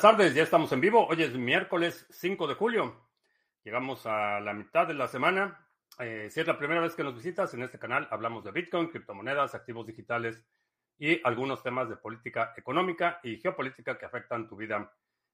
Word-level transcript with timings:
Tardes, 0.00 0.34
ya 0.34 0.44
estamos 0.44 0.72
en 0.72 0.80
vivo. 0.80 1.06
Hoy 1.08 1.22
es 1.22 1.34
miércoles 1.34 2.06
5 2.08 2.46
de 2.46 2.54
julio. 2.54 3.06
Llegamos 3.64 4.06
a 4.06 4.40
la 4.40 4.54
mitad 4.54 4.86
de 4.86 4.94
la 4.94 5.08
semana. 5.08 5.68
Eh, 5.98 6.28
si 6.30 6.40
es 6.40 6.46
la 6.46 6.56
primera 6.56 6.80
vez 6.80 6.94
que 6.94 7.04
nos 7.04 7.14
visitas 7.14 7.52
en 7.52 7.62
este 7.62 7.78
canal, 7.78 8.08
hablamos 8.10 8.42
de 8.42 8.50
Bitcoin, 8.50 8.88
criptomonedas, 8.88 9.54
activos 9.54 9.86
digitales 9.86 10.42
y 10.98 11.20
algunos 11.22 11.62
temas 11.62 11.90
de 11.90 11.96
política 11.96 12.54
económica 12.56 13.20
y 13.22 13.36
geopolítica 13.36 13.98
que 13.98 14.06
afectan 14.06 14.48
tu 14.48 14.56
vida 14.56 14.90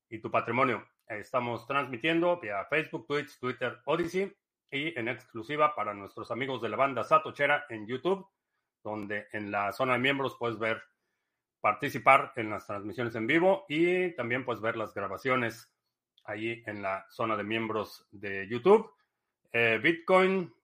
y 0.09 0.19
tu 0.19 0.33
patrimonio. 0.33 0.85
Eh, 1.07 1.19
estamos 1.21 1.65
transmitiendo 1.69 2.41
vía 2.41 2.65
Facebook, 2.65 3.07
Twitch, 3.07 3.39
Twitter, 3.39 3.79
Odyssey 3.85 4.37
y 4.69 4.99
en 4.99 5.07
exclusiva 5.07 5.77
para 5.77 5.95
nuestros 5.95 6.33
amigos 6.33 6.61
de 6.61 6.71
la 6.71 6.77
banda 6.77 7.05
Satochera 7.05 7.67
en 7.69 7.87
YouTube, 7.87 8.27
donde 8.83 9.29
en 9.33 9.53
la 9.53 9.73
zona 9.73 9.93
de 9.93 10.01
miembros 10.01 10.37
puedes 10.37 10.59
ver 10.59 10.83
participar 11.67 12.33
en 12.37 12.49
las 12.49 12.65
transmisiones 12.65 13.17
en 13.17 13.27
vivo 13.27 13.67
y 13.69 14.15
también 14.15 14.45
puedes 14.45 14.63
ver 14.63 14.77
las 14.77 14.95
grabaciones 14.95 15.69
ahí 16.23 16.63
en 16.65 16.81
la 16.81 17.05
zona 17.11 17.37
de 17.37 17.43
miembros 17.43 18.07
de 18.13 18.47
YouTube. 18.47 18.89
Eh, 19.53 19.81
Bitcoin 19.83 20.55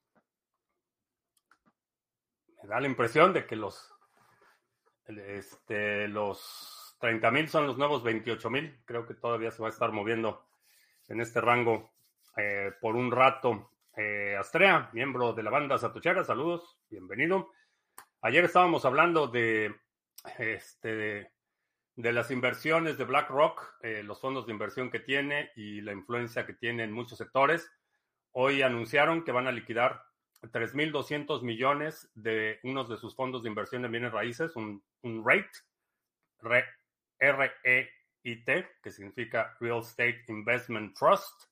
Me 2.62 2.68
da 2.70 2.80
la 2.80 2.86
impresión 2.86 3.34
de 3.34 3.44
que 3.44 3.56
los, 3.56 3.94
este, 5.06 6.08
los 6.08 6.96
30.000 6.98 7.46
son 7.46 7.66
los 7.66 7.76
nuevos 7.76 8.02
28.000. 8.02 8.84
Creo 8.86 9.06
que 9.06 9.12
todavía 9.12 9.50
se 9.50 9.60
va 9.60 9.68
a 9.68 9.72
estar 9.72 9.92
moviendo 9.92 10.46
en 11.08 11.20
este 11.20 11.42
rango 11.42 11.92
eh, 12.38 12.72
por 12.80 12.96
un 12.96 13.12
rato. 13.12 13.68
Eh, 13.94 14.36
Astrea, 14.38 14.88
miembro 14.94 15.34
de 15.34 15.42
la 15.42 15.50
banda 15.50 15.76
Satuchera, 15.76 16.24
saludos, 16.24 16.78
bienvenido. 16.88 17.52
Ayer 18.22 18.44
estábamos 18.44 18.86
hablando 18.86 19.26
de, 19.26 19.74
este, 20.38 21.30
de 21.96 22.12
las 22.14 22.30
inversiones 22.30 22.96
de 22.96 23.04
BlackRock, 23.04 23.74
eh, 23.82 24.02
los 24.02 24.18
fondos 24.18 24.46
de 24.46 24.52
inversión 24.52 24.90
que 24.90 25.00
tiene 25.00 25.50
y 25.56 25.82
la 25.82 25.92
influencia 25.92 26.46
que 26.46 26.54
tiene 26.54 26.84
en 26.84 26.92
muchos 26.92 27.18
sectores. 27.18 27.70
Hoy 28.30 28.62
anunciaron 28.62 29.24
que 29.24 29.32
van 29.32 29.46
a 29.46 29.52
liquidar 29.52 30.02
3.200 30.40 31.42
millones 31.42 32.10
de 32.14 32.60
unos 32.62 32.88
de 32.88 32.96
sus 32.96 33.14
fondos 33.14 33.42
de 33.42 33.50
inversión 33.50 33.84
en 33.84 33.92
bienes 33.92 34.12
raíces, 34.12 34.56
un, 34.56 34.82
un 35.02 35.22
RATE, 35.22 35.50
R-E-I-T, 37.18 38.68
que 38.82 38.90
significa 38.90 39.54
Real 39.60 39.80
Estate 39.80 40.24
Investment 40.28 40.96
Trust. 40.96 41.51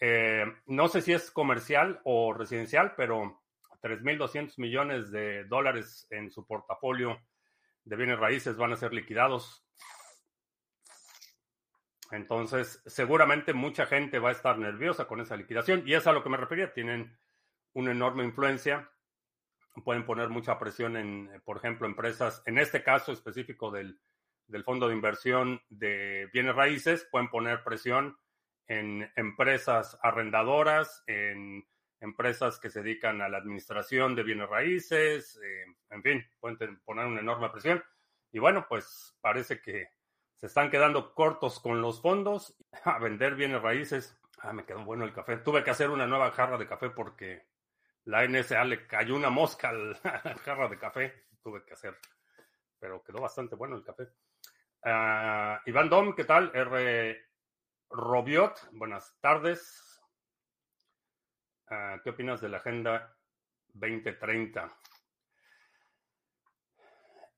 Eh, 0.00 0.44
no 0.66 0.88
sé 0.88 1.02
si 1.02 1.12
es 1.12 1.30
comercial 1.30 2.00
o 2.04 2.32
residencial, 2.32 2.94
pero 2.96 3.42
3.200 3.82 4.58
millones 4.58 5.10
de 5.10 5.44
dólares 5.44 6.06
en 6.10 6.30
su 6.30 6.46
portafolio 6.46 7.20
de 7.84 7.96
bienes 7.96 8.18
raíces 8.18 8.56
van 8.56 8.72
a 8.72 8.76
ser 8.76 8.92
liquidados. 8.92 9.64
Entonces, 12.10 12.82
seguramente 12.86 13.52
mucha 13.52 13.86
gente 13.86 14.18
va 14.18 14.30
a 14.30 14.32
estar 14.32 14.58
nerviosa 14.58 15.06
con 15.06 15.20
esa 15.20 15.36
liquidación 15.36 15.82
y 15.86 15.94
es 15.94 16.06
a 16.06 16.12
lo 16.12 16.22
que 16.22 16.28
me 16.28 16.36
refería. 16.36 16.72
Tienen 16.72 17.16
una 17.72 17.92
enorme 17.92 18.24
influencia, 18.24 18.90
pueden 19.84 20.04
poner 20.04 20.28
mucha 20.28 20.58
presión 20.58 20.96
en, 20.96 21.30
por 21.44 21.58
ejemplo, 21.58 21.86
empresas, 21.86 22.42
en 22.46 22.58
este 22.58 22.82
caso 22.82 23.12
específico 23.12 23.70
del, 23.70 24.00
del 24.48 24.64
fondo 24.64 24.88
de 24.88 24.94
inversión 24.94 25.62
de 25.68 26.28
bienes 26.32 26.56
raíces, 26.56 27.06
pueden 27.10 27.28
poner 27.28 27.62
presión 27.62 28.16
en 28.70 29.10
empresas 29.16 29.98
arrendadoras, 30.00 31.02
en 31.08 31.66
empresas 31.98 32.60
que 32.60 32.70
se 32.70 32.84
dedican 32.84 33.20
a 33.20 33.28
la 33.28 33.38
administración 33.38 34.14
de 34.14 34.22
bienes 34.22 34.48
raíces, 34.48 35.40
eh, 35.42 35.64
en 35.90 36.02
fin, 36.04 36.24
pueden 36.38 36.78
poner 36.84 37.06
una 37.06 37.20
enorme 37.20 37.50
presión. 37.50 37.82
Y 38.30 38.38
bueno, 38.38 38.66
pues 38.68 39.18
parece 39.20 39.60
que 39.60 39.88
se 40.36 40.46
están 40.46 40.70
quedando 40.70 41.14
cortos 41.14 41.58
con 41.58 41.82
los 41.82 42.00
fondos 42.00 42.56
a 42.84 43.00
vender 43.00 43.34
bienes 43.34 43.60
raíces. 43.60 44.16
Ah, 44.38 44.52
me 44.52 44.64
quedó 44.64 44.84
bueno 44.84 45.04
el 45.04 45.12
café. 45.12 45.38
Tuve 45.38 45.64
que 45.64 45.70
hacer 45.70 45.90
una 45.90 46.06
nueva 46.06 46.30
jarra 46.30 46.56
de 46.56 46.68
café 46.68 46.90
porque 46.90 47.48
la 48.04 48.24
NSA 48.24 48.62
le 48.66 48.86
cayó 48.86 49.16
una 49.16 49.30
mosca 49.30 49.70
a 49.70 49.72
la 49.72 50.38
jarra 50.44 50.68
de 50.68 50.78
café. 50.78 51.24
Tuve 51.42 51.64
que 51.64 51.72
hacer, 51.72 51.98
pero 52.78 53.02
quedó 53.02 53.20
bastante 53.20 53.56
bueno 53.56 53.74
el 53.74 53.82
café. 53.82 54.04
Uh, 54.84 55.58
Iván 55.68 55.90
Dom, 55.90 56.14
¿qué 56.14 56.24
tal? 56.24 56.52
R. 56.54 57.29
Robiot, 57.92 58.68
buenas 58.70 59.18
tardes. 59.20 60.00
Uh, 61.68 62.00
¿Qué 62.04 62.10
opinas 62.10 62.40
de 62.40 62.48
la 62.48 62.58
Agenda 62.58 63.16
2030? 63.74 64.72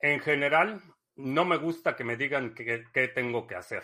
En 0.00 0.20
general, 0.20 0.82
no 1.16 1.46
me 1.46 1.56
gusta 1.56 1.96
que 1.96 2.04
me 2.04 2.18
digan 2.18 2.54
qué, 2.54 2.84
tengo 3.14 3.46
que 3.46 3.54
hacer. 3.54 3.82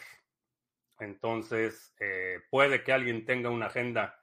Entonces, 0.99 1.95
eh, 2.01 2.41
puede 2.51 2.85
que 2.85 2.93
alguien 2.93 3.25
tenga 3.25 3.49
una 3.49 3.67
agenda 3.67 4.23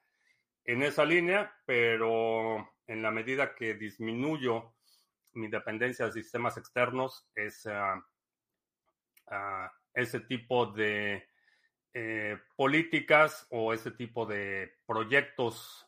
en 0.66 0.84
esa 0.84 1.04
línea, 1.04 1.52
pero 1.66 2.76
en 2.86 3.02
la 3.02 3.10
medida 3.10 3.56
que 3.56 3.74
disminuyo 3.74 4.76
mi 5.34 5.48
dependencia 5.48 6.06
de 6.06 6.12
sistemas 6.12 6.58
externos, 6.58 7.28
uh, 7.36 8.02
ese 9.96 10.20
tipo 10.20 10.68
de 10.68 11.28
eh, 11.98 12.38
políticas 12.58 13.48
o 13.52 13.74
ese 13.74 13.90
tipo 13.90 14.26
de 14.26 14.76
proyectos 14.86 15.88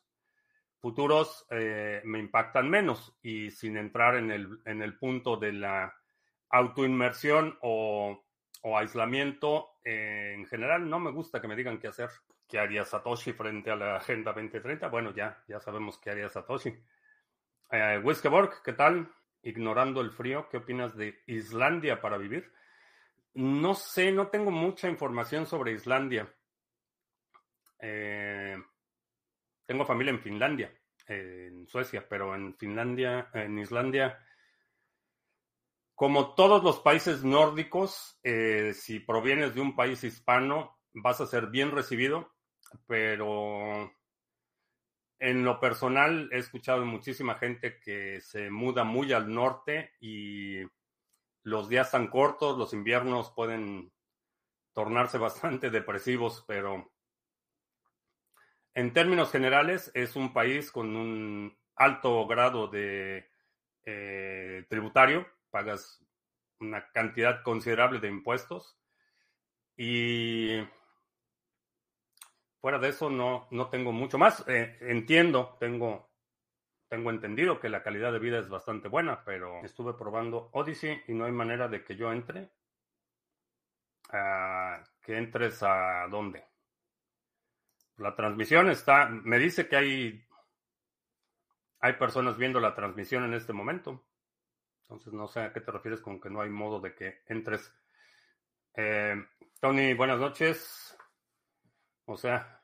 futuros 0.79 1.45
eh, 1.49 2.01
me 2.05 2.19
impactan 2.19 2.69
menos 2.69 3.13
y 3.21 3.51
sin 3.51 3.75
entrar 3.75 4.15
en 4.15 4.31
el, 4.31 4.59
en 4.63 4.81
el 4.81 4.97
punto 4.97 5.35
de 5.35 5.51
la 5.51 5.93
autoinmersión 6.49 7.57
o, 7.61 8.23
o 8.61 8.77
aislamiento, 8.77 9.79
eh, 9.83 10.33
en 10.33 10.45
general 10.45 10.89
no 10.89 10.97
me 10.99 11.11
gusta 11.11 11.41
que 11.41 11.49
me 11.49 11.57
digan 11.57 11.77
qué 11.77 11.87
hacer. 11.87 12.09
¿Qué 12.47 12.57
haría 12.57 12.85
Satoshi 12.85 13.33
frente 13.33 13.69
a 13.69 13.75
la 13.75 13.97
Agenda 13.97 14.31
2030? 14.31 14.87
Bueno, 14.87 15.13
ya, 15.13 15.43
ya 15.49 15.59
sabemos 15.59 15.99
qué 15.99 16.11
haría 16.11 16.29
Satoshi. 16.29 16.73
Eh, 17.69 18.01
Wiskeborg, 18.01 18.63
¿qué 18.63 18.71
tal? 18.71 19.11
Ignorando 19.41 19.99
el 19.99 20.11
frío, 20.11 20.47
¿qué 20.49 20.55
opinas 20.55 20.95
de 20.95 21.21
Islandia 21.27 21.99
para 21.99 22.17
vivir? 22.17 22.49
No 23.35 23.75
sé, 23.75 24.11
no 24.11 24.27
tengo 24.27 24.51
mucha 24.51 24.89
información 24.89 25.45
sobre 25.45 25.73
Islandia. 25.73 26.33
Eh, 27.79 28.57
tengo 29.65 29.85
familia 29.85 30.11
en 30.11 30.21
Finlandia, 30.21 30.73
en 31.07 31.67
Suecia, 31.67 32.07
pero 32.07 32.33
en 32.33 32.55
Finlandia, 32.55 33.29
en 33.33 33.59
Islandia, 33.59 34.17
como 35.93 36.35
todos 36.35 36.63
los 36.63 36.79
países 36.79 37.23
nórdicos, 37.23 38.19
eh, 38.23 38.73
si 38.73 38.99
provienes 38.99 39.55
de 39.55 39.61
un 39.61 39.75
país 39.75 40.03
hispano, 40.03 40.79
vas 40.93 41.21
a 41.21 41.27
ser 41.27 41.47
bien 41.47 41.71
recibido, 41.71 42.33
pero 42.85 43.91
en 45.19 45.43
lo 45.43 45.59
personal 45.59 46.29
he 46.31 46.37
escuchado 46.37 46.85
muchísima 46.85 47.35
gente 47.35 47.79
que 47.79 48.21
se 48.21 48.49
muda 48.49 48.83
muy 48.83 49.11
al 49.13 49.33
norte 49.33 49.93
y 49.99 50.61
los 51.47 51.69
días 51.69 51.91
tan 51.91 52.07
cortos, 52.07 52.57
los 52.57 52.73
inviernos 52.73 53.31
pueden 53.31 53.93
tornarse 54.73 55.17
bastante 55.17 55.69
depresivos, 55.69 56.43
pero 56.45 56.91
en 58.73 58.91
términos 58.91 59.31
generales 59.31 59.89
es 59.93 60.17
un 60.17 60.33
país 60.33 60.71
con 60.71 60.95
un 60.95 61.57
alto 61.75 62.27
grado 62.27 62.67
de 62.67 63.29
eh, 63.85 64.65
tributario, 64.69 65.25
pagas 65.49 66.03
una 66.59 66.91
cantidad 66.91 67.41
considerable 67.43 67.99
de 68.01 68.09
impuestos 68.09 68.77
y 69.77 70.57
fuera 72.59 72.77
de 72.77 72.89
eso 72.89 73.09
no, 73.09 73.47
no 73.51 73.69
tengo 73.69 73.93
mucho 73.93 74.17
más. 74.17 74.43
Eh, 74.47 74.77
entiendo, 74.81 75.55
tengo 75.59 76.06
tengo 76.89 77.09
entendido 77.09 77.59
que 77.59 77.69
la 77.69 77.83
calidad 77.83 78.11
de 78.11 78.19
vida 78.19 78.39
es 78.39 78.49
bastante 78.49 78.87
buena, 78.87 79.23
pero 79.25 79.63
estuve 79.63 79.93
probando 79.93 80.49
Odyssey 80.53 81.03
y 81.07 81.13
no 81.13 81.25
hay 81.25 81.31
manera 81.31 81.67
de 81.67 81.83
que 81.83 81.95
yo 81.95 82.11
entre. 82.11 82.49
Uh, 84.09 84.81
que 85.01 85.17
entres 85.17 85.61
a 85.63 86.07
dónde. 86.09 86.45
La 87.97 88.15
transmisión 88.15 88.69
está, 88.69 89.09
me 89.09 89.37
dice 89.37 89.67
que 89.67 89.75
hay, 89.75 90.27
hay 91.79 91.93
personas 91.93 92.37
viendo 92.37 92.59
la 92.59 92.73
transmisión 92.73 93.25
en 93.25 93.33
este 93.33 93.51
momento. 93.51 94.05
Entonces 94.83 95.11
no 95.11 95.27
sé 95.27 95.41
a 95.41 95.51
qué 95.51 95.59
te 95.59 95.71
refieres 95.71 95.99
con 95.99 96.21
que 96.21 96.29
no 96.29 96.41
hay 96.41 96.49
modo 96.49 96.79
de 96.79 96.95
que 96.95 97.23
entres. 97.27 97.73
Eh, 98.75 99.15
Tony, 99.59 99.93
buenas 99.93 100.19
noches. 100.19 100.97
O 102.05 102.15
sea, 102.15 102.61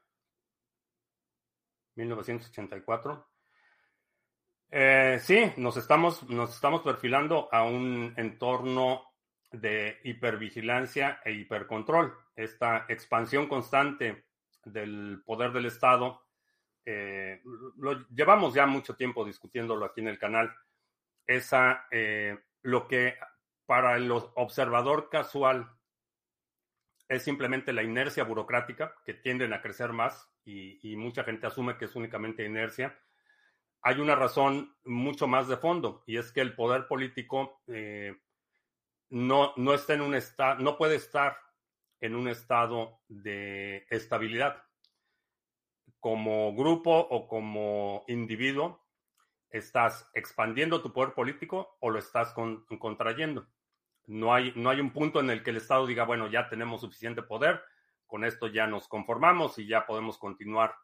1984. 1.96 3.33
Eh, 4.76 5.20
sí, 5.22 5.54
nos 5.58 5.78
estamos, 5.78 6.28
nos 6.30 6.56
estamos 6.56 6.82
perfilando 6.82 7.48
a 7.52 7.64
un 7.64 8.12
entorno 8.18 9.04
de 9.52 10.00
hipervigilancia 10.04 11.22
e 11.24 11.32
hipercontrol. 11.32 12.12
Esta 12.36 12.88
expansión 12.90 13.48
constante 13.48 14.26
del 14.66 15.22
poder 15.24 15.52
del 15.52 15.68
Estado 15.68 16.24
eh, 16.84 17.40
lo 17.78 18.08
llevamos 18.10 18.56
ya 18.56 18.66
mucho 18.66 18.96
tiempo 18.96 19.24
discutiéndolo 19.24 19.86
aquí 19.86 20.02
en 20.02 20.08
el 20.08 20.18
canal, 20.18 20.52
esa, 21.28 21.86
eh, 21.92 22.36
lo 22.64 22.88
que 22.88 23.14
para 23.68 23.96
el 23.96 24.12
observador 24.12 25.08
casual 25.08 25.70
es 27.08 27.22
simplemente 27.22 27.74
la 27.74 27.84
inercia 27.84 28.24
burocrática, 28.24 28.96
que 29.06 29.14
tienden 29.14 29.54
a 29.54 29.62
crecer 29.62 29.94
más 29.94 30.28
y, 30.44 30.96
mucha 30.98 31.24
gente 31.24 31.46
asume 31.46 31.78
que 31.78 31.86
es 31.86 31.96
únicamente 31.96 32.44
inercia. 32.44 32.98
Hay 33.84 34.00
una 34.00 34.16
razón 34.16 34.76
mucho 34.86 35.28
más 35.28 35.48
de 35.48 35.58
fondo 35.58 36.04
y 36.08 36.18
es 36.18 36.32
que 36.32 36.42
el 36.42 36.56
poder 36.56 36.88
político 36.88 37.62
eh, 37.68 38.16
no, 39.10 39.54
no 39.58 39.74
está 39.74 39.94
en 39.94 40.02
un 40.02 40.18
no 40.60 40.78
puede 40.78 40.96
estar 40.96 41.38
en 42.00 42.16
un 42.16 42.28
estado 42.28 43.02
de 43.10 43.86
estabilidad. 43.90 44.64
Como 46.00 46.54
grupo 46.56 46.92
o 46.92 47.28
como 47.28 48.04
individuo, 48.08 48.84
estás 49.50 50.10
expandiendo 50.14 50.82
tu 50.82 50.92
poder 50.92 51.14
político 51.14 51.78
o 51.80 51.90
lo 51.90 52.00
estás 52.00 52.34
contrayendo. 52.80 53.48
No 54.08 54.34
hay, 54.34 54.52
no 54.56 54.70
hay 54.70 54.80
un 54.82 54.92
punto 54.92 55.20
en 55.20 55.30
el 55.30 55.44
que 55.44 55.52
el 55.52 55.58
Estado 55.58 55.86
diga, 55.88 56.04
bueno, 56.04 56.28
ya 56.28 56.50
tenemos 56.50 56.82
suficiente 56.82 57.22
poder, 57.22 57.62
con 58.06 58.26
esto 58.26 58.48
ya 58.48 58.68
nos 58.68 58.88
conformamos 58.88 59.58
y 59.60 59.68
ya 59.68 59.86
podemos 59.86 60.18
continuar 60.18 60.76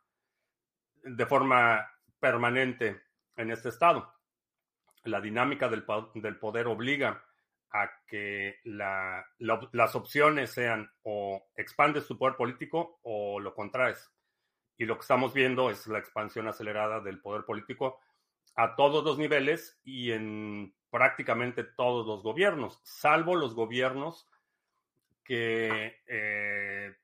de 1.04 1.26
forma 1.26 1.86
permanente 2.20 3.02
en 3.36 3.52
este 3.52 3.70
Estado. 3.70 4.14
La 5.04 5.22
dinámica 5.22 5.70
del, 5.70 5.84
poder 5.84 6.68
obliga 6.68 7.24
a 7.72 7.90
que 8.08 8.60
las 8.64 9.96
opciones 9.96 10.52
sean 10.52 10.92
o 11.04 11.48
expandes 11.56 12.08
tu 12.08 12.18
poder 12.18 12.36
político 12.36 13.00
o 13.04 13.40
lo 13.40 13.54
contraes. 13.54 14.12
Y 14.78 14.86
lo 14.86 14.96
que 14.96 15.02
estamos 15.02 15.34
viendo 15.34 15.70
es 15.70 15.88
la 15.88 16.00
expansión 16.00 16.48
acelerada 16.48 17.00
del 17.00 17.22
poder 17.22 17.46
político 17.46 18.00
a 18.56 18.76
todos 18.76 19.04
los 19.04 19.18
niveles 19.18 19.80
y 19.84 20.12
en 20.12 20.74
prácticamente 20.90 21.64
todos 21.64 22.06
los 22.06 22.24
gobiernos, 22.24 22.80
salvo 22.84 23.36
los 23.36 23.54
gobiernos 23.54 24.28
que 25.24 26.02
eh, 26.08 26.96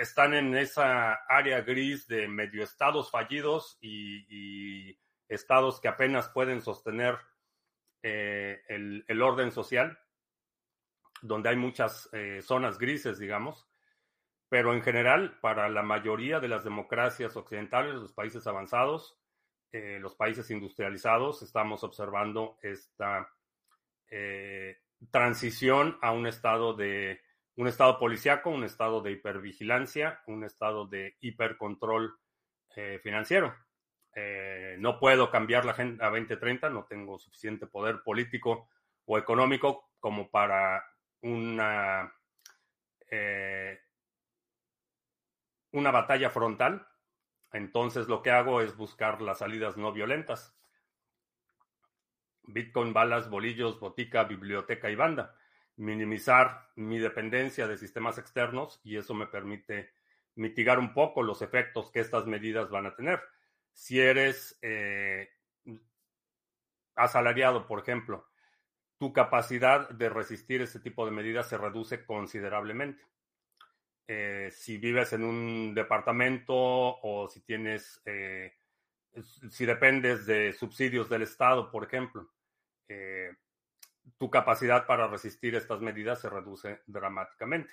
están 0.00 0.34
en 0.34 0.56
esa 0.56 1.14
área 1.28 1.60
gris 1.62 2.06
de 2.06 2.28
medio 2.28 2.62
estados 2.62 3.10
fallidos 3.10 3.78
y, 3.80 4.98
estados 5.28 5.80
que 5.80 5.88
apenas 5.88 6.28
pueden 6.28 6.60
sostener 6.60 7.16
eh, 8.02 8.60
el, 8.68 9.22
orden 9.22 9.50
social, 9.50 9.98
donde 11.22 11.48
hay 11.48 11.56
muchas 11.56 12.10
eh, 12.12 12.40
zonas 12.42 12.78
grises, 12.78 13.18
digamos, 13.18 13.66
pero 14.50 14.74
en 14.74 14.82
general, 14.82 15.38
para 15.40 15.70
la 15.70 15.82
mayoría 15.82 16.38
de 16.38 16.48
las 16.48 16.64
democracias 16.64 17.34
occidentales, 17.36 17.94
los 17.94 18.12
países 18.12 18.46
avanzados, 18.46 19.18
eh, 19.72 19.98
los 20.00 20.14
países 20.14 20.50
industrializados 20.50 21.40
estamos 21.42 21.82
observando 21.82 22.58
esta 22.60 23.32
transición 25.10 25.96
a 26.02 26.12
un 26.12 26.26
estado 26.26 26.74
de 26.74 27.22
un 27.56 27.68
estado 27.68 27.98
policiaco, 27.98 28.50
un 28.50 28.64
estado 28.64 29.02
de 29.02 29.12
hipervigilancia, 29.12 30.22
un 30.26 30.44
estado 30.44 30.86
de 30.86 31.16
hipercontrol 31.20 32.18
eh, 32.76 33.00
financiero. 33.02 33.54
no 34.78 34.98
puedo 34.98 35.30
cambiar 35.30 35.64
la 35.64 35.72
Agenda 35.72 36.10
2030, 36.10 36.70
no 36.70 36.84
tengo 36.84 37.18
suficiente 37.18 37.66
poder 37.66 38.02
político 38.02 38.68
o 39.06 39.18
económico 39.18 39.90
como 40.00 40.30
para 40.30 40.84
una, 41.20 42.12
una 45.72 45.90
batalla 45.90 46.30
frontal 46.30 46.86
entonces 47.52 48.08
lo 48.08 48.22
que 48.22 48.30
hago 48.30 48.60
es 48.60 48.76
buscar 48.76 49.20
las 49.20 49.38
salidas 49.38 49.76
no 49.76 49.92
violentas. 49.92 50.56
Bitcoin, 52.44 52.92
balas, 52.92 53.30
bolillos, 53.30 53.78
botica, 53.78 54.24
biblioteca 54.24 54.90
y 54.90 54.96
banda. 54.96 55.36
Minimizar 55.76 56.70
mi 56.76 56.98
dependencia 56.98 57.66
de 57.66 57.78
sistemas 57.78 58.18
externos 58.18 58.80
y 58.84 58.96
eso 58.96 59.14
me 59.14 59.26
permite 59.26 59.92
mitigar 60.34 60.78
un 60.78 60.92
poco 60.94 61.22
los 61.22 61.42
efectos 61.42 61.90
que 61.90 62.00
estas 62.00 62.26
medidas 62.26 62.70
van 62.70 62.86
a 62.86 62.94
tener. 62.94 63.20
Si 63.72 64.00
eres 64.00 64.58
eh, 64.62 65.30
asalariado, 66.94 67.66
por 67.66 67.80
ejemplo, 67.80 68.28
tu 68.98 69.12
capacidad 69.12 69.88
de 69.88 70.08
resistir 70.08 70.62
ese 70.62 70.80
tipo 70.80 71.04
de 71.04 71.12
medidas 71.12 71.48
se 71.48 71.58
reduce 71.58 72.04
considerablemente. 72.04 73.04
Eh, 74.06 74.50
si 74.52 74.78
vives 74.78 75.12
en 75.12 75.24
un 75.24 75.74
departamento 75.74 76.54
o 76.54 77.28
si 77.28 77.40
tienes, 77.40 78.00
eh, 78.04 78.52
si 79.50 79.64
dependes 79.64 80.26
de 80.26 80.52
subsidios 80.52 81.08
del 81.08 81.22
Estado, 81.22 81.70
por 81.70 81.84
ejemplo, 81.84 82.30
tu 84.18 84.30
capacidad 84.30 84.86
para 84.86 85.06
resistir 85.06 85.54
estas 85.54 85.80
medidas 85.80 86.20
se 86.20 86.30
reduce 86.30 86.82
dramáticamente. 86.86 87.72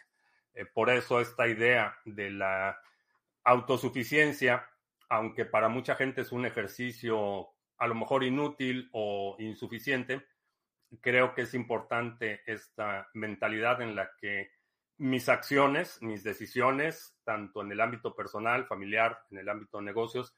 por 0.74 0.90
eso 0.90 1.22
esta 1.22 1.48
idea 1.48 1.98
de 2.06 2.32
la 2.32 2.80
autosuficiencia, 3.44 4.70
aunque 5.10 5.46
para 5.46 5.70
mucha 5.70 5.96
gente 5.96 6.22
es 6.22 6.32
un 6.32 6.46
ejercicio 6.46 7.50
a 7.78 7.88
lo 7.88 7.96
mejor 7.96 8.24
inútil 8.24 8.90
o 8.92 9.36
insuficiente, 9.40 10.26
creo 11.02 11.34
que 11.34 11.44
es 11.44 11.54
importante 11.54 12.42
esta 12.46 13.10
mentalidad 13.14 13.82
en 13.82 13.96
la 13.96 14.12
que 14.20 14.52
mis 14.98 15.30
acciones, 15.30 16.02
mis 16.02 16.24
decisiones, 16.24 17.18
tanto 17.24 17.62
en 17.62 17.72
el 17.72 17.80
ámbito 17.80 18.16
personal, 18.16 18.66
familiar, 18.66 19.20
en 19.32 19.38
el 19.38 19.48
ámbito 19.50 19.78
de 19.78 19.86
negocios, 19.86 20.36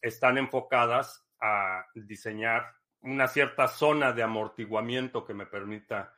están 0.00 0.38
enfocadas 0.38 1.26
a 1.40 1.84
diseñar 1.94 2.76
una 3.06 3.28
cierta 3.28 3.68
zona 3.68 4.12
de 4.12 4.22
amortiguamiento 4.22 5.24
que 5.24 5.34
me 5.34 5.46
permita 5.46 6.14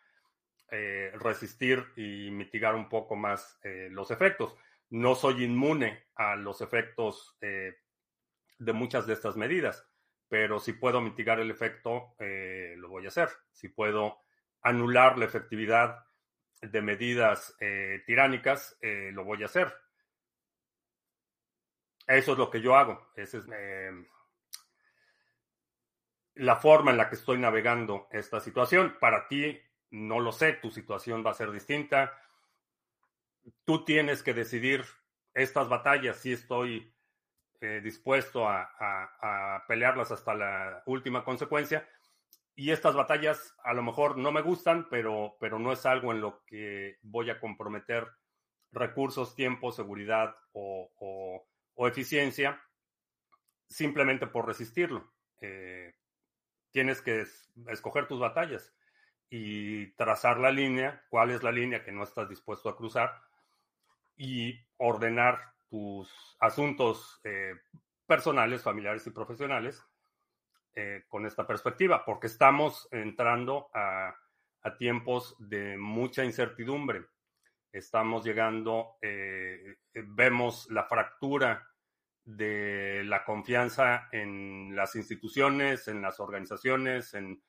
eh, 0.71 1.13
resistir 1.15 1.85
y 1.97 2.31
mitigar 2.31 2.75
un 2.75 2.89
poco 2.89 3.17
más 3.17 3.59
eh, 3.63 3.89
los 3.91 4.11
efectos. 4.11 4.57
No 4.91 5.15
soy 5.15 5.45
inmune 5.45 6.09
a 6.15 6.37
los 6.37 6.61
efectos 6.61 7.37
eh, 7.41 7.77
de 8.59 8.73
muchas 8.73 9.07
de 9.07 9.13
estas 9.13 9.37
medidas, 9.37 9.87
pero 10.29 10.59
si 10.59 10.73
puedo 10.73 11.01
mitigar 11.01 11.41
el 11.41 11.51
efecto, 11.51 12.15
lo 12.19 12.89
voy 12.89 13.05
a 13.05 13.09
hacer. 13.09 13.29
Si 13.53 13.69
puedo 13.69 14.19
anular 14.63 15.17
la 15.17 15.25
efectividad 15.25 16.05
de 16.61 16.83
medidas 16.83 17.57
tiránicas, 18.05 18.77
lo 18.83 19.25
voy 19.25 19.43
a 19.43 19.47
hacer. 19.47 19.73
Eso 22.09 22.33
es 22.33 22.39
lo 22.39 22.51
que 22.51 22.63
yo 22.63 22.75
hago. 22.75 23.07
Esa 23.15 23.37
es 23.37 23.45
eh, 23.53 23.91
la 26.39 26.57
forma 26.57 26.91
en 26.91 26.97
la 26.97 27.09
que 27.09 27.17
estoy 27.17 27.39
navegando 27.39 28.09
esta 28.11 28.41
situación. 28.41 28.97
Para 29.01 29.29
ti, 29.29 29.61
no 29.91 30.21
lo 30.21 30.33
sé, 30.33 30.55
tu 30.55 30.71
situación 30.71 31.25
va 31.25 31.33
a 31.33 31.35
ser 31.35 31.51
distinta. 31.51 32.19
Tú 33.65 33.85
tienes 33.85 34.23
que 34.23 34.35
decidir 34.35 34.85
estas 35.35 35.69
batallas 35.69 36.17
si 36.17 36.33
estoy 36.33 36.95
dispuesto 37.83 38.49
a 38.49 39.65
pelearlas 39.67 40.13
hasta 40.13 40.33
la 40.35 40.83
última 40.87 41.25
consecuencia 41.25 41.89
y 42.59 42.73
estas 42.73 42.97
batallas 42.97 43.55
a 43.63 43.73
lo 43.73 43.85
mejor 43.85 44.19
no 44.19 44.33
me 44.33 44.43
gustan, 44.43 44.89
pero, 44.91 45.37
pero 45.39 45.61
no 45.61 45.71
es 45.71 45.87
algo 45.87 46.11
en 46.11 46.21
lo 46.21 46.45
que 46.45 46.99
voy 47.03 47.31
a 47.31 47.39
comprometer 47.39 48.09
recursos, 48.73 49.37
tiempo, 49.37 49.71
seguridad 49.71 50.35
o, 50.51 51.47
eficiencia 51.87 52.61
simplemente 53.69 54.27
por 54.27 54.45
resistirlo. 54.45 55.09
Eh, 55.41 55.95
tienes 56.71 57.03
que 57.03 57.25
escoger 57.69 58.07
tus 58.07 58.21
batallas 58.21 58.75
y 59.31 59.89
trazar 59.93 60.39
la 60.39 60.51
línea, 60.51 61.05
cuál 61.11 61.31
es 61.31 61.43
la 61.43 61.53
línea 61.53 61.85
que 61.85 61.93
no 61.93 62.03
estás 62.03 62.29
dispuesto 62.29 62.69
a 62.69 62.77
cruzar 62.77 63.21
y 64.17 64.59
ordenar 64.79 65.53
tus 65.69 66.37
asuntos 66.41 67.21
eh, 67.25 67.55
personales, 68.07 68.63
familiares 68.63 69.07
y 69.07 69.11
profesionales 69.11 69.85
eh, 70.75 71.05
con 71.09 71.27
esta 71.27 71.47
perspectiva, 71.47 72.05
porque 72.05 72.27
estamos 72.27 72.89
entrando 72.91 73.71
a, 73.75 74.15
tiempos 74.79 75.35
de 75.39 75.79
mucha 75.79 76.27
incertidumbre. 76.27 77.07
Estamos 77.73 78.23
llegando, 78.23 78.99
eh, 79.01 79.79
vemos 79.95 80.71
la 80.71 80.85
fractura 80.85 81.67
de 82.37 83.03
la 83.05 83.25
confianza 83.25 84.09
en 84.13 84.77
las 84.77 84.97
instituciones, 84.97 85.89
en 85.89 86.03
las 86.03 86.21
organizaciones, 86.21 87.15
en 87.15 87.43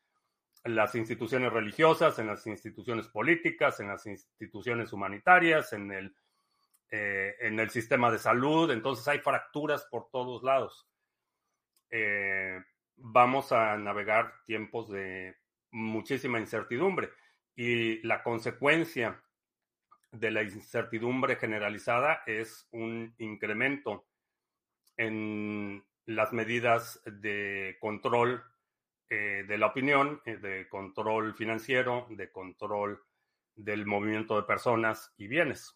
las 0.64 0.96
instituciones 0.96 1.52
religiosas, 1.52 2.18
en 2.20 2.28
las 2.28 2.46
instituciones 2.48 3.08
políticas, 3.08 3.80
en 3.80 3.88
las 3.88 4.06
instituciones 4.06 4.94
humanitarias, 4.94 5.74
en 5.74 5.92
el, 5.92 6.16
eh, 6.92 7.36
en 7.42 7.60
el 7.60 7.70
sistema 7.70 8.12
de 8.12 8.20
salud. 8.20 8.72
Entonces 8.72 9.08
hay 9.08 9.20
fracturas 9.20 9.86
por 9.92 10.10
todos 10.10 10.44
lados 10.44 10.88
vamos 13.02 13.52
a 13.52 13.78
navegar 13.78 14.34
tiempos 14.46 14.90
de 14.90 15.38
muchísima 15.72 16.40
incertidumbre 16.40 17.10
y 17.56 18.02
la 18.06 18.24
consecuencia 18.24 19.22
de 20.12 20.32
la 20.32 20.44
incertidumbre 20.44 21.36
generalizada 21.36 22.24
es 22.26 22.68
un 22.72 23.14
incremento 23.20 24.08
en 25.00 25.82
las 26.06 26.34
medidas 26.34 27.02
de 27.06 27.78
control 27.80 28.44
eh, 29.10 29.46
de 29.48 29.58
la 29.58 29.68
opinión, 29.68 30.22
eh, 30.26 30.36
de 30.36 30.68
control 30.68 31.34
financiero, 31.36 32.06
de 32.10 32.30
control 32.30 33.02
del 33.56 33.86
movimiento 33.86 34.36
de 34.36 34.44
personas 34.44 35.14
y 35.18 35.28
bienes. 35.28 35.76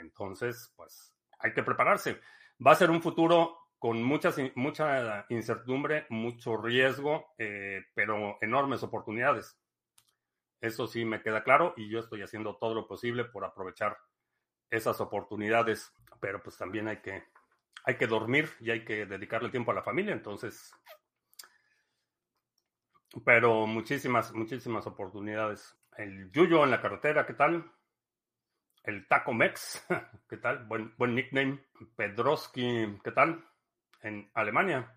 entonces, 0.00 0.72
pues 0.76 1.14
hay 1.38 1.52
que 1.52 1.62
prepararse. 1.62 2.20
Va 2.66 2.72
a 2.72 2.74
ser 2.74 2.90
un 2.90 3.00
futuro 3.00 3.56
con 3.78 4.02
muchas, 4.02 4.36
mucha 4.56 5.24
incertidumbre, 5.28 6.06
mucho 6.08 6.56
riesgo, 6.56 7.32
pero 7.94 8.38
enormes 8.40 8.82
oportunidades. 8.82 9.56
Eso 10.60 10.88
sí 10.88 11.04
me 11.04 11.22
queda 11.22 11.44
claro 11.44 11.74
y 11.76 11.88
yo 11.88 12.00
estoy 12.00 12.22
haciendo 12.22 12.56
todo 12.56 12.74
lo 12.74 12.88
posible 12.88 13.24
por 13.24 13.44
aprovechar 13.44 13.96
esas 14.68 15.00
oportunidades, 15.00 15.92
pero 16.20 16.42
pues 16.42 16.56
también 16.56 16.88
hay 16.88 16.98
que, 16.98 17.24
hay 17.84 17.96
que 17.96 18.06
dormir 18.06 18.48
y 18.60 18.70
hay 18.70 18.84
que 18.84 19.06
dedicarle 19.06 19.50
tiempo 19.50 19.70
a 19.70 19.74
la 19.74 19.82
familia, 19.82 20.12
entonces, 20.12 20.72
pero 23.24 23.66
muchísimas, 23.66 24.32
muchísimas 24.32 24.86
oportunidades. 24.86 25.76
El 25.96 26.30
Yuyo 26.30 26.64
en 26.64 26.70
la 26.70 26.80
carretera, 26.80 27.26
¿qué 27.26 27.34
tal? 27.34 27.70
El 28.82 29.06
Taco 29.08 29.32
Mex, 29.32 29.86
¿qué 30.28 30.36
tal? 30.36 30.64
Buen, 30.64 30.94
buen 30.96 31.14
nickname. 31.14 31.64
Pedroski, 31.96 32.98
¿qué 33.02 33.12
tal? 33.12 33.44
En 34.02 34.30
Alemania. 34.34 34.96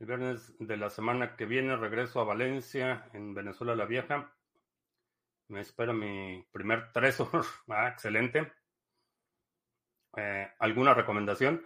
El 0.00 0.06
viernes 0.06 0.54
de 0.58 0.76
la 0.76 0.90
semana 0.90 1.36
que 1.36 1.46
viene 1.46 1.76
regreso 1.76 2.20
a 2.20 2.24
Valencia, 2.24 3.08
en 3.12 3.32
Venezuela 3.32 3.76
la 3.76 3.86
Vieja. 3.86 4.34
Me 5.48 5.60
espera 5.60 5.92
mi 5.92 6.46
primer 6.52 6.92
tresor. 6.92 7.44
Ah, 7.68 7.88
excelente. 7.88 8.52
Eh, 10.16 10.48
¿Alguna 10.58 10.94
recomendación? 10.94 11.64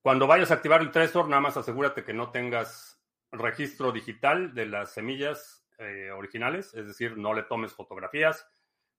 Cuando 0.00 0.26
vayas 0.26 0.50
a 0.50 0.54
activar 0.54 0.80
el 0.82 0.90
Trezor, 0.90 1.28
nada 1.28 1.40
más 1.40 1.56
asegúrate 1.56 2.04
que 2.04 2.12
no 2.12 2.30
tengas 2.30 3.00
registro 3.32 3.92
digital 3.92 4.54
de 4.54 4.66
las 4.66 4.92
semillas 4.92 5.66
eh, 5.78 6.10
originales, 6.10 6.74
es 6.74 6.86
decir, 6.86 7.16
no 7.16 7.34
le 7.34 7.44
tomes 7.44 7.72
fotografías, 7.72 8.46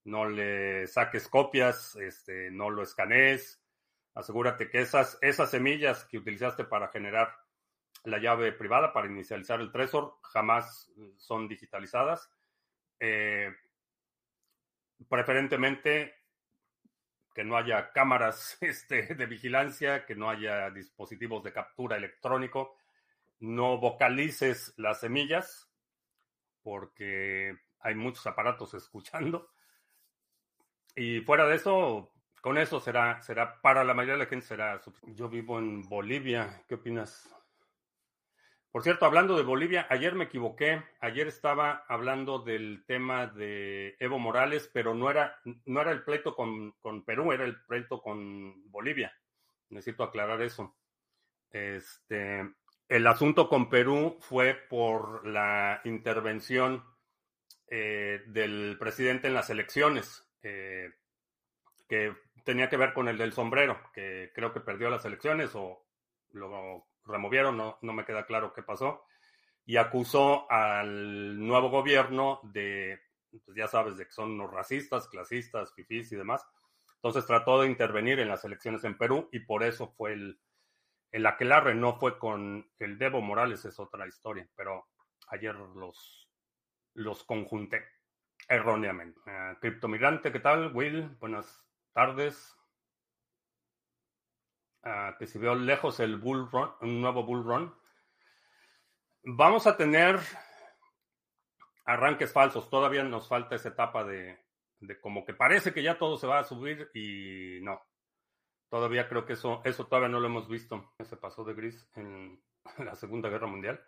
no 0.04 0.26
le 0.26 0.88
saques 0.88 1.28
copias, 1.28 1.96
este, 1.96 2.52
no 2.52 2.70
lo 2.70 2.84
escanees. 2.84 3.62
Asegúrate 4.14 4.70
que 4.70 4.82
esas, 4.82 5.18
esas 5.22 5.52
semillas 5.52 6.06
que 6.06 6.18
utilizaste 6.18 6.64
para 6.64 6.88
generar 6.88 7.36
la 8.04 8.20
llave 8.20 8.52
privada, 8.52 8.94
para 8.94 9.08
inicializar 9.08 9.60
el 9.62 9.72
Trezor, 9.72 10.16
jamás 10.22 10.92
son 11.18 11.48
digitalizadas. 11.48 12.30
Eh, 13.00 13.54
preferentemente 15.10 16.14
que 17.36 17.44
no 17.44 17.58
haya 17.58 17.92
cámaras 17.92 18.58
este, 18.62 19.14
de 19.14 19.26
vigilancia, 19.26 20.06
que 20.06 20.16
no 20.16 20.30
haya 20.30 20.72
dispositivos 20.72 21.44
de 21.44 21.52
captura 21.52 21.98
electrónico, 21.98 22.78
no 23.40 23.78
vocalices 23.78 24.74
las 24.78 25.02
semillas, 25.02 25.70
porque 26.64 27.56
hay 27.82 27.94
muchos 27.94 28.26
aparatos 28.26 28.74
escuchando. 28.74 29.52
Y 30.96 31.20
fuera 31.20 31.46
de 31.46 31.58
eso, 31.58 32.14
con 32.42 32.58
eso 32.58 32.80
será, 32.80 33.22
será 33.22 33.62
para 33.62 33.84
la 33.84 33.94
mayoría 33.94 34.14
de 34.14 34.24
la 34.24 34.30
gente 34.30 34.46
será. 34.46 34.82
Yo 35.04 35.28
vivo 35.28 35.60
en 35.60 35.82
Bolivia. 35.82 36.64
¿Qué 36.70 36.76
opinas? 36.76 37.35
Por 38.76 38.84
cierto, 38.84 39.06
hablando 39.06 39.38
de 39.38 39.44
Bolivia, 39.44 39.88
ayer 39.90 40.16
me 40.16 40.26
equivoqué. 40.26 40.84
Ayer 41.00 41.30
estaba 41.30 41.86
hablando 41.88 42.40
del 42.40 42.84
tema 42.86 43.26
de 43.26 43.96
Evo 44.02 44.20
Morales, 44.20 44.70
pero 44.74 44.94
no 44.94 45.10
era, 45.10 45.40
no 45.64 45.80
era 45.80 45.92
el 45.92 46.04
pleito 46.04 46.36
con, 46.36 46.74
Perú, 47.06 47.32
era 47.32 47.46
el 47.46 47.56
pleito 47.68 48.02
con 48.02 48.70
Bolivia. 48.70 49.14
Necesito 49.70 50.04
aclarar 50.04 50.42
eso. 50.42 50.76
Este, 51.52 52.54
el 52.90 53.08
asunto 53.08 53.48
con 53.48 53.70
Perú 53.70 54.18
fue 54.20 54.56
por 54.56 55.26
la 55.26 55.80
intervención 55.86 56.84
eh, 57.68 58.24
del 58.28 58.76
presidente 58.78 59.30
en 59.30 59.36
las 59.36 59.50
elecciones, 59.50 60.30
eh, 60.44 60.92
que 61.88 62.14
tenía 62.44 62.70
que 62.70 62.76
ver 62.76 62.92
con 62.92 63.08
el 63.08 63.18
del 63.18 63.32
sombrero, 63.32 63.80
que 63.94 64.34
creo 64.36 64.52
que 64.52 64.60
perdió 64.60 64.90
las 64.90 65.06
elecciones 65.06 65.52
o 65.54 65.88
lo 66.32 66.90
removieron, 67.06 67.58
no, 67.58 67.78
no 67.82 67.94
me 67.94 68.06
queda 68.06 68.26
claro 68.26 68.54
qué 68.54 68.64
pasó, 68.64 69.06
y 69.66 69.78
acusó 69.78 70.50
al 70.52 71.40
nuevo 71.40 71.70
gobierno 71.70 72.40
de, 72.44 73.00
pues 73.44 73.58
ya 73.58 73.68
sabes, 73.68 73.98
de 73.98 74.06
que 74.06 74.12
son 74.12 74.32
unos 74.32 74.52
racistas, 74.52 75.08
clasistas, 75.08 75.74
fifís 75.74 76.12
y 76.12 76.16
demás. 76.16 76.46
Entonces 76.96 77.26
trató 77.26 77.62
de 77.62 77.68
intervenir 77.68 78.20
en 78.20 78.30
las 78.30 78.46
elecciones 78.46 78.84
en 78.84 78.98
Perú 78.98 79.30
y 79.32 79.40
por 79.40 79.64
eso 79.64 79.94
fue 79.98 80.14
el, 80.14 80.40
el 81.12 81.26
aquelarre, 81.26 81.76
no 81.76 81.98
fue 82.00 82.18
con 82.20 82.70
el 82.80 82.98
Debo 82.98 83.22
Morales, 83.22 83.66
es 83.66 83.80
otra 83.80 84.08
historia, 84.08 84.48
pero 84.56 84.88
ayer 85.28 85.56
los, 85.56 86.30
los 86.94 87.24
conjunté 87.24 87.84
erróneamente. 88.48 89.20
Uh, 89.26 89.60
Criptomigrante, 89.60 90.32
¿qué 90.32 90.40
tal? 90.40 90.76
Will, 90.76 91.10
buenas 91.20 91.66
tardes 91.94 92.55
que 95.18 95.28
si 95.28 95.40
veo 95.40 95.56
lejos 95.56 96.00
el 96.00 96.18
bull 96.18 96.50
run, 96.52 96.70
un 96.82 97.02
nuevo 97.02 97.24
bull 97.24 97.44
run, 97.44 97.76
vamos 99.24 99.66
a 99.66 99.78
tener 99.78 100.20
arranques 101.86 102.32
falsos. 102.32 102.70
Todavía 102.70 103.04
nos 103.04 103.28
falta 103.28 103.56
esa 103.56 103.70
etapa 103.70 104.04
de, 104.04 104.40
de, 104.80 105.00
como 105.00 105.26
que 105.26 105.34
parece 105.34 105.74
que 105.74 105.82
ya 105.82 105.98
todo 105.98 106.18
se 106.18 106.28
va 106.28 106.40
a 106.40 106.44
subir 106.44 106.90
y 106.94 107.60
no. 107.62 107.82
Todavía 108.70 109.08
creo 109.08 109.26
que 109.26 109.34
eso, 109.34 109.62
eso 109.64 109.88
todavía 109.88 110.10
no 110.10 110.20
lo 110.20 110.28
hemos 110.28 110.48
visto. 110.48 110.94
Se 111.04 111.18
pasó 111.18 111.44
de 111.44 111.54
gris 111.54 111.90
en 111.96 112.44
la 112.78 112.96
Segunda 112.96 113.30
Guerra 113.30 113.48
Mundial. 113.48 113.84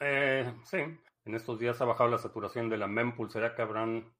Eh, 0.00 0.52
sí, 0.64 0.78
en 0.78 1.34
estos 1.34 1.58
días 1.58 1.80
ha 1.80 1.84
bajado 1.84 2.10
la 2.10 2.18
saturación 2.18 2.68
de 2.68 2.76
la 2.76 2.86
mempool. 2.86 3.30
¿Será 3.30 3.54
que 3.54 3.62
habrán 3.62 4.14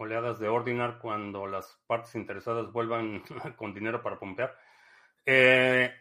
oleadas 0.00 0.38
de 0.38 0.48
ordinar 0.48 0.98
cuando 0.98 1.46
las 1.46 1.78
partes 1.86 2.14
interesadas 2.14 2.72
vuelvan 2.72 3.22
con 3.56 3.74
dinero 3.74 4.02
para 4.02 4.18
pompear. 4.18 4.56
Eh, 5.26 5.92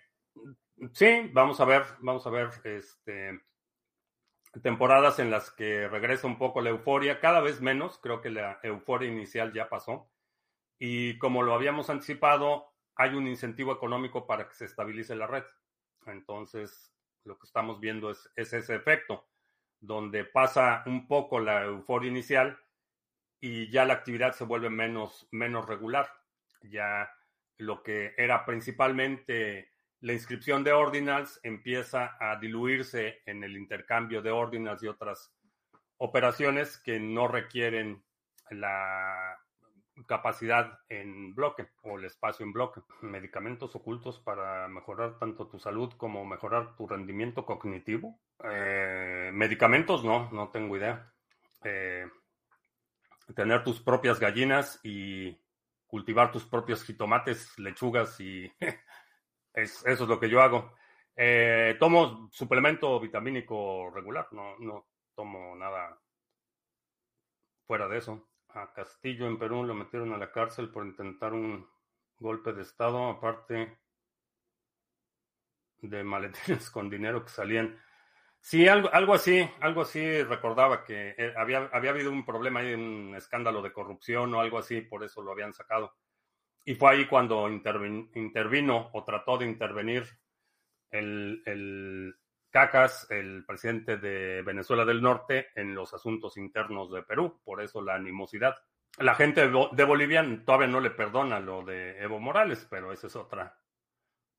sí, 0.93 1.29
vamos 1.33 1.59
a 1.59 1.65
ver, 1.65 1.83
vamos 1.99 2.25
a 2.25 2.29
ver 2.29 2.49
este, 2.63 3.41
temporadas 4.63 5.19
en 5.19 5.29
las 5.29 5.51
que 5.51 5.89
regresa 5.89 6.27
un 6.27 6.37
poco 6.37 6.61
la 6.61 6.69
euforia, 6.69 7.19
cada 7.19 7.41
vez 7.41 7.59
menos, 7.59 7.97
creo 7.97 8.21
que 8.21 8.29
la 8.29 8.61
euforia 8.63 9.11
inicial 9.11 9.51
ya 9.51 9.67
pasó. 9.67 10.09
Y 10.79 11.17
como 11.17 11.43
lo 11.43 11.53
habíamos 11.53 11.89
anticipado, 11.89 12.71
hay 12.95 13.15
un 13.15 13.27
incentivo 13.27 13.73
económico 13.73 14.25
para 14.25 14.47
que 14.47 14.55
se 14.55 14.63
estabilice 14.63 15.13
la 15.13 15.27
red. 15.27 15.43
Entonces, 16.05 16.93
lo 17.25 17.37
que 17.37 17.47
estamos 17.47 17.81
viendo 17.81 18.09
es, 18.11 18.31
es 18.37 18.53
ese 18.53 18.75
efecto, 18.75 19.27
donde 19.81 20.23
pasa 20.23 20.83
un 20.85 21.05
poco 21.05 21.41
la 21.41 21.65
euforia 21.65 22.09
inicial 22.09 22.57
y 23.41 23.69
ya 23.71 23.85
la 23.85 23.93
actividad 23.93 24.33
se 24.33 24.43
vuelve 24.43 24.69
menos, 24.69 25.27
menos 25.31 25.67
regular. 25.67 26.11
Ya 26.63 27.09
lo 27.57 27.83
que 27.83 28.13
era 28.17 28.45
principalmente 28.45 29.71
la 30.01 30.13
inscripción 30.13 30.63
de 30.63 30.71
ordinals 30.71 31.39
empieza 31.43 32.15
a 32.19 32.37
diluirse 32.37 33.21
en 33.25 33.43
el 33.43 33.57
intercambio 33.57 34.21
de 34.21 34.31
ordinals 34.31 34.81
y 34.83 34.87
otras 34.87 35.33
operaciones 35.97 36.77
que 36.77 36.99
no 36.99 37.27
requieren 37.27 38.03
la 38.49 39.37
capacidad 40.07 40.79
en 40.87 41.35
bloque 41.35 41.67
o 41.83 41.97
el 41.99 42.05
espacio 42.05 42.45
en 42.45 42.53
bloque. 42.53 42.81
Medicamentos 43.01 43.75
ocultos 43.75 44.19
para 44.19 44.67
mejorar 44.69 45.19
tanto 45.19 45.47
tu 45.47 45.59
salud 45.59 45.91
como 45.97 46.25
mejorar 46.25 46.75
tu 46.77 46.87
rendimiento 46.87 47.45
cognitivo. 47.45 48.17
Eh, 48.43 49.31
medicamentos 49.33 50.05
no, 50.05 50.31
no 50.31 50.49
tengo 50.49 50.77
idea. 50.77 51.11
Eh, 51.65 52.07
tener 53.35 53.63
tus 53.63 53.81
propias 53.81 54.19
gallinas 54.19 54.79
y 54.83 55.37
cultivar 55.87 56.31
tus 56.31 56.45
propios 56.45 56.83
jitomates, 56.83 57.57
lechugas 57.57 58.19
y 58.19 58.51
es, 59.53 59.85
eso 59.85 60.03
es 60.03 60.09
lo 60.09 60.19
que 60.19 60.29
yo 60.29 60.41
hago. 60.41 60.73
Eh, 61.15 61.75
tomo 61.79 62.29
suplemento 62.31 62.99
vitamínico 62.99 63.89
regular, 63.89 64.27
no, 64.31 64.57
no 64.59 64.87
tomo 65.15 65.55
nada 65.55 65.99
fuera 67.67 67.87
de 67.87 67.97
eso. 67.97 68.29
A 68.49 68.71
Castillo 68.73 69.27
en 69.27 69.37
Perú 69.37 69.63
lo 69.63 69.75
metieron 69.75 70.13
a 70.13 70.17
la 70.17 70.31
cárcel 70.31 70.69
por 70.69 70.85
intentar 70.85 71.33
un 71.33 71.67
golpe 72.17 72.53
de 72.53 72.61
Estado, 72.61 73.09
aparte 73.09 73.77
de 75.81 76.03
maletines 76.03 76.69
con 76.71 76.89
dinero 76.89 77.23
que 77.23 77.29
salían. 77.29 77.79
Sí, 78.41 78.67
algo, 78.67 78.89
algo 78.93 79.13
así, 79.13 79.47
algo 79.59 79.81
así 79.81 80.23
recordaba 80.23 80.83
que 80.83 81.13
eh, 81.17 81.33
había, 81.37 81.69
había 81.71 81.91
habido 81.91 82.11
un 82.11 82.25
problema 82.25 82.61
un 82.61 83.13
escándalo 83.15 83.61
de 83.61 83.73
corrupción 83.73 84.33
o 84.33 84.39
algo 84.39 84.57
así, 84.57 84.81
por 84.81 85.03
eso 85.03 85.21
lo 85.21 85.31
habían 85.31 85.53
sacado. 85.53 85.93
Y 86.65 86.75
fue 86.75 86.91
ahí 86.91 87.07
cuando 87.07 87.49
intervino 87.49 88.89
o 88.93 89.03
trató 89.03 89.37
de 89.37 89.45
intervenir 89.45 90.05
el, 90.91 91.41
el 91.45 92.15
Cacas, 92.49 93.05
el 93.11 93.45
presidente 93.45 93.97
de 93.97 94.41
Venezuela 94.41 94.83
del 94.83 95.01
Norte, 95.01 95.49
en 95.55 95.75
los 95.75 95.93
asuntos 95.93 96.37
internos 96.37 96.91
de 96.91 97.03
Perú, 97.03 97.39
por 97.43 97.61
eso 97.61 97.81
la 97.81 97.95
animosidad. 97.95 98.55
La 98.97 99.15
gente 99.15 99.49
de 99.49 99.83
Bolivia 99.83 100.25
todavía 100.45 100.67
no 100.67 100.79
le 100.79 100.89
perdona 100.89 101.39
lo 101.39 101.63
de 101.63 102.01
Evo 102.01 102.19
Morales, 102.19 102.65
pero 102.69 102.91
esa 102.91 103.07
es 103.07 103.15
otra, 103.15 103.57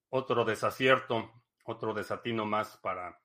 otro 0.08 0.44
desacierto, 0.44 1.30
otro 1.64 1.94
desatino 1.94 2.44
más 2.44 2.76
para 2.78 3.20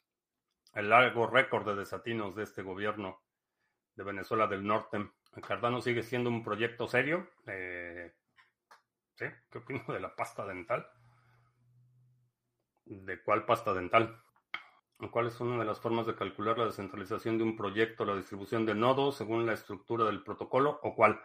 el 0.75 0.89
largo 0.89 1.25
récord 1.27 1.65
de 1.65 1.75
desatinos 1.75 2.35
de 2.35 2.43
este 2.43 2.61
gobierno 2.61 3.21
de 3.95 4.03
Venezuela 4.03 4.45
del 4.45 4.65
Norte. 4.65 5.09
Cardano 5.47 5.81
sigue 5.81 6.03
siendo 6.03 6.29
un 6.29 6.43
proyecto 6.43 6.87
serio. 6.87 7.29
Eh, 7.47 8.13
¿sí? 9.15 9.25
¿Qué 9.49 9.57
opino 9.57 9.83
de 9.87 9.99
la 9.99 10.15
pasta 10.15 10.45
dental? 10.45 10.85
¿De 12.85 13.21
cuál 13.23 13.45
pasta 13.45 13.73
dental? 13.73 14.21
¿Cuál 15.11 15.27
es 15.27 15.39
una 15.39 15.59
de 15.59 15.65
las 15.65 15.79
formas 15.79 16.05
de 16.07 16.15
calcular 16.15 16.57
la 16.57 16.65
descentralización 16.65 17.37
de 17.37 17.43
un 17.43 17.57
proyecto, 17.57 18.05
la 18.05 18.15
distribución 18.15 18.65
de 18.65 18.75
nodos 18.75 19.17
según 19.17 19.45
la 19.45 19.53
estructura 19.53 20.05
del 20.05 20.23
protocolo? 20.23 20.79
¿O 20.83 20.93
cuál? 20.93 21.21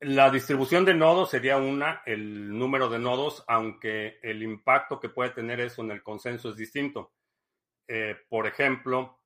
La 0.00 0.30
distribución 0.30 0.84
de 0.84 0.94
nodos 0.94 1.30
sería 1.30 1.56
una, 1.56 2.02
el 2.06 2.56
número 2.56 2.88
de 2.88 2.98
nodos, 2.98 3.44
aunque 3.48 4.18
el 4.22 4.42
impacto 4.42 5.00
que 5.00 5.08
puede 5.08 5.30
tener 5.30 5.60
eso 5.60 5.82
en 5.82 5.90
el 5.90 6.02
consenso 6.02 6.50
es 6.50 6.56
distinto. 6.56 7.12
Eh, 7.88 8.16
por 8.28 8.46
ejemplo, 8.46 9.20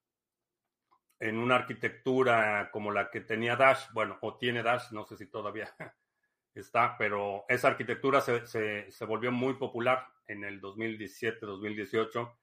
en 1.19 1.39
una 1.39 1.57
arquitectura 1.57 2.71
como 2.71 2.91
la 2.91 3.11
que 3.11 3.21
tenía 3.21 3.57
Dash, 3.57 3.91
bueno, 3.93 4.19
o 4.21 4.37
tiene 4.37 4.63
Dash, 4.63 4.91
no 4.93 5.05
sé 5.05 5.17
si 5.17 5.27
todavía 5.27 5.75
está, 6.55 6.97
pero 6.97 7.45
esa 7.49 7.69
arquitectura 7.69 8.21
se, 8.21 8.47
se 8.47 9.05
volvió 9.05 9.33
muy 9.33 9.55
popular 9.55 10.07
en 10.27 10.45
el 10.45 10.61
2017-2018, 10.61 12.37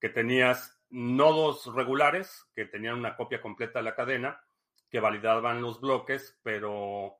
que 0.00 0.08
tenías 0.08 0.82
nodos 0.90 1.74
regulares 1.74 2.46
que 2.54 2.66
tenían 2.66 2.98
una 2.98 3.16
copia 3.16 3.40
completa 3.40 3.78
de 3.78 3.84
la 3.84 3.94
cadena, 3.94 4.44
que 4.90 5.00
validaban 5.00 5.62
los 5.62 5.80
bloques, 5.80 6.38
pero 6.42 7.18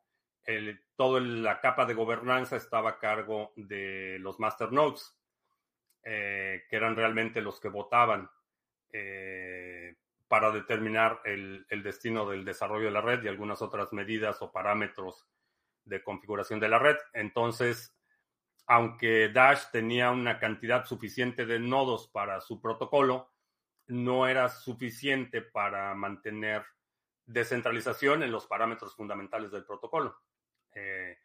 toda 0.96 1.20
la 1.20 1.60
capa 1.60 1.86
de 1.86 1.94
gobernanza 1.94 2.56
estaba 2.56 2.90
a 2.90 2.98
cargo 2.98 3.52
de 3.56 4.18
los 4.20 4.38
masternodes, 4.38 5.16
eh, 6.04 6.64
que 6.68 6.76
eran 6.76 6.96
realmente 6.96 7.40
los 7.40 7.60
que 7.60 7.68
votaban 7.68 8.28
eh, 8.92 9.96
para 10.28 10.50
determinar 10.50 11.20
el, 11.24 11.66
destino 11.82 12.28
del 12.28 12.44
desarrollo 12.44 12.86
de 12.86 12.90
la 12.90 13.00
red 13.00 13.22
y 13.22 13.28
algunas 13.28 13.62
otras 13.62 13.92
medidas 13.92 14.40
o 14.42 14.50
parámetros 14.50 15.28
de 15.84 16.02
configuración 16.02 16.58
de 16.58 16.68
la 16.68 16.78
red. 16.78 16.96
Entonces, 17.12 17.94
aunque 18.66 19.28
Dash 19.28 19.70
tenía 19.70 20.10
una 20.10 20.38
cantidad 20.38 20.86
suficiente 20.86 21.46
de 21.46 21.58
nodos 21.58 22.08
para 22.08 22.40
su 22.40 22.60
protocolo, 22.60 23.30
no 23.86 24.26
era 24.26 24.48
suficiente 24.48 25.42
para 25.42 25.94
mantener 25.94 26.64
descentralización 27.26 28.22
en 28.22 28.32
los 28.32 28.46
parámetros 28.46 28.94
fundamentales 28.96 29.50
del 29.50 29.64
protocolo. 29.64 30.16
Eh, 30.74 31.18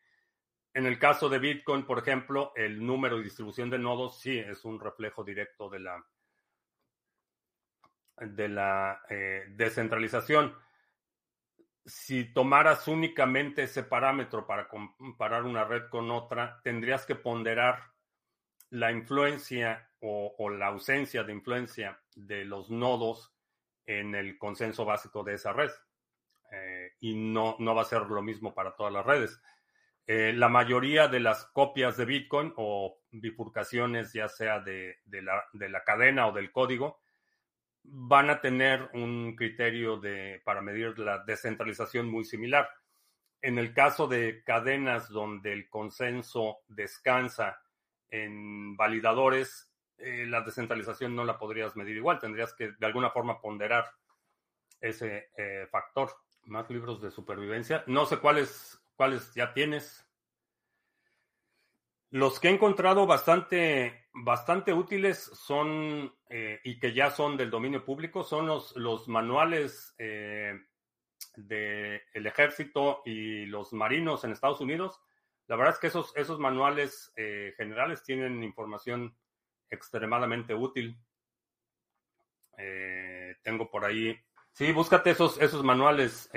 en 0.77 0.86
el 0.86 1.00
caso 1.00 1.27
de 1.27 1.39
Bitcoin, 1.39 1.88
por 1.88 1.98
ejemplo, 1.98 2.53
el 2.55 2.86
número 2.86 3.19
y 3.19 3.24
distribución 3.24 3.67
de 3.72 3.79
nodos 3.79 4.19
sí 4.19 4.38
es 4.38 4.63
un 4.63 4.79
reflejo 4.79 5.24
directo 5.24 5.72
de 5.72 5.79
la, 5.79 6.05
de 8.17 8.48
la 8.48 9.01
eh, 9.10 9.46
descentralización. 9.55 10.55
Si 11.84 12.31
tomaras 12.31 12.88
únicamente 12.88 13.63
ese 13.63 13.81
parámetro 13.81 14.46
para 14.46 14.67
comparar 14.67 15.46
una 15.46 15.63
red 15.63 15.89
con 15.89 16.12
otra, 16.12 16.62
tendrías 16.63 17.07
que 17.07 17.15
ponderar 17.15 17.81
la 18.69 18.91
influencia 18.91 19.89
o, 20.00 20.48
la 20.51 20.67
ausencia 20.67 21.24
de 21.24 21.34
influencia 21.34 22.00
de 22.13 22.46
los 22.46 22.69
nodos 22.69 23.34
en 23.84 24.13
el 24.13 24.38
consenso 24.38 24.86
básico 24.86 25.24
de 25.24 25.34
esa 25.34 25.53
red. 25.53 25.72
Eh, 26.51 26.91
y 27.00 27.15
no, 27.15 27.55
no 27.57 27.74
va 27.74 27.81
a 27.81 27.86
ser 27.86 28.03
lo 28.03 28.22
mismo 28.22 28.53
para 28.53 28.75
todas 28.75 28.93
las 28.93 29.07
redes. 29.07 29.41
Eh, 30.07 30.31
la 30.33 30.47
mayoría 30.47 31.09
de 31.09 31.19
las 31.19 31.45
copias 31.45 31.97
de 31.97 32.05
Bitcoin 32.05 32.53
o 32.55 33.01
bifurcaciones, 33.11 34.13
ya 34.13 34.29
sea 34.29 34.62
de, 34.62 34.99
de, 35.05 35.21
la, 35.21 35.43
de, 35.51 35.67
la, 35.67 35.84
cadena 35.84 36.27
o 36.27 36.32
del 36.32 36.51
código, 36.51 37.01
van 37.84 38.29
a 38.29 38.39
tener 38.39 38.89
un 38.93 39.36
criterio 39.36 39.97
de, 39.97 40.41
para 40.45 40.62
medir 40.62 40.97
la 40.97 41.19
descentralización 41.25 42.10
muy 42.10 42.23
similar. 42.23 42.69
En 43.41 43.58
el 43.58 43.73
caso 43.73 44.08
de 44.08 44.43
cadenas 44.43 45.10
donde 45.10 45.53
el 45.53 45.69
consenso 45.69 46.60
descansa 46.67 47.62
en 48.10 48.77
validadores, 48.77 49.71
eh, 49.97 50.25
la 50.25 50.41
descentralización 50.41 51.15
no 51.15 51.25
la 51.25 51.38
podrías 51.38 51.75
medir 51.75 51.97
igual, 51.97 52.19
tendrías 52.19 52.53
que 52.53 52.71
de 52.71 52.86
alguna 52.86 53.10
forma 53.10 53.41
ponderar 53.41 53.86
ese 54.79 55.32
eh, 55.38 55.67
factor. 55.69 56.12
Más 56.45 56.69
libros 56.69 57.01
de 57.01 57.12
supervivencia. 57.12 57.84
No 57.88 58.05
sé 58.05 58.19
cuáles, 58.19 58.79
cuáles 58.97 59.33
ya 59.33 59.53
tienes. 59.53 60.05
Los 62.10 62.39
que 62.39 62.49
he 62.49 62.51
encontrado 62.51 63.05
bastante, 63.05 64.07
bastante 64.13 64.73
útiles 64.73 65.19
son, 65.19 66.13
eh, 66.29 66.60
y 66.63 66.79
que 66.79 66.93
ya 66.93 67.12
son 67.12 67.38
del 67.38 67.49
dominio 67.49 67.86
público, 67.86 68.23
son 68.23 68.47
los, 68.47 68.75
los 68.75 69.07
manuales 69.07 69.93
eh, 69.97 70.60
del 71.36 72.27
ejército 72.27 73.01
y 73.05 73.45
los 73.45 73.71
marinos 73.71 74.23
en 74.23 74.31
Estados 74.31 74.62
Unidos. 74.62 74.99
La 75.47 75.55
verdad 75.55 75.75
es 75.75 75.79
que 75.79 75.88
esos, 75.88 76.12
esos 76.17 76.39
manuales 76.39 77.13
eh, 77.15 77.53
generales 77.55 78.03
tienen 78.03 78.43
información 78.43 79.15
extremadamente 79.69 80.53
útil. 80.53 80.97
Eh, 82.57 83.36
tengo 83.43 83.69
por 83.69 83.86
ahí 83.86 84.17
Sí, 84.57 84.71
búscate 84.71 85.12
esos, 85.12 85.39
esos 85.39 85.63
manuales, 85.63 86.31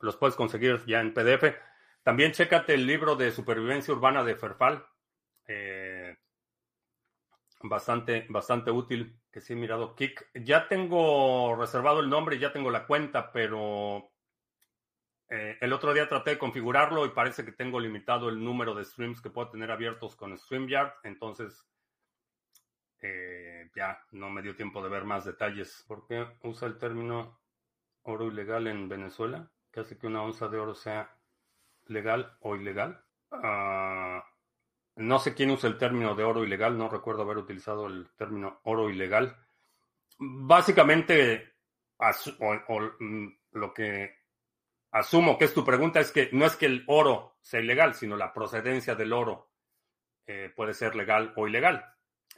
los 0.00 0.16
puedes 0.16 0.36
conseguir 0.36 0.84
ya 0.86 1.00
en 1.00 1.14
PDF. 1.14 1.56
También 2.02 2.32
chécate 2.32 2.74
el 2.74 2.86
libro 2.86 3.16
de 3.16 3.30
supervivencia 3.32 3.92
urbana 3.92 4.24
de 4.24 4.36
Ferfal. 4.36 4.86
Eh, 5.46 6.16
bastante, 7.62 8.26
bastante 8.28 8.70
útil, 8.70 9.20
que 9.30 9.40
sí 9.40 9.52
he 9.52 9.56
mirado. 9.56 9.94
Kik. 9.94 10.30
Ya 10.34 10.68
tengo 10.68 11.56
reservado 11.56 12.00
el 12.00 12.08
nombre, 12.08 12.38
ya 12.38 12.52
tengo 12.52 12.70
la 12.70 12.86
cuenta, 12.86 13.32
pero 13.32 14.10
eh, 15.28 15.58
el 15.60 15.72
otro 15.72 15.92
día 15.92 16.08
traté 16.08 16.30
de 16.30 16.38
configurarlo 16.38 17.04
y 17.04 17.10
parece 17.10 17.44
que 17.44 17.52
tengo 17.52 17.80
limitado 17.80 18.28
el 18.28 18.42
número 18.42 18.74
de 18.74 18.84
streams 18.84 19.20
que 19.20 19.30
puedo 19.30 19.50
tener 19.50 19.70
abiertos 19.70 20.16
con 20.16 20.36
StreamYard. 20.36 20.92
Entonces, 21.02 21.68
eh, 23.00 23.70
ya 23.74 24.02
no 24.12 24.30
me 24.30 24.42
dio 24.42 24.56
tiempo 24.56 24.82
de 24.82 24.88
ver 24.88 25.04
más 25.04 25.24
detalles. 25.24 25.84
¿Por 25.86 26.06
qué 26.06 26.26
usa 26.42 26.68
el 26.68 26.78
término 26.78 27.38
oro 28.02 28.26
ilegal 28.26 28.66
en 28.66 28.88
Venezuela? 28.88 29.50
¿Qué 29.70 29.80
hace 29.80 29.98
que 29.98 30.06
una 30.06 30.22
onza 30.22 30.48
de 30.48 30.58
oro 30.58 30.74
sea 30.74 31.14
legal 31.86 32.36
o 32.40 32.56
ilegal? 32.56 33.04
Uh, 33.30 34.20
no 34.96 35.18
sé 35.18 35.34
quién 35.34 35.50
usa 35.50 35.68
el 35.68 35.78
término 35.78 36.14
de 36.14 36.24
oro 36.24 36.44
ilegal, 36.44 36.76
no 36.76 36.88
recuerdo 36.88 37.22
haber 37.22 37.38
utilizado 37.38 37.86
el 37.86 38.08
término 38.16 38.60
oro 38.64 38.90
ilegal. 38.90 39.36
Básicamente, 40.18 41.54
o, 41.98 42.80
mm, 42.98 43.28
lo 43.52 43.72
que 43.72 44.16
asumo 44.90 45.38
que 45.38 45.44
es 45.44 45.54
tu 45.54 45.64
pregunta 45.64 46.00
es 46.00 46.10
que 46.10 46.30
no 46.32 46.46
es 46.46 46.56
que 46.56 46.66
el 46.66 46.84
oro 46.88 47.36
sea 47.40 47.60
ilegal, 47.60 47.94
sino 47.94 48.16
la 48.16 48.32
procedencia 48.32 48.94
del 48.94 49.12
oro 49.12 49.50
eh, 50.26 50.52
puede 50.54 50.74
ser 50.74 50.96
legal 50.96 51.32
o 51.36 51.46
ilegal. 51.46 51.84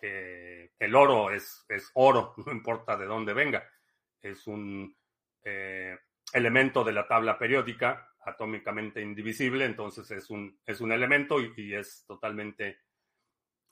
Eh, 0.03 0.73
el 0.79 0.95
oro 0.95 1.31
es, 1.31 1.65
es, 1.69 1.91
oro, 1.95 2.35
no 2.45 2.53
importa 2.53 2.97
de 2.97 3.07
dónde 3.07 3.33
venga. 3.33 3.67
Es 4.21 4.47
un 4.47 4.95
eh, 5.43 5.99
elemento 6.33 6.85
de 6.85 6.93
la 6.93 7.07
tabla 7.07 7.39
periódica, 7.39 8.09
atómicamente 8.25 9.01
indivisible, 9.01 9.65
entonces 9.65 10.11
es 10.11 10.31
un, 10.31 10.61
es 10.67 10.81
un 10.81 10.93
elemento 10.93 11.39
y, 11.41 11.75
es 11.75 12.05
totalmente, 12.07 12.81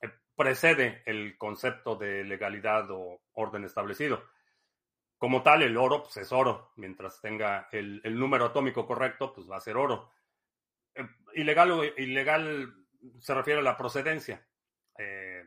eh, 0.00 0.10
precede 0.34 1.02
el 1.06 1.36
concepto 1.36 1.96
de 1.96 2.24
legalidad 2.24 2.90
o 2.90 3.22
orden 3.32 3.64
establecido. 3.64 4.24
Como 5.18 5.42
tal, 5.42 5.62
el 5.62 5.76
oro 5.76 6.04
pues, 6.04 6.16
es 6.18 6.32
oro. 6.32 6.72
Mientras 6.76 7.20
tenga 7.20 7.68
el, 7.72 8.00
número 8.18 8.46
atómico 8.46 8.86
correcto, 8.86 9.32
pues 9.32 9.50
va 9.50 9.56
a 9.56 9.60
ser 9.60 9.76
oro. 9.76 10.12
Eh, 10.94 11.06
ilegal 11.34 11.72
o 11.72 11.84
ilegal 11.84 12.72
se 13.18 13.34
refiere 13.34 13.60
a 13.60 13.64
la 13.64 13.76
procedencia. 13.76 14.46
Eh, 14.96 15.44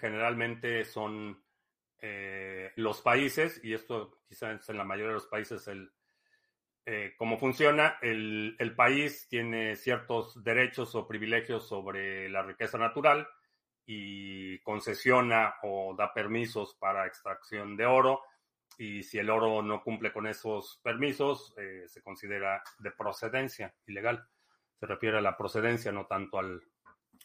generalmente 0.00 0.84
son 0.84 1.45
eh, 2.00 2.72
los 2.76 3.00
países, 3.00 3.60
y 3.64 3.72
esto 3.72 4.20
quizás 4.28 4.68
en 4.68 4.76
la 4.76 4.84
mayoría 4.84 5.08
de 5.08 5.14
los 5.14 5.26
países 5.26 5.66
el, 5.68 5.90
eh, 6.84 7.14
cómo 7.16 7.38
funciona, 7.38 7.98
el, 8.02 8.54
el, 8.58 8.74
país 8.74 9.26
tiene 9.28 9.76
ciertos 9.76 10.42
derechos 10.44 10.94
o 10.94 11.08
privilegios 11.08 11.66
sobre 11.66 12.28
la 12.28 12.42
riqueza 12.42 12.78
natural 12.78 13.26
y 13.86 14.58
concesiona 14.60 15.54
o 15.62 15.94
da 15.96 16.12
permisos 16.12 16.74
para 16.74 17.06
extracción 17.06 17.76
de 17.76 17.86
oro, 17.86 18.22
y 18.78 19.02
si 19.02 19.18
el 19.18 19.30
oro 19.30 19.62
no 19.62 19.82
cumple 19.82 20.12
con 20.12 20.26
esos 20.26 20.80
permisos, 20.82 21.54
eh, 21.56 21.84
se 21.86 22.02
considera 22.02 22.62
de 22.78 22.90
procedencia 22.90 23.74
ilegal. 23.86 24.26
Se 24.78 24.86
refiere 24.86 25.18
a 25.18 25.22
la 25.22 25.36
procedencia, 25.36 25.92
no 25.92 26.06
tanto 26.06 26.38
al, 26.38 26.62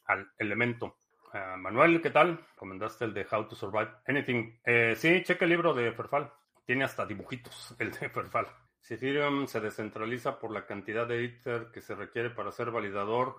al 0.05 0.31
elemento. 0.37 0.97
Uh, 1.33 1.57
Manuel, 1.57 2.01
¿qué 2.01 2.09
tal? 2.09 2.45
Comentaste 2.57 3.05
el 3.05 3.13
de 3.13 3.25
How 3.31 3.47
to 3.47 3.55
Survive 3.55 3.89
Anything. 4.05 4.59
Eh, 4.65 4.95
sí, 4.97 5.23
cheque 5.23 5.45
el 5.45 5.51
libro 5.51 5.73
de 5.73 5.93
Ferfal. 5.93 6.29
Tiene 6.65 6.83
hasta 6.83 7.05
dibujitos 7.05 7.73
el 7.79 7.91
de 7.91 8.09
Ferfal. 8.09 8.47
Si 8.81 8.95
Ethereum 8.95 9.47
se 9.47 9.61
descentraliza 9.61 10.39
por 10.39 10.51
la 10.51 10.65
cantidad 10.65 11.07
de 11.07 11.23
Ether 11.23 11.71
que 11.71 11.79
se 11.81 11.95
requiere 11.95 12.31
para 12.31 12.51
ser 12.51 12.71
validador, 12.71 13.37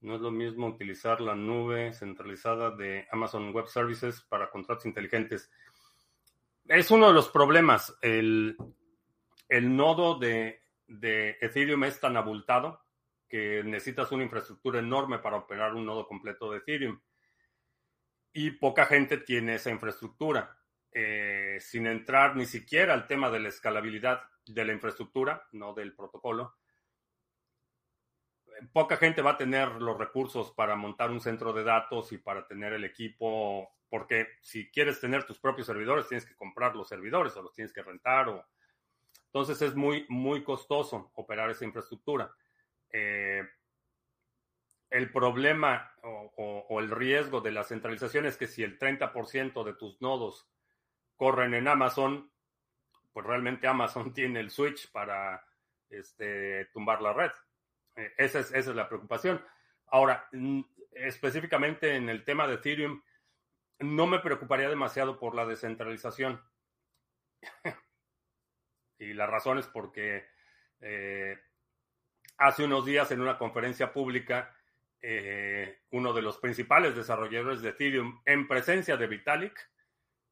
No 0.00 0.16
es 0.16 0.20
lo 0.20 0.30
mismo 0.30 0.66
utilizar 0.66 1.20
la 1.20 1.34
nube 1.34 1.94
centralizada 1.94 2.70
de 2.72 3.06
Amazon 3.10 3.54
Web 3.54 3.68
Services 3.68 4.20
para 4.22 4.50
contratos 4.50 4.84
inteligentes. 4.84 5.50
Es 6.66 6.90
uno 6.90 7.06
de 7.06 7.14
los 7.14 7.28
problemas. 7.28 7.96
El, 8.02 8.56
nodo 9.48 10.18
de 10.18 10.60
Ethereum 11.40 11.84
es 11.84 12.00
tan 12.00 12.16
abultado 12.16 12.83
que 13.34 13.64
necesitas 13.64 14.12
una 14.12 14.22
infraestructura 14.22 14.78
enorme 14.78 15.18
para 15.18 15.38
operar 15.38 15.74
un 15.74 15.84
nodo 15.84 16.06
completo 16.06 16.52
de 16.52 16.58
Ethereum. 16.58 17.00
Y 18.32 18.52
poca 18.52 18.86
gente 18.86 19.16
tiene 19.16 19.56
esa 19.56 19.72
infraestructura. 19.72 20.56
Eh, 20.92 21.58
sin 21.60 21.88
entrar 21.88 22.36
ni 22.36 22.46
siquiera 22.46 22.94
al 22.94 23.08
tema 23.08 23.30
de 23.30 23.40
la 23.40 23.48
escalabilidad 23.48 24.22
de 24.46 24.64
la 24.64 24.72
infraestructura, 24.72 25.48
no 25.50 25.74
del 25.74 25.96
protocolo. 25.96 26.54
Poca 28.72 28.98
gente 28.98 29.20
va 29.20 29.32
a 29.32 29.36
tener 29.36 29.82
los 29.82 29.98
recursos 29.98 30.52
para 30.52 30.76
montar 30.76 31.10
un 31.10 31.20
centro 31.20 31.52
de 31.52 31.64
datos 31.64 32.12
y 32.12 32.18
para 32.18 32.46
tener 32.46 32.72
el 32.72 32.84
equipo, 32.84 33.74
porque 33.88 34.28
si 34.42 34.70
quieres 34.70 35.00
tener 35.00 35.24
tus 35.24 35.40
propios 35.40 35.66
servidores, 35.66 36.06
tienes 36.06 36.24
que 36.24 36.36
comprar 36.36 36.76
los 36.76 36.88
servidores 36.88 37.36
o 37.36 37.42
los 37.42 37.52
tienes 37.52 37.72
que 37.72 37.82
rentar. 37.82 38.46
Entonces 39.26 39.60
es 39.60 39.74
muy, 39.74 40.06
muy 40.08 40.44
costoso 40.44 41.10
operar 41.16 41.50
esa 41.50 41.64
infraestructura. 41.64 42.32
Eh, 42.96 43.42
el 44.88 45.10
problema 45.10 45.92
o, 46.04 46.78
el 46.78 46.92
riesgo 46.92 47.40
de 47.40 47.50
la 47.50 47.64
centralización 47.64 48.24
es 48.24 48.36
que 48.36 48.46
si 48.46 48.62
el 48.62 48.78
30% 48.78 49.64
de 49.64 49.74
tus 49.74 50.00
nodos 50.00 50.48
corren 51.16 51.54
en 51.54 51.66
Amazon, 51.66 52.30
pues 53.12 53.26
realmente 53.26 53.66
Amazon 53.66 54.12
tiene 54.14 54.38
el 54.38 54.50
switch 54.50 54.92
para 54.92 55.44
este, 55.90 56.66
tumbar 56.66 57.02
la 57.02 57.12
red. 57.12 57.32
Eh, 57.96 58.14
esa, 58.16 58.38
es, 58.38 58.52
esa 58.52 58.70
es 58.70 58.76
la 58.76 58.88
preocupación. 58.88 59.44
Ahora, 59.88 60.28
específicamente 60.92 61.96
en 61.96 62.08
el 62.08 62.24
tema 62.24 62.46
de 62.46 62.54
Ethereum, 62.54 63.02
no 63.80 64.06
me 64.06 64.20
preocuparía 64.20 64.68
demasiado 64.68 65.18
por 65.18 65.34
la 65.34 65.46
descentralización. 65.46 66.40
y 68.98 69.12
la 69.14 69.26
razón 69.26 69.58
es 69.58 69.66
porque 69.66 70.28
eh, 70.80 71.36
hace 72.36 72.64
unos 72.64 72.84
días 72.84 73.10
en 73.10 73.20
una 73.20 73.38
conferencia 73.38 73.92
pública, 73.92 74.54
eh, 75.00 75.80
uno 75.90 76.12
de 76.12 76.22
los 76.22 76.38
principales 76.38 76.96
desarrolladores 76.96 77.60
de 77.62 77.70
Ethereum 77.70 78.22
en 78.24 78.48
presencia 78.48 78.96
de 78.96 79.06
Vitalik 79.06 79.70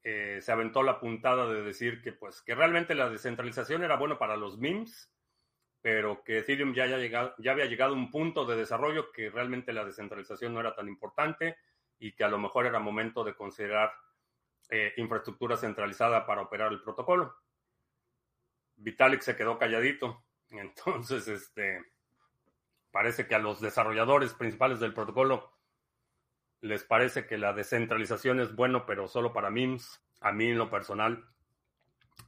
eh, 0.02 0.40
se 0.40 0.50
aventó 0.50 0.82
la 0.82 0.98
puntada 0.98 1.46
de 1.46 1.62
decir 1.62 2.02
que 2.02 2.12
pues 2.12 2.40
que 2.40 2.54
realmente 2.54 2.94
la 2.94 3.08
descentralización 3.08 3.84
era 3.84 3.96
bueno 3.96 4.18
para 4.18 4.36
los 4.36 4.58
memes, 4.58 5.12
pero 5.80 6.24
que 6.24 6.38
Ethereum 6.38 6.74
ya, 6.74 6.86
llegado, 6.86 7.34
ya 7.38 7.52
había 7.52 7.66
llegado 7.66 7.94
a 7.94 7.98
un 7.98 8.10
punto 8.10 8.44
de 8.46 8.56
desarrollo 8.56 9.12
que 9.12 9.30
realmente 9.30 9.72
la 9.72 9.84
descentralización 9.84 10.54
no 10.54 10.60
era 10.60 10.74
tan 10.74 10.88
importante 10.88 11.56
y 11.98 12.12
que 12.12 12.24
a 12.24 12.28
lo 12.28 12.38
mejor 12.38 12.66
era 12.66 12.80
momento 12.80 13.22
de 13.22 13.34
considerar 13.34 13.92
eh, 14.70 14.92
infraestructura 14.96 15.56
centralizada 15.56 16.26
para 16.26 16.42
operar 16.42 16.72
el 16.72 16.82
protocolo. 16.82 17.36
Vitalik 18.76 19.20
se 19.20 19.36
quedó 19.36 19.58
calladito, 19.58 20.24
entonces 20.58 21.28
este 21.28 21.84
parece 22.90 23.26
que 23.26 23.34
a 23.34 23.38
los 23.38 23.60
desarrolladores 23.60 24.34
principales 24.34 24.78
del 24.78 24.94
protocolo 24.94 25.52
les 26.60 26.84
parece 26.84 27.26
que 27.26 27.38
la 27.38 27.52
descentralización 27.52 28.40
es 28.40 28.54
bueno, 28.54 28.86
pero 28.86 29.08
solo 29.08 29.32
para 29.32 29.50
memes. 29.50 30.00
A 30.20 30.30
mí, 30.30 30.48
en 30.48 30.58
lo 30.58 30.70
personal, 30.70 31.24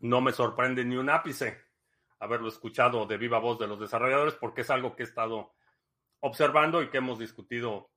no 0.01 0.21
me 0.21 0.33
sorprende 0.33 0.85
ni 0.85 0.97
un 0.97 1.09
ápice 1.09 1.63
haberlo 2.19 2.49
escuchado 2.49 3.07
de 3.07 3.17
viva 3.17 3.39
voz 3.39 3.59
de 3.61 3.69
los 3.69 3.79
desarrolladores, 3.79 4.35
porque 4.35 4.63
es 4.63 4.71
algo 4.71 4.97
que 4.97 5.05
he 5.05 5.07
estado 5.07 5.55
observando 6.21 6.83
y 6.83 6.89
que 6.89 6.99
hemos 6.99 7.19
discutido 7.19 7.93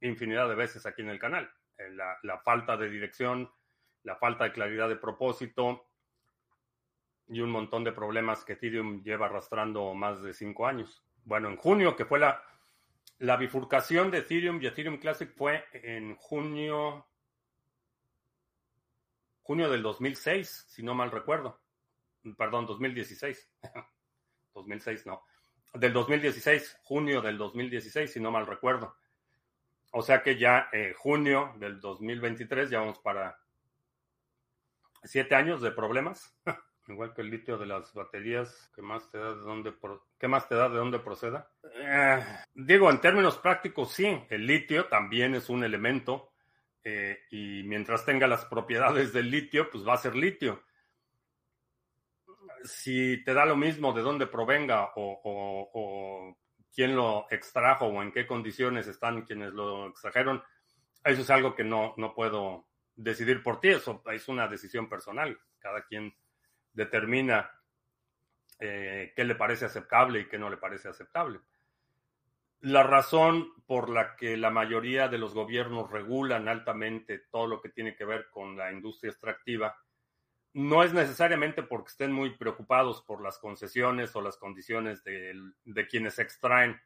infinidad 0.00 0.48
de 0.48 0.54
veces 0.54 0.86
aquí 0.86 1.02
en 1.02 1.10
el 1.10 1.18
canal. 1.18 1.52
Eh, 1.76 1.90
la, 1.90 2.16
la 2.22 2.38
falta 2.38 2.76
de 2.78 2.88
dirección, 2.88 3.52
la 4.04 4.16
falta 4.16 4.44
de 4.44 4.52
claridad 4.52 4.88
de 4.88 4.96
propósito 4.96 5.84
y 7.32 7.40
un 7.40 7.50
montón 7.50 7.82
de 7.82 7.92
problemas 7.92 8.44
que 8.44 8.52
Ethereum 8.52 9.02
lleva 9.02 9.26
arrastrando 9.26 9.94
más 9.94 10.22
de 10.22 10.34
cinco 10.34 10.66
años. 10.66 11.02
Bueno, 11.24 11.48
en 11.48 11.56
junio, 11.56 11.96
que 11.96 12.04
fue 12.04 12.18
la, 12.18 12.44
bifurcación 13.38 14.10
de 14.10 14.18
Ethereum 14.18 14.60
y 14.60 14.66
Ethereum 14.66 14.98
Classic 14.98 15.32
fue 15.34 15.64
en 15.72 16.14
junio, 16.16 17.06
junio 19.42 19.70
del 19.70 19.82
2006, 19.82 20.66
si 20.68 20.82
no 20.82 20.94
mal 20.94 21.10
recuerdo. 21.10 21.58
Perdón, 22.36 22.66
2016. 22.66 23.50
2006, 24.52 25.06
no. 25.06 25.24
Del 25.72 25.94
2016, 25.94 26.80
junio 26.82 27.22
del 27.22 27.38
2016, 27.38 28.12
si 28.12 28.20
no 28.20 28.30
mal 28.30 28.46
recuerdo. 28.46 28.94
O 29.92 30.02
sea 30.02 30.22
que 30.22 30.36
ya 30.36 30.68
eh, 30.70 30.92
junio 30.94 31.54
del 31.56 31.80
2023, 31.80 32.68
ya 32.68 32.80
vamos 32.80 32.98
para 32.98 33.38
siete 35.02 35.34
años 35.34 35.62
de 35.62 35.70
problemas. 35.70 36.36
Igual 36.92 37.14
que 37.14 37.22
el 37.22 37.30
litio 37.30 37.56
de 37.56 37.66
las 37.66 37.92
baterías, 37.94 38.70
¿qué 38.74 38.82
más 38.82 39.10
te 39.10 39.18
da 39.18 39.34
de 39.34 39.40
dónde, 39.40 39.74
¿qué 40.18 40.28
más 40.28 40.46
te 40.46 40.54
da 40.54 40.68
de 40.68 40.76
dónde 40.76 40.98
proceda? 40.98 41.50
Eh, 41.74 42.22
digo, 42.54 42.90
en 42.90 43.00
términos 43.00 43.38
prácticos, 43.38 43.92
sí, 43.92 44.06
el 44.28 44.46
litio 44.46 44.86
también 44.86 45.34
es 45.34 45.48
un 45.48 45.64
elemento 45.64 46.34
eh, 46.84 47.20
y 47.30 47.62
mientras 47.62 48.04
tenga 48.04 48.26
las 48.26 48.44
propiedades 48.44 49.12
del 49.12 49.30
litio, 49.30 49.70
pues 49.70 49.86
va 49.86 49.94
a 49.94 49.98
ser 49.98 50.14
litio. 50.14 50.64
Si 52.64 53.24
te 53.24 53.32
da 53.32 53.46
lo 53.46 53.56
mismo 53.56 53.94
de 53.94 54.02
dónde 54.02 54.26
provenga 54.26 54.92
o, 54.96 55.20
o 55.24 56.36
quién 56.74 56.94
lo 56.94 57.26
extrajo 57.30 57.86
o 57.86 58.02
en 58.02 58.12
qué 58.12 58.26
condiciones 58.26 58.86
están 58.86 59.22
quienes 59.22 59.52
lo 59.54 59.88
extrajeron, 59.88 60.42
eso 61.04 61.22
es 61.22 61.30
algo 61.30 61.54
que 61.54 61.64
no, 61.64 61.94
no 61.96 62.14
puedo 62.14 62.66
decidir 62.94 63.42
por 63.42 63.60
ti, 63.60 63.68
eso 63.68 64.02
es 64.12 64.28
una 64.28 64.46
decisión 64.46 64.88
personal. 64.88 65.38
Cada 65.58 65.82
quien 65.86 66.14
determina 66.72 67.50
eh, 68.58 69.12
qué 69.16 69.24
le 69.24 69.34
parece 69.34 69.64
aceptable 69.64 70.20
y 70.20 70.28
qué 70.28 70.38
no 70.38 70.48
le 70.48 70.56
parece 70.56 70.88
aceptable. 70.88 71.40
La 72.60 72.84
razón 72.84 73.48
por 73.66 73.88
la 73.88 74.14
que 74.14 74.36
la 74.36 74.50
mayoría 74.50 75.08
de 75.08 75.18
los 75.18 75.34
gobiernos 75.34 75.90
regulan 75.90 76.48
altamente 76.48 77.18
todo 77.18 77.48
lo 77.48 77.60
que 77.60 77.70
tiene 77.70 77.96
que 77.96 78.04
ver 78.04 78.30
con 78.30 78.56
la 78.56 78.70
industria 78.70 79.10
extractiva 79.10 79.76
no 80.52 80.84
es 80.84 80.92
necesariamente 80.92 81.64
porque 81.64 81.88
estén 81.88 82.12
muy 82.12 82.36
preocupados 82.36 83.02
por 83.02 83.20
las 83.20 83.38
concesiones 83.38 84.14
o 84.14 84.20
las 84.20 84.36
condiciones 84.36 85.02
de, 85.02 85.88
quienes 85.88 86.20
extraen 86.20 86.80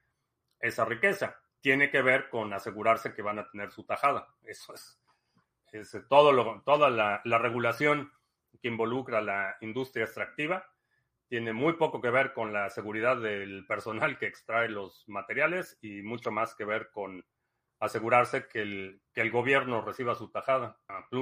esa 0.60 0.86
riqueza. 0.86 1.36
Tiene 1.60 1.90
que 1.90 2.00
ver 2.00 2.30
con 2.30 2.54
asegurarse 2.54 3.12
que 3.12 3.22
van 3.22 3.40
a 3.40 3.50
tener 3.50 3.70
su 3.70 3.84
tajada. 3.84 4.28
Eso 4.44 4.72
es, 4.72 4.98
es 5.72 5.94
todo 6.08 6.32
lo, 6.32 6.62
toda 6.62 6.88
la 6.88 7.38
regulación 7.38 8.12
que 8.60 8.68
involucra 8.68 9.20
la 9.20 9.56
industria 9.60 10.04
extractiva. 10.04 10.66
Tiene 11.28 11.52
muy 11.52 11.74
poco 11.74 12.00
que 12.00 12.10
ver 12.10 12.32
con 12.32 12.52
la 12.52 12.70
seguridad 12.70 13.20
del 13.20 13.66
personal 13.66 14.18
que 14.18 14.26
extrae 14.26 14.68
los 14.68 15.04
materiales 15.08 15.78
y 15.82 16.02
mucho 16.02 16.30
más 16.30 16.54
que 16.54 16.64
ver 16.64 16.90
con 16.90 17.24
asegurarse 17.80 18.46
que 18.48 18.62
el, 18.62 19.00
que 19.12 19.20
el 19.20 19.30
gobierno 19.30 19.82
reciba 19.82 20.14
su 20.14 20.30
tajada. 20.30 20.78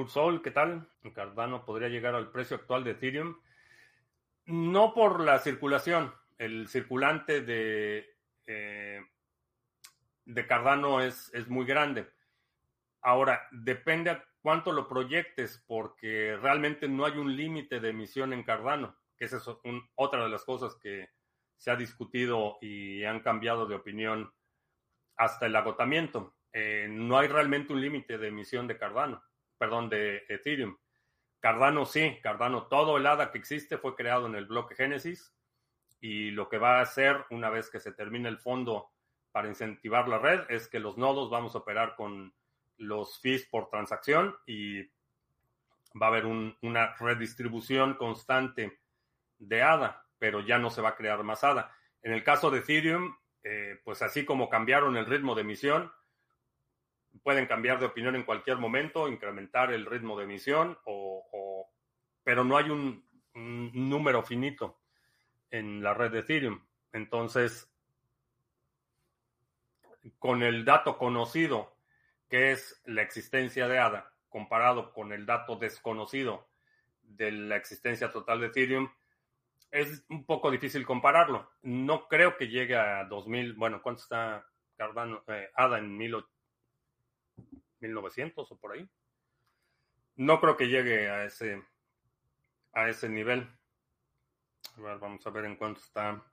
Sol, 0.07 0.41
¿qué 0.41 0.51
tal? 0.51 0.87
Cardano 1.13 1.65
podría 1.65 1.89
llegar 1.89 2.15
al 2.15 2.31
precio 2.31 2.57
actual 2.57 2.83
de 2.83 2.91
Ethereum. 2.91 3.37
No 4.45 4.93
por 4.93 5.19
la 5.19 5.39
circulación. 5.39 6.13
El 6.37 6.67
circulante 6.67 7.41
de, 7.41 8.15
eh, 8.45 9.01
de 10.25 10.47
Cardano 10.47 11.01
es, 11.01 11.33
es 11.33 11.47
muy 11.47 11.65
grande. 11.65 12.07
Ahora, 13.01 13.47
depende 13.51 14.21
cuánto 14.45 14.71
lo 14.71 14.87
proyectes, 14.87 15.63
porque 15.65 16.37
realmente 16.39 16.87
no 16.87 17.03
hay 17.03 17.17
un 17.17 17.35
límite 17.35 17.79
de 17.79 17.89
emisión 17.89 18.31
en 18.31 18.43
Cardano, 18.43 18.95
que 19.17 19.25
esa 19.25 19.37
es 19.37 19.49
otra 19.95 20.23
de 20.23 20.29
las 20.29 20.43
cosas 20.45 20.75
que 20.75 21.09
se 21.57 21.71
ha 21.71 21.75
discutido 21.75 22.59
y 22.61 23.03
han 23.05 23.21
cambiado 23.21 23.65
de 23.65 23.73
opinión 23.73 24.31
hasta 25.17 25.47
el 25.47 25.55
agotamiento. 25.55 26.35
Eh, 26.53 26.85
no 26.87 27.17
hay 27.17 27.27
realmente 27.27 27.73
un 27.73 27.81
límite 27.81 28.19
de 28.19 28.27
emisión 28.27 28.67
de 28.67 28.77
Cardano, 28.77 29.23
perdón, 29.57 29.89
de 29.89 30.25
Ethereum. 30.29 30.77
Cardano 31.39 31.83
sí, 31.87 32.19
Cardano, 32.21 32.67
todo 32.67 32.97
el 32.97 33.07
ADA 33.07 33.31
que 33.31 33.39
existe 33.39 33.79
fue 33.79 33.95
creado 33.95 34.27
en 34.27 34.35
el 34.35 34.45
bloque 34.45 34.75
Génesis 34.75 35.35
y 35.99 36.29
lo 36.29 36.49
que 36.49 36.59
va 36.59 36.77
a 36.77 36.81
hacer 36.83 37.25
una 37.31 37.49
vez 37.49 37.71
que 37.71 37.79
se 37.79 37.93
termine 37.93 38.29
el 38.29 38.37
fondo 38.37 38.91
para 39.31 39.47
incentivar 39.47 40.07
la 40.07 40.19
red 40.19 40.41
es 40.49 40.67
que 40.67 40.79
los 40.79 40.99
nodos 40.99 41.31
vamos 41.31 41.55
a 41.55 41.57
operar 41.57 41.95
con 41.95 42.35
los 42.77 43.19
fees 43.19 43.45
por 43.45 43.69
transacción 43.69 44.35
y 44.45 44.83
va 46.01 46.07
a 46.07 46.09
haber 46.09 46.25
una 46.25 46.95
redistribución 46.95 47.95
constante 47.95 48.79
de 49.37 49.61
ADA, 49.61 50.05
pero 50.19 50.41
ya 50.41 50.57
no 50.57 50.69
se 50.69 50.81
va 50.81 50.89
a 50.89 50.95
crear 50.95 51.23
más 51.23 51.43
ADA. 51.43 51.71
En 52.01 52.11
el 52.11 52.23
caso 52.23 52.51
de 52.51 52.59
Ethereum, 52.59 53.15
eh, 53.43 53.79
pues 53.83 54.01
así 54.01 54.25
como 54.25 54.49
cambiaron 54.49 54.97
el 54.97 55.05
ritmo 55.05 55.35
de 55.35 55.41
emisión, 55.41 55.91
pueden 57.23 57.45
cambiar 57.45 57.79
de 57.79 57.85
opinión 57.85 58.15
en 58.15 58.23
cualquier 58.23 58.57
momento, 58.57 59.07
incrementar 59.07 59.71
el 59.71 59.85
ritmo 59.85 60.17
de 60.17 60.25
emisión, 60.25 60.77
o, 60.85 61.71
pero 62.23 62.43
no 62.43 62.57
hay 62.57 62.69
un, 62.69 63.07
un 63.33 63.71
número 63.89 64.23
finito 64.23 64.81
en 65.49 65.81
la 65.81 65.93
red 65.93 66.11
de 66.11 66.19
Ethereum. 66.19 66.61
Entonces, 66.91 67.71
con 70.19 70.43
el 70.43 70.65
dato 70.65 70.97
conocido, 70.97 71.74
que 72.29 72.51
es 72.51 72.79
la 72.85 73.01
existencia 73.01 73.67
de 73.67 73.79
ADA, 73.79 74.13
comparado 74.29 74.93
con 74.93 75.11
el 75.13 75.25
dato 75.25 75.55
desconocido 75.55 76.47
de 77.01 77.31
la 77.31 77.55
existencia 77.55 78.11
total 78.11 78.41
de 78.41 78.47
Ethereum, 78.47 78.89
es 79.71 80.03
un 80.09 80.25
poco 80.25 80.51
difícil 80.51 80.85
compararlo. 80.85 81.49
No 81.63 82.07
creo 82.07 82.37
que 82.37 82.47
llegue 82.47 82.75
a 82.75 83.05
2000, 83.05 83.53
bueno, 83.53 83.81
¿cuánto 83.81 84.01
está 84.01 84.45
Cardano, 84.75 85.23
eh, 85.27 85.49
ADA 85.53 85.79
en 85.79 85.97
1900 85.97 88.51
o 88.51 88.57
por 88.57 88.73
ahí? 88.73 88.87
No 90.15 90.39
creo 90.39 90.55
que 90.55 90.67
llegue 90.67 91.09
a 91.09 91.25
ese, 91.25 91.61
a 92.71 92.87
ese 92.87 93.09
nivel. 93.09 93.49
A 94.77 94.81
ver, 94.81 94.97
vamos 94.97 95.27
a 95.27 95.29
ver 95.29 95.45
en 95.45 95.57
cuánto 95.57 95.81
está. 95.81 96.23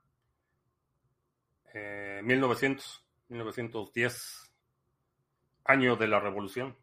1900, 1.74 3.04
eh, 3.28 3.34
1910, 3.34 4.51
año 5.64 5.96
de 5.96 6.08
la 6.08 6.20
revolución. 6.20 6.76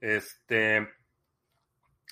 Este, 0.00 0.88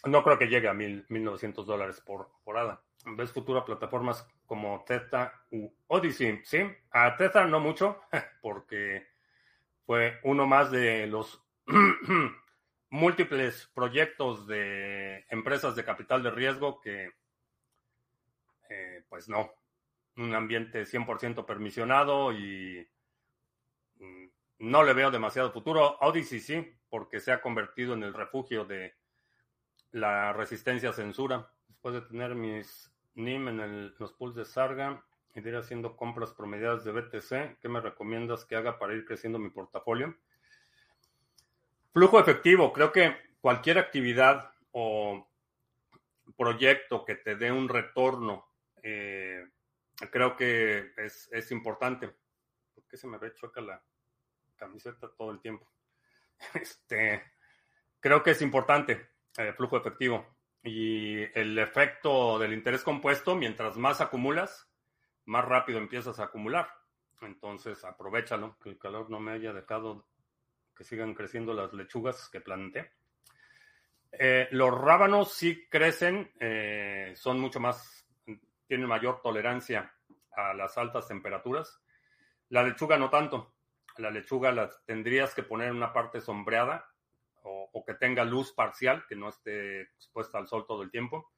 no 0.05 0.23
creo 0.23 0.39
que 0.39 0.49
llegue 0.49 0.69
a 0.69 0.75
mil, 0.75 1.05
1900 1.09 1.67
dólares 1.67 2.01
por, 2.01 2.31
por 2.45 2.59
ADA. 2.59 2.83
¿Ves 3.07 3.33
futuras 3.33 3.65
plataformas 3.65 4.27
como 4.47 4.83
Teta 4.87 5.45
u 5.51 5.71
Odyssey? 5.89 6.41
Sí, 6.45 6.59
a 6.91 7.17
Teta 7.17 7.47
no 7.47 7.61
mucho, 7.61 8.01
porque 8.43 9.07
fue 9.85 10.19
uno 10.25 10.47
más 10.47 10.71
de 10.71 11.07
los 11.07 11.43
múltiples 12.91 13.71
proyectos 13.75 14.47
de 14.47 15.25
empresas 15.29 15.77
de 15.77 15.85
capital 15.85 16.23
de 16.23 16.31
riesgo 16.31 16.81
que, 16.81 17.11
eh, 18.71 19.05
pues 19.09 19.29
no, 19.29 19.51
un 20.17 20.35
ambiente 20.35 20.87
100% 20.87 21.45
permisionado 21.45 22.33
y 22.33 22.89
no 24.59 24.83
le 24.83 24.93
veo 24.93 25.11
demasiado 25.11 25.53
futuro. 25.53 25.99
Odyssey 26.01 26.41
sí, 26.41 26.77
porque 26.89 27.21
se 27.21 27.33
ha 27.33 27.41
convertido 27.41 27.95
en 27.95 28.03
el 28.03 28.15
refugio 28.15 28.65
de 28.65 28.95
la 29.91 30.33
resistencia 30.33 30.91
a 30.91 30.93
censura. 30.93 31.51
Después 31.69 31.95
de 31.95 32.03
tener 32.03 32.35
mis 32.35 32.93
NIM 33.15 33.49
en 33.49 33.95
los 33.99 34.13
pools 34.13 34.35
de 34.35 34.45
Sarga 34.45 35.05
y 35.35 35.41
de 35.41 35.51
ir 35.51 35.57
haciendo 35.57 35.97
compras 35.97 36.33
promediadas 36.33 36.85
de 36.85 36.93
BTC, 36.93 37.61
¿qué 37.61 37.69
me 37.69 37.81
recomiendas 37.81 38.45
que 38.45 38.57
haga 38.57 38.79
para 38.79 38.95
ir 38.95 39.05
creciendo 39.05 39.39
mi 39.39 39.51
portafolio? 39.51 40.17
Flujo 41.93 42.19
efectivo. 42.19 42.73
Creo 42.73 42.93
que 42.93 43.17
cualquier 43.41 43.79
actividad 43.79 44.51
o 44.73 45.29
proyecto 46.37 47.05
que 47.05 47.17
te 47.17 47.37
dé 47.37 47.53
un 47.53 47.69
retorno, 47.69 48.49
eh, 48.83 49.45
creo 50.11 50.37
que 50.37 50.93
es, 50.97 51.29
es 51.33 51.51
importante. 51.53 52.13
¿Por 52.75 52.85
qué 52.87 52.97
se 52.97 53.07
me 53.07 53.19
ve 53.19 53.35
choca 53.35 53.61
la 53.61 53.83
camiseta 54.57 55.11
todo 55.17 55.31
el 55.31 55.41
tiempo? 55.41 55.71
Este, 56.55 57.23
creo 58.01 58.23
que 58.23 58.33
es 58.33 58.43
importante 58.43 59.09
el 59.37 59.55
flujo 59.55 59.77
efectivo. 59.77 60.37
Y 60.63 61.23
el 61.39 61.59
efecto 61.59 62.39
del 62.39 62.55
interés 62.55 62.83
compuesto, 62.83 63.35
mientras 63.35 63.77
más 63.77 64.01
acumulas, 64.01 64.69
más 65.27 65.45
rápido 65.45 65.79
empiezas 65.79 66.19
a 66.19 66.25
acumular. 66.25 66.69
Entonces, 67.21 67.85
aprovechalo, 67.85 68.59
que 68.59 68.71
el 68.71 68.79
calor 68.79 69.11
no 69.11 69.21
me 69.21 69.33
haya 69.33 69.53
dejado 69.53 70.07
que 70.77 70.85
sigan 70.85 71.15
creciendo 71.15 71.55
las 71.55 71.73
lechugas 71.73 72.29
que 72.31 72.41
planté. 72.41 72.93
Eh, 74.13 74.49
los 74.53 74.71
rábanos 74.77 75.33
sí 75.33 75.67
crecen, 75.69 76.33
eh, 76.41 77.13
son 77.17 77.41
mucho 77.41 77.61
más, 77.61 78.07
tienen 78.67 78.89
mayor 78.89 79.21
tolerancia 79.23 79.93
a 80.37 80.55
las 80.55 80.77
altas 80.79 81.09
temperaturas. 81.09 81.81
La 82.49 82.63
lechuga 82.63 82.97
no 82.99 83.11
tanto. 83.11 83.55
La 83.99 84.11
lechuga 84.11 84.53
la 84.53 84.71
tendrías 84.87 85.35
que 85.35 85.43
poner 85.43 85.69
en 85.69 85.77
una 85.77 85.93
parte 85.93 86.21
sombreada 86.21 86.87
o, 87.43 87.85
que 87.87 87.95
tenga 87.95 88.25
luz 88.25 88.53
parcial, 88.53 89.05
que 89.09 89.17
no 89.17 89.29
esté 89.29 89.83
expuesta 89.83 90.39
al 90.39 90.49
sol 90.49 90.65
todo 90.67 90.83
el 90.83 90.91
tiempo. 90.91 91.31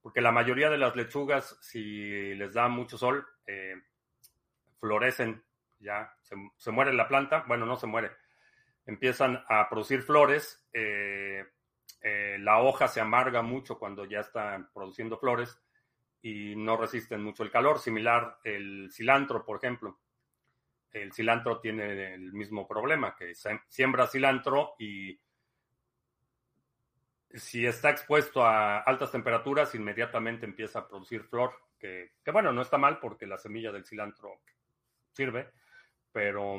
Porque 0.00 0.20
la 0.20 0.32
mayoría 0.32 0.70
de 0.70 0.78
las 0.78 0.96
lechugas, 0.96 1.58
si 1.60 2.34
les 2.34 2.54
da 2.54 2.68
mucho 2.68 2.98
sol, 2.98 3.26
eh, 3.46 3.74
florecen, 4.78 5.42
ya 5.78 6.14
se, 6.22 6.70
muere 6.70 6.92
la 6.92 7.08
planta, 7.08 7.44
bueno, 7.46 7.66
no 7.66 7.76
se 7.76 7.86
muere, 7.86 8.10
empiezan 8.86 9.42
a 9.48 9.68
producir 9.68 10.02
flores, 10.02 10.66
eh, 10.72 11.44
eh, 12.02 12.36
la 12.40 12.60
hoja 12.60 12.88
se 12.88 13.00
amarga 13.00 13.42
mucho 13.42 13.78
cuando 13.78 14.04
ya 14.04 14.20
está 14.20 14.68
produciendo 14.74 15.18
flores 15.18 15.58
y 16.20 16.54
no 16.56 16.76
resisten 16.76 17.22
mucho 17.22 17.42
el 17.42 17.50
calor, 17.50 17.78
similar 17.78 18.38
el 18.44 18.90
cilantro, 18.92 19.44
por 19.44 19.56
ejemplo. 19.56 19.98
El 20.94 21.12
cilantro 21.12 21.60
tiene 21.60 22.14
el 22.14 22.32
mismo 22.32 22.66
problema, 22.68 23.14
que 23.16 23.34
siembra 23.68 24.06
cilantro 24.06 24.76
y 24.78 25.18
si 27.34 27.66
está 27.66 27.90
expuesto 27.90 28.44
a 28.44 28.78
altas 28.78 29.10
temperaturas, 29.10 29.74
inmediatamente 29.74 30.46
empieza 30.46 30.78
a 30.78 30.88
producir 30.88 31.24
flor, 31.24 31.52
que, 31.78 32.12
bueno, 32.32 32.52
no 32.52 32.62
está 32.62 32.78
mal 32.78 33.00
porque 33.00 33.26
la 33.26 33.38
semilla 33.38 33.72
del 33.72 33.84
cilantro 33.84 34.40
sirve, 35.10 35.50
pero 36.12 36.56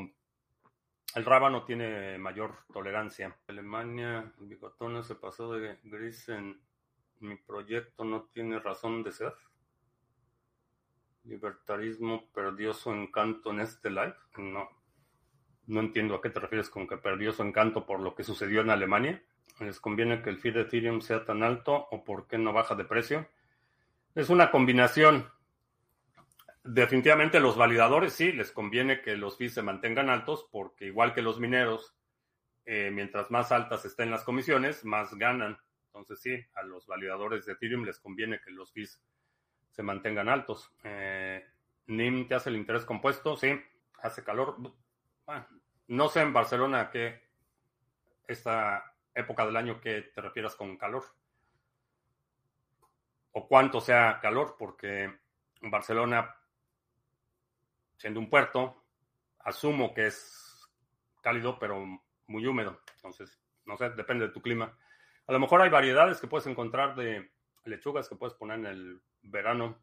el 1.16 1.26
rábano 1.26 1.64
tiene 1.64 2.18
mayor 2.18 2.66
tolerancia. 2.74 3.36
Alemania, 3.48 4.34
el 4.40 5.04
se 5.04 5.16
pasó 5.16 5.54
de 5.54 5.80
gris 5.84 6.28
en 6.30 6.62
mi 7.22 7.38
proyecto, 7.38 8.04
no 8.04 8.26
tiene 8.26 8.60
razón 8.60 9.02
de 9.02 9.14
ser. 9.14 9.34
Libertarismo 11.26 12.30
perdió 12.34 12.74
su 12.74 12.92
encanto 12.92 13.52
en 13.52 13.60
este 13.62 13.90
live. 13.90 14.16
No, 14.38 14.70
no 15.68 15.80
entiendo 15.80 16.16
a 16.16 16.22
qué 16.22 16.30
te 16.30 16.40
refieres 16.40 16.70
con 16.70 16.88
que 16.88 16.98
perdió 16.98 17.32
su 17.32 17.44
encanto 17.44 17.86
por 17.86 18.00
lo 18.00 18.16
que 18.16 18.24
sucedió 18.24 18.62
en 18.62 18.70
Alemania 18.70 19.22
les 19.60 19.80
conviene 19.80 20.22
que 20.22 20.30
el 20.30 20.38
fee 20.38 20.52
de 20.52 20.62
Ethereum 20.62 21.02
sea 21.02 21.24
tan 21.24 21.44
alto 21.44 21.88
o 21.92 22.04
por 22.04 22.28
qué 22.28 22.38
no 22.38 22.52
baja 22.52 22.76
de 22.76 22.84
precio. 22.84 23.28
Es 24.14 24.30
una 24.30 24.52
combinación. 24.52 25.30
Definitivamente 26.64 27.40
los 27.40 27.58
validadores 27.58 28.14
sí, 28.14 28.32
les 28.32 28.52
conviene 28.52 29.02
que 29.02 29.16
los 29.16 29.38
fees 29.38 29.54
se 29.54 29.62
mantengan 29.62 30.10
altos 30.10 30.48
porque 30.52 30.86
igual 30.86 31.14
que 31.14 31.22
los 31.22 31.40
mineros, 31.40 31.96
eh, 32.66 32.90
mientras 32.92 33.30
más 33.32 33.52
altas 33.52 33.86
estén 33.86 34.12
las 34.12 34.24
comisiones, 34.24 34.84
más 34.84 35.14
ganan. 35.16 35.58
Entonces 35.88 36.22
sí, 36.22 36.46
a 36.56 36.64
los 36.64 36.88
validadores 36.88 37.46
de 37.46 37.54
Ethereum 37.54 37.86
les 37.86 38.00
conviene 38.00 38.42
que 38.44 38.52
los 38.52 38.74
fees 38.74 39.02
se 39.76 39.84
mantengan 39.84 40.30
altos. 40.30 40.72
Eh, 40.84 41.46
NIM 41.88 42.28
te 42.28 42.36
hace 42.36 42.50
el 42.50 42.56
interés 42.56 42.86
compuesto, 42.86 43.36
sí, 43.36 43.62
hace 44.02 44.24
calor. 44.24 44.56
no 45.88 46.08
sé 46.08 46.22
en 46.22 46.32
Barcelona 46.32 46.90
qué 46.90 47.22
está 48.26 48.96
época 49.14 49.46
del 49.46 49.58
año 49.58 49.82
que 49.82 50.02
te 50.02 50.22
refieras 50.22 50.56
con 50.56 50.78
calor. 50.78 51.04
O 53.34 53.50
cuánto 53.50 53.82
sea 53.82 54.20
calor, 54.22 54.56
porque 54.58 55.14
Barcelona, 55.62 56.34
siendo 57.98 58.22
un 58.22 58.30
puerto, 58.30 58.82
asumo 59.40 59.94
que 59.94 60.08
es 60.08 60.70
cálido, 61.22 61.60
pero 61.60 61.86
muy 62.28 62.48
húmedo. 62.48 62.80
Entonces, 62.96 63.42
no 63.66 63.76
sé, 63.76 63.90
depende 63.90 64.28
de 64.28 64.34
tu 64.34 64.42
clima. 64.42 64.78
A 65.28 65.34
lo 65.34 65.40
mejor 65.40 65.62
hay 65.62 65.70
variedades 65.70 66.22
que 66.22 66.28
puedes 66.28 66.48
encontrar 66.48 66.96
de 66.96 67.35
lechugas 67.66 68.10
que 68.10 68.16
puedes 68.16 68.36
poner 68.36 68.60
en 68.60 68.66
el 68.66 69.02
verano. 69.24 69.78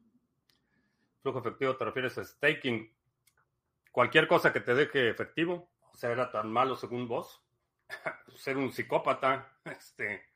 Flujo 1.23 1.39
efectivo, 1.39 1.77
te 1.77 1.85
refieres 1.85 2.19
a 2.19 2.25
staking. 2.25 2.93
Cualquier 3.91 4.27
cosa 4.27 4.53
que 4.53 4.61
te 4.61 4.75
deje 4.75 5.11
efectivo, 5.11 5.71
o 5.93 5.97
sea, 5.97 6.11
era 6.11 6.31
tan 6.31 6.51
malo 6.51 6.77
según 6.77 7.07
vos, 7.09 7.45
ser 8.37 8.57
un 8.57 8.73
psicópata, 8.73 9.57
este, 9.65 10.33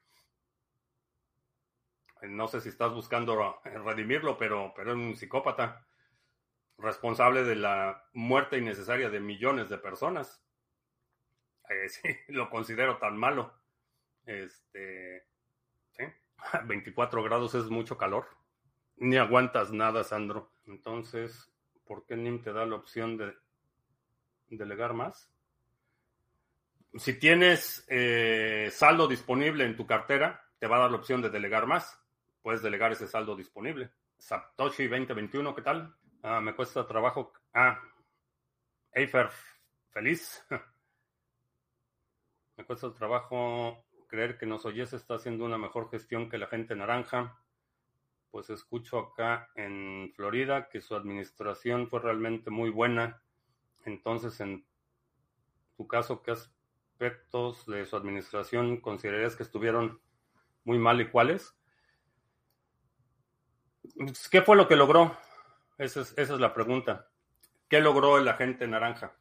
no 2.23 2.49
sé 2.49 2.61
si 2.61 2.69
estás 2.69 2.93
buscando 2.93 3.61
redimirlo, 3.65 4.37
pero, 4.37 4.73
pero 4.75 4.93
un 4.95 5.17
psicópata 5.17 5.87
responsable 6.79 7.45
de 7.45 7.57
la 7.57 8.05
muerte 8.13 8.59
innecesaria 8.59 9.11
de 9.11 9.21
millones 9.21 9.69
de 9.69 9.79
personas. 9.79 10.43
Eh, 11.69 11.89
sí, 11.89 12.09
lo 12.29 12.51
considero 12.51 12.99
tan 12.99 13.17
malo. 13.17 13.55
Este, 14.25 15.27
24 16.67 17.23
grados 17.23 17.55
es 17.55 17.67
mucho 17.67 17.97
calor. 17.97 18.27
Ni 18.97 19.17
aguantas 19.17 19.73
nada, 19.73 20.05
Sandro. 20.05 20.51
Entonces, 20.67 21.53
¿por 21.85 22.07
qué 22.07 22.17
NIM 22.17 22.43
te 22.43 22.53
da 22.53 22.65
la 22.65 22.77
opción 22.77 23.17
de 23.17 23.35
delegar 24.49 24.95
más? 24.95 25.31
si 26.99 27.19
tienes 27.19 27.85
eh, 27.89 28.69
saldo 28.73 29.07
disponible 29.07 29.65
en 29.65 29.77
tu 29.77 29.87
cartera, 29.87 30.43
te 30.59 30.67
va 30.67 30.77
a 30.77 30.81
dar 30.81 30.91
la 30.91 30.97
opción 30.97 31.23
de 31.23 31.31
delegar 31.31 31.67
más. 31.67 32.01
Puedes 32.43 32.63
delegar 32.63 32.93
ese 32.93 33.07
saldo 33.07 33.37
disponible. 33.37 33.91
Satoshi 34.19 34.87
2021, 34.87 35.55
¿qué 35.55 35.63
tal? 35.63 35.95
Ah, 36.23 36.41
me 36.41 36.55
cuesta 36.55 36.87
trabajo. 36.87 37.33
Ah, 37.53 37.79
Eifer, 38.93 39.31
feliz. 39.91 40.45
me 42.57 42.65
cuesta 42.65 42.93
trabajo 42.93 43.86
creer 44.07 44.39
que 44.39 44.47
nos 44.47 44.65
oyes 44.65 44.93
está 44.93 45.15
haciendo 45.15 45.45
una 45.45 45.59
mejor 45.59 45.91
gestión 45.91 46.29
que 46.29 46.39
la 46.39 46.47
gente 46.47 46.75
naranja. 46.75 47.41
Pues 48.31 48.51
escucho 48.51 48.99
acá 48.99 49.51
en 49.55 50.13
Florida 50.15 50.69
que 50.69 50.81
su 50.81 50.95
administración 50.95 51.89
fue 51.89 52.01
realmente 52.01 52.51
muy 52.51 52.71
buena. 52.71 53.23
Entonces, 53.85 54.41
en 54.41 54.67
tu 55.77 55.87
caso, 55.87 56.23
¿qué 56.23 56.33
aspectos 56.33 57.67
de 57.67 57.85
su 57.87 57.97
administración 57.97 58.81
considerarías 58.81 59.37
que 59.37 59.43
estuvieron 59.43 60.01
muy 60.65 60.79
mal 60.79 61.01
y 61.01 61.09
cuáles? 61.09 61.57
Pues, 63.97 64.29
¿Qué 64.29 64.43
fue 64.43 64.57
lo 64.57 64.69
que 64.69 64.77
logró? 64.77 65.17
Esa 65.79 66.01
es, 66.01 66.13
esa 66.17 66.35
es 66.35 66.41
la 66.41 66.55
pregunta. 66.55 67.09
¿Qué 67.69 67.81
logró 67.81 68.19
el 68.19 68.29
agente 68.29 68.67
naranja? 68.67 69.17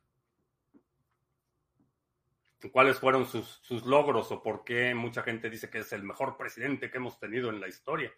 ¿Cuáles 2.71 2.99
fueron 2.99 3.25
sus, 3.25 3.85
logros 3.85 4.31
o 4.31 4.41
por 4.41 4.63
qué 4.63 4.95
mucha 4.95 5.21
gente 5.23 5.49
dice 5.49 5.69
que 5.69 5.79
es 5.79 5.93
el 5.93 6.03
mejor 6.03 6.37
presidente 6.37 6.89
que 6.89 6.97
hemos 6.97 7.19
tenido 7.19 7.49
en 7.49 7.59
la 7.59 7.67
historia? 7.67 8.11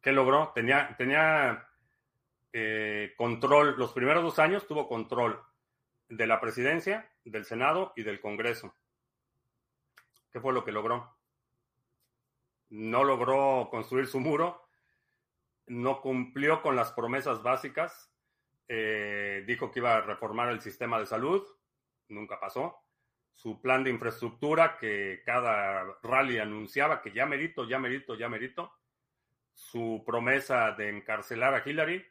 ¿Qué 0.00 0.12
logró? 0.12 0.52
Tenía, 0.54 0.94
tenía 0.98 1.68
eh, 2.52 3.14
control, 3.16 3.76
los 3.78 3.92
primeros 3.92 4.22
dos 4.22 4.38
años 4.38 4.66
tuvo 4.66 4.88
control 4.88 5.42
de 6.08 6.26
la 6.26 6.40
presidencia, 6.40 7.10
del 7.24 7.44
Senado 7.44 7.92
y 7.96 8.02
del 8.02 8.20
Congreso. 8.20 8.74
¿Qué 10.30 10.40
fue 10.40 10.52
lo 10.52 10.64
que 10.64 10.72
logró? 10.72 11.16
No 12.68 13.04
logró 13.04 13.68
construir 13.70 14.06
su 14.06 14.18
muro, 14.18 14.66
no 15.66 16.00
cumplió 16.00 16.62
con 16.62 16.76
las 16.76 16.92
promesas 16.92 17.42
básicas, 17.42 18.10
eh, 18.68 19.44
dijo 19.46 19.70
que 19.70 19.80
iba 19.80 19.96
a 19.96 20.00
reformar 20.00 20.48
el 20.48 20.60
sistema 20.60 20.98
de 20.98 21.06
salud, 21.06 21.46
nunca 22.12 22.38
pasó. 22.38 22.82
Su 23.32 23.60
plan 23.60 23.82
de 23.82 23.90
infraestructura 23.90 24.76
que 24.76 25.22
cada 25.24 25.84
rally 26.02 26.38
anunciaba 26.38 27.00
que 27.00 27.12
ya 27.12 27.26
merito, 27.26 27.66
ya 27.66 27.78
merito, 27.78 28.14
ya 28.14 28.28
merito. 28.28 28.72
Su 29.54 30.02
promesa 30.06 30.72
de 30.72 30.90
encarcelar 30.90 31.54
a 31.54 31.68
Hillary, 31.68 32.04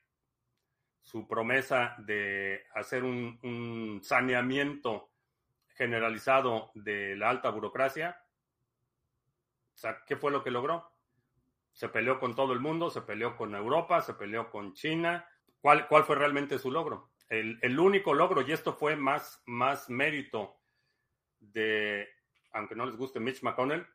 su 1.01 1.27
promesa 1.27 1.95
de 1.99 2.63
hacer 2.75 3.03
un, 3.03 3.99
saneamiento 4.03 5.11
generalizado 5.75 6.71
de 6.75 7.15
la 7.15 7.29
alta 7.29 7.49
burocracia. 7.49 8.21
O 9.73 9.77
sea, 9.77 10.03
¿qué 10.05 10.15
fue 10.15 10.31
lo 10.31 10.43
que 10.43 10.51
logró? 10.51 10.91
Se 11.73 11.89
peleó 11.89 12.19
con 12.19 12.35
todo 12.35 12.53
el 12.53 12.59
mundo, 12.59 12.89
se 12.89 13.01
peleó 13.01 13.35
con 13.37 13.55
Europa, 13.55 14.01
se 14.01 14.13
peleó 14.13 14.49
con 14.49 14.73
China. 14.73 15.27
¿Cuál, 15.59 15.87
cuál 15.87 16.03
fue 16.03 16.15
realmente 16.15 16.59
su 16.59 16.71
logro? 16.71 17.10
El, 17.31 17.79
único 17.79 18.13
logro, 18.13 18.41
y 18.41 18.51
esto 18.51 18.73
fue 18.73 18.97
más, 18.97 19.41
más 19.45 19.89
mérito 19.89 20.59
de, 21.39 22.09
aunque 22.51 22.75
no 22.75 22.85
les 22.85 22.97
guste 22.97 23.21
Mitch 23.21 23.41
McConnell, 23.41 23.87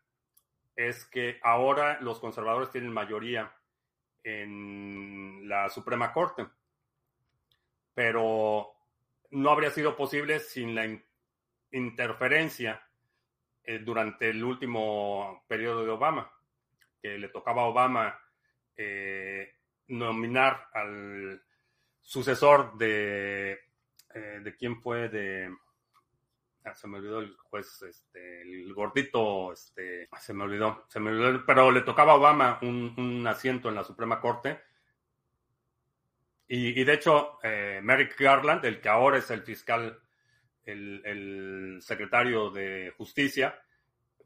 es 0.74 1.04
que 1.04 1.38
ahora 1.42 2.00
los 2.00 2.18
conservadores 2.18 2.70
tienen 2.70 2.90
mayoría 2.90 3.54
en 4.24 5.46
la 5.46 5.68
Suprema 5.68 6.14
Corte. 6.14 6.46
Pero 7.92 8.72
no 9.32 9.50
habría 9.50 9.70
sido 9.70 9.96
posible 9.96 10.40
sin 10.40 10.74
la 10.74 10.88
interferencia 11.72 12.88
eh, 13.62 13.80
durante 13.80 14.30
el 14.30 14.42
último 14.42 15.44
periodo 15.46 15.84
de 15.84 15.90
Obama 15.90 16.32
que 17.02 17.18
le 17.18 17.28
tocaba 17.28 17.62
a 17.62 17.66
Obama 17.66 18.18
eh, 18.76 19.56
nominar 19.88 20.68
al 20.72 21.45
sucesor 22.06 22.78
de, 22.78 23.58
eh, 24.14 24.40
de 24.40 24.56
quién 24.56 24.80
fue 24.80 25.08
de, 25.08 25.52
ah, 26.64 26.72
se 26.72 26.86
me 26.86 26.98
olvidó 26.98 27.18
el 27.18 27.36
juez, 27.36 27.82
este, 27.82 28.42
el 28.42 28.72
gordito, 28.72 29.52
este, 29.52 30.08
se 30.20 30.32
me 30.32 30.44
olvidó, 30.44 30.84
se 30.88 31.00
me 31.00 31.10
olvidó, 31.10 31.44
pero 31.44 31.72
le 31.72 31.80
tocaba 31.80 32.12
a 32.12 32.16
Obama 32.16 32.58
un, 32.62 32.94
un 32.96 33.26
asiento 33.26 33.68
en 33.68 33.74
la 33.74 33.82
Suprema 33.82 34.20
Corte. 34.20 34.60
Y, 36.46 36.80
y 36.80 36.84
de 36.84 36.94
hecho, 36.94 37.40
eh, 37.42 37.80
Merrick 37.82 38.16
Garland, 38.16 38.64
el 38.64 38.80
que 38.80 38.88
ahora 38.88 39.18
es 39.18 39.28
el 39.32 39.42
fiscal, 39.42 40.00
el, 40.62 41.02
el 41.04 41.78
secretario 41.82 42.50
de 42.50 42.94
Justicia, 42.96 43.60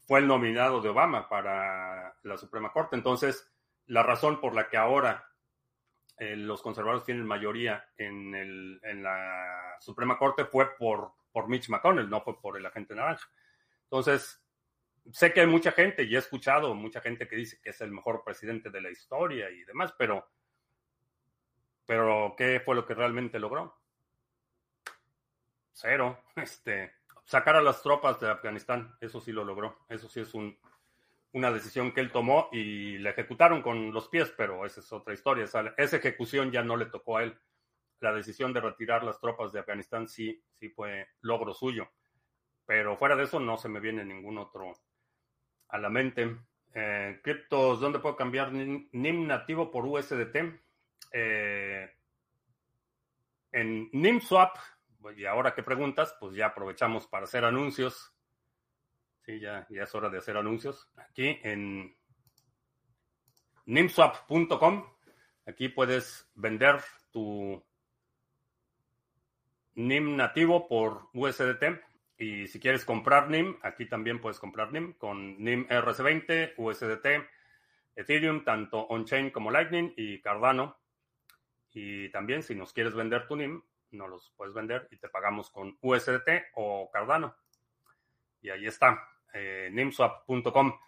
fue 0.07 0.19
el 0.19 0.27
nominado 0.27 0.83
de 0.83 0.90
Obama 0.90 1.31
para 1.31 2.14
la 2.25 2.37
Suprema 2.37 2.73
Corte. 2.73 2.95
Entonces, 2.95 3.51
la 3.87 4.03
razón 4.03 4.38
por 4.38 4.55
la 4.55 4.69
que 4.69 4.77
ahora 4.77 5.30
eh, 6.20 6.37
los 6.37 6.61
conservadores 6.61 7.06
tienen 7.06 7.24
mayoría 7.24 7.83
en, 7.96 8.35
el, 8.35 8.78
en 8.85 9.02
la 9.02 9.76
Suprema 9.80 10.18
Corte 10.18 10.44
fue 10.44 10.76
por, 10.76 11.14
por 11.33 11.48
Mitch 11.48 11.70
McConnell, 11.70 12.11
no 12.11 12.20
fue 12.20 12.38
por 12.38 12.59
el 12.59 12.66
agente 12.66 12.94
naranja. 12.94 13.26
Entonces, 13.85 14.44
sé 15.11 15.33
que 15.33 15.40
hay 15.40 15.46
mucha 15.46 15.72
gente, 15.72 16.02
y 16.02 16.14
he 16.14 16.18
escuchado 16.18 16.74
mucha 16.74 17.00
gente 17.00 17.26
que 17.26 17.37
dice 17.37 17.59
que 17.62 17.70
es 17.70 17.80
el 17.80 17.90
mejor 17.90 18.22
presidente 18.22 18.68
de 18.68 18.83
la 18.83 18.90
historia 18.90 19.48
y 19.48 19.64
demás, 19.64 19.94
pero, 19.96 20.30
pero 21.87 22.35
¿qué 22.37 22.61
fue 22.62 22.74
lo 22.74 22.85
que 22.85 22.92
realmente 22.92 23.38
logró? 23.38 23.80
Cero. 25.72 26.22
Este, 26.37 26.92
sacar 27.24 27.56
a 27.56 27.62
las 27.62 27.83
tropas 27.83 28.20
de 28.20 28.28
Afganistán. 28.28 28.94
Eso 29.00 29.22
sí 29.22 29.33
lo 29.33 29.42
logró. 29.42 29.78
Eso 29.88 30.06
sí 30.06 30.20
es 30.20 30.35
un, 30.35 30.59
una 31.33 31.51
decisión 31.51 31.93
que 31.93 32.01
él 32.01 32.11
tomó 32.11 32.49
y 32.53 32.99
la 32.99 33.11
ejecutaron 33.11 33.62
con 33.62 33.93
los 33.93 34.09
pies, 34.09 34.33
pero 34.37 34.66
esa 34.66 34.81
es 34.81 34.93
otra 34.93 35.14
historia. 35.14 35.45
Esa, 35.45 35.97
ejecución 35.97 36.51
ya 36.51 36.62
no 36.62 36.77
le 36.77 36.87
tocó 36.87 37.19
a 37.19 37.23
él. 37.23 37.38
La 38.01 38.12
decisión 38.12 38.53
de 38.53 38.61
retirar 38.61 39.05
las 39.05 39.21
tropas 39.21 39.53
de 39.53 39.61
Afganistán 39.61 40.09
sí, 40.09 40.43
sí 40.59 40.71
fue 40.71 41.07
logro 41.21 41.55
suyo. 41.55 41.88
Pero 42.66 42.97
fuera 42.97 43.16
de 43.16 43.25
eso 43.25 43.38
no 43.38 43.57
se 43.57 43.69
me 43.69 43.81
viene 43.81 44.05
ningún 44.05 44.38
otro 44.38 44.73
a 45.69 45.79
la 45.79 45.88
mente. 45.88 46.37
Eh, 46.75 47.21
criptos, 47.23 47.81
¿dónde 47.81 47.99
puedo 47.99 48.16
cambiar 48.16 48.53
NIM 48.53 49.27
nativo 49.27 49.71
por 49.71 49.85
USDT? 49.85 50.37
Eh, 51.12 51.90
en 53.53 53.90
NIMSwap 53.93 54.57
y 55.16 55.25
ahora 55.25 55.55
que 55.55 55.62
preguntas, 55.62 56.14
pues 56.21 56.35
ya 56.35 56.47
aprovechamos 56.47 57.07
para 57.07 57.25
hacer 57.25 57.45
anuncios. 57.45 58.14
Ya, 59.38 59.66
ya 59.69 59.85
es 59.85 59.95
hora 59.95 60.09
de 60.09 60.19
hacer 60.19 60.37
anuncios. 60.37 60.90
Aquí 60.97 61.38
en 61.43 61.97
nimswap.com, 63.66 64.85
aquí 65.47 65.69
puedes 65.69 66.29
vender 66.35 66.81
tu 67.12 67.64
NIM 69.75 70.16
nativo 70.16 70.66
por 70.66 71.09
USDT. 71.14 71.81
Y 72.19 72.49
si 72.49 72.61
quieres 72.61 72.85
comprar 72.85 73.31
NIM, 73.31 73.59
aquí 73.62 73.87
también 73.87 74.21
puedes 74.21 74.38
comprar 74.38 74.73
NIM 74.73 74.95
con 74.95 75.43
NIM 75.43 75.66
RC20, 75.69 76.55
USDT, 76.57 77.07
Ethereum, 77.95 78.45
tanto 78.45 78.87
on-chain 78.88 79.31
como 79.31 79.51
Lightning 79.51 79.95
y 79.97 80.21
Cardano. 80.21 80.79
Y 81.73 82.11
también 82.11 82.43
si 82.43 82.55
nos 82.55 82.73
quieres 82.73 82.95
vender 82.95 83.27
tu 83.27 83.37
NIM, 83.37 83.62
no 83.93 84.09
los 84.09 84.33
puedes 84.37 84.55
vender 84.55 84.88
y 84.90 84.99
te 84.99 85.09
pagamos 85.09 85.51
con 85.51 85.79
USDT 85.81 86.29
o 86.55 86.90
Cardano. 86.93 87.37
Y 88.43 88.51
ahí 88.51 88.66
está, 88.66 89.10
eh, 89.35 89.69
nimswap.com. 89.73 90.79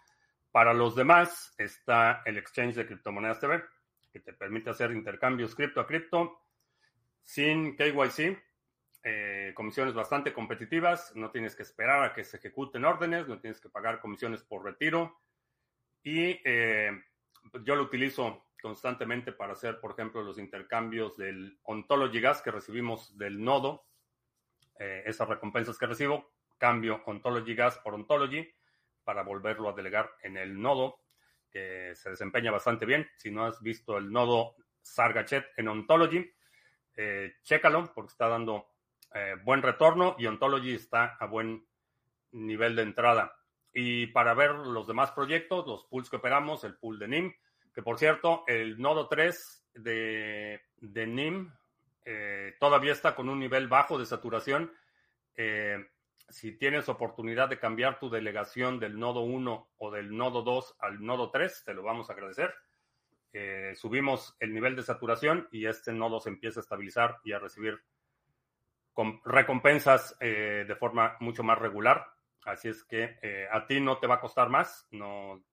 Para 0.51 0.73
los 0.73 0.95
demás 0.95 1.53
está 1.57 2.21
el 2.25 2.37
exchange 2.37 2.75
de 2.75 2.85
criptomonedas 2.85 3.39
TV, 3.39 3.63
que 4.11 4.19
te 4.19 4.33
permite 4.33 4.69
hacer 4.69 4.91
intercambios 4.91 5.55
cripto 5.55 5.81
a 5.81 5.87
cripto 5.87 6.39
sin 7.23 7.75
KYC. 7.75 8.37
Eh, 9.05 9.51
comisiones 9.53 9.93
bastante 9.93 10.31
competitivas, 10.31 11.13
no 11.15 11.29
tienes 11.29 11.55
que 11.55 11.63
esperar 11.63 12.03
a 12.03 12.13
que 12.13 12.23
se 12.23 12.37
ejecuten 12.37 12.85
órdenes, 12.85 13.27
no 13.27 13.39
tienes 13.39 13.59
que 13.59 13.69
pagar 13.69 13.99
comisiones 13.99 14.43
por 14.43 14.63
retiro. 14.63 15.19
Y 16.03 16.39
eh, 16.45 16.91
yo 17.63 17.75
lo 17.75 17.83
utilizo 17.83 18.45
constantemente 18.61 19.33
para 19.33 19.53
hacer, 19.53 19.81
por 19.81 19.91
ejemplo, 19.91 20.21
los 20.21 20.37
intercambios 20.37 21.17
del 21.17 21.59
Ontology 21.63 22.21
Gas 22.21 22.41
que 22.41 22.51
recibimos 22.51 23.17
del 23.17 23.43
nodo. 23.43 23.85
Eh, 24.79 25.03
esas 25.05 25.27
recompensas 25.27 25.77
que 25.77 25.85
recibo, 25.85 26.32
cambio 26.57 27.03
Ontology 27.05 27.55
Gas 27.55 27.77
por 27.79 27.93
Ontology 27.93 28.47
para 29.03 29.23
volverlo 29.23 29.69
a 29.69 29.73
delegar 29.73 30.11
en 30.21 30.37
el 30.37 30.61
nodo, 30.61 30.99
que 31.49 31.93
se 31.95 32.09
desempeña 32.09 32.51
bastante 32.51 32.85
bien. 32.85 33.09
Si 33.17 33.31
no 33.31 33.45
has 33.45 33.61
visto 33.61 33.97
el 33.97 34.11
nodo 34.11 34.55
Sargachet 34.81 35.45
en 35.57 35.67
Ontology, 35.67 36.33
eh, 36.95 37.35
chécalo 37.43 37.91
porque 37.93 38.11
está 38.11 38.27
dando 38.27 38.69
eh, 39.13 39.35
buen 39.43 39.61
retorno 39.61 40.15
y 40.17 40.25
Ontology 40.25 40.73
está 40.73 41.17
a 41.19 41.25
buen 41.25 41.67
nivel 42.31 42.75
de 42.75 42.83
entrada. 42.83 43.35
Y 43.73 44.07
para 44.07 44.33
ver 44.33 44.51
los 44.51 44.87
demás 44.87 45.11
proyectos, 45.11 45.65
los 45.67 45.85
pools 45.85 46.09
que 46.09 46.17
operamos, 46.17 46.63
el 46.63 46.77
pool 46.77 46.99
de 46.99 47.07
NIM, 47.07 47.33
que 47.73 47.81
por 47.81 47.97
cierto, 47.97 48.43
el 48.47 48.79
nodo 48.79 49.07
3 49.07 49.69
de, 49.75 50.61
de 50.77 51.07
NIM 51.07 51.51
eh, 52.05 52.55
todavía 52.59 52.91
está 52.91 53.15
con 53.15 53.29
un 53.29 53.39
nivel 53.39 53.67
bajo 53.67 53.97
de 53.97 54.05
saturación. 54.05 54.71
Eh, 55.35 55.77
si 56.29 56.57
tienes 56.57 56.89
oportunidad 56.89 57.49
de 57.49 57.59
cambiar 57.59 57.99
tu 57.99 58.09
delegación 58.09 58.79
del 58.79 58.99
nodo 58.99 59.21
1 59.21 59.69
o 59.77 59.91
del 59.91 60.15
nodo 60.15 60.41
2 60.41 60.75
al 60.79 61.03
nodo 61.03 61.31
3, 61.31 61.63
te 61.65 61.73
lo 61.73 61.83
vamos 61.83 62.09
a 62.09 62.13
agradecer. 62.13 62.53
Eh, 63.33 63.73
subimos 63.75 64.35
el 64.39 64.53
nivel 64.53 64.75
de 64.75 64.83
saturación 64.83 65.47
y 65.51 65.65
este 65.65 65.91
nodo 65.91 66.19
se 66.19 66.29
empieza 66.29 66.59
a 66.59 66.61
estabilizar 66.61 67.19
y 67.23 67.33
a 67.33 67.39
recibir 67.39 67.81
recompensas 69.25 70.15
de 70.19 70.75
forma 70.79 71.17
mucho 71.19 71.41
más 71.41 71.57
regular. 71.57 72.05
Así 72.45 72.69
es 72.69 72.83
que 72.83 73.47
a 73.51 73.65
ti 73.65 73.79
no 73.81 73.97
te 73.97 74.05
va 74.05 74.15
a 74.15 74.21
costar 74.21 74.49
más, 74.49 74.87
no 74.91 75.43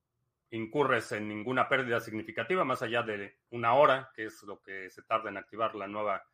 incurres 0.51 1.13
en 1.13 1.29
ninguna 1.29 1.69
pérdida 1.69 2.01
significativa, 2.01 2.65
más 2.65 2.83
allá 2.83 3.03
de 3.03 3.39
una 3.51 3.75
hora, 3.75 4.11
que 4.15 4.27
es 4.27 4.43
lo 4.43 4.61
que 4.61 4.91
se 4.91 5.03
tarda 5.03 5.31
en 5.31 5.37
activar 5.37 5.75
la 5.75 5.87
nueva 5.87 6.25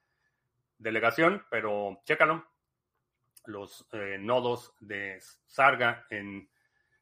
delegación, 0.79 1.45
pero 1.51 2.01
chécalo. 2.05 2.45
Los 3.49 3.87
nodos 4.21 4.75
de 4.81 5.19
Sarga 5.47 6.07
en 6.11 6.49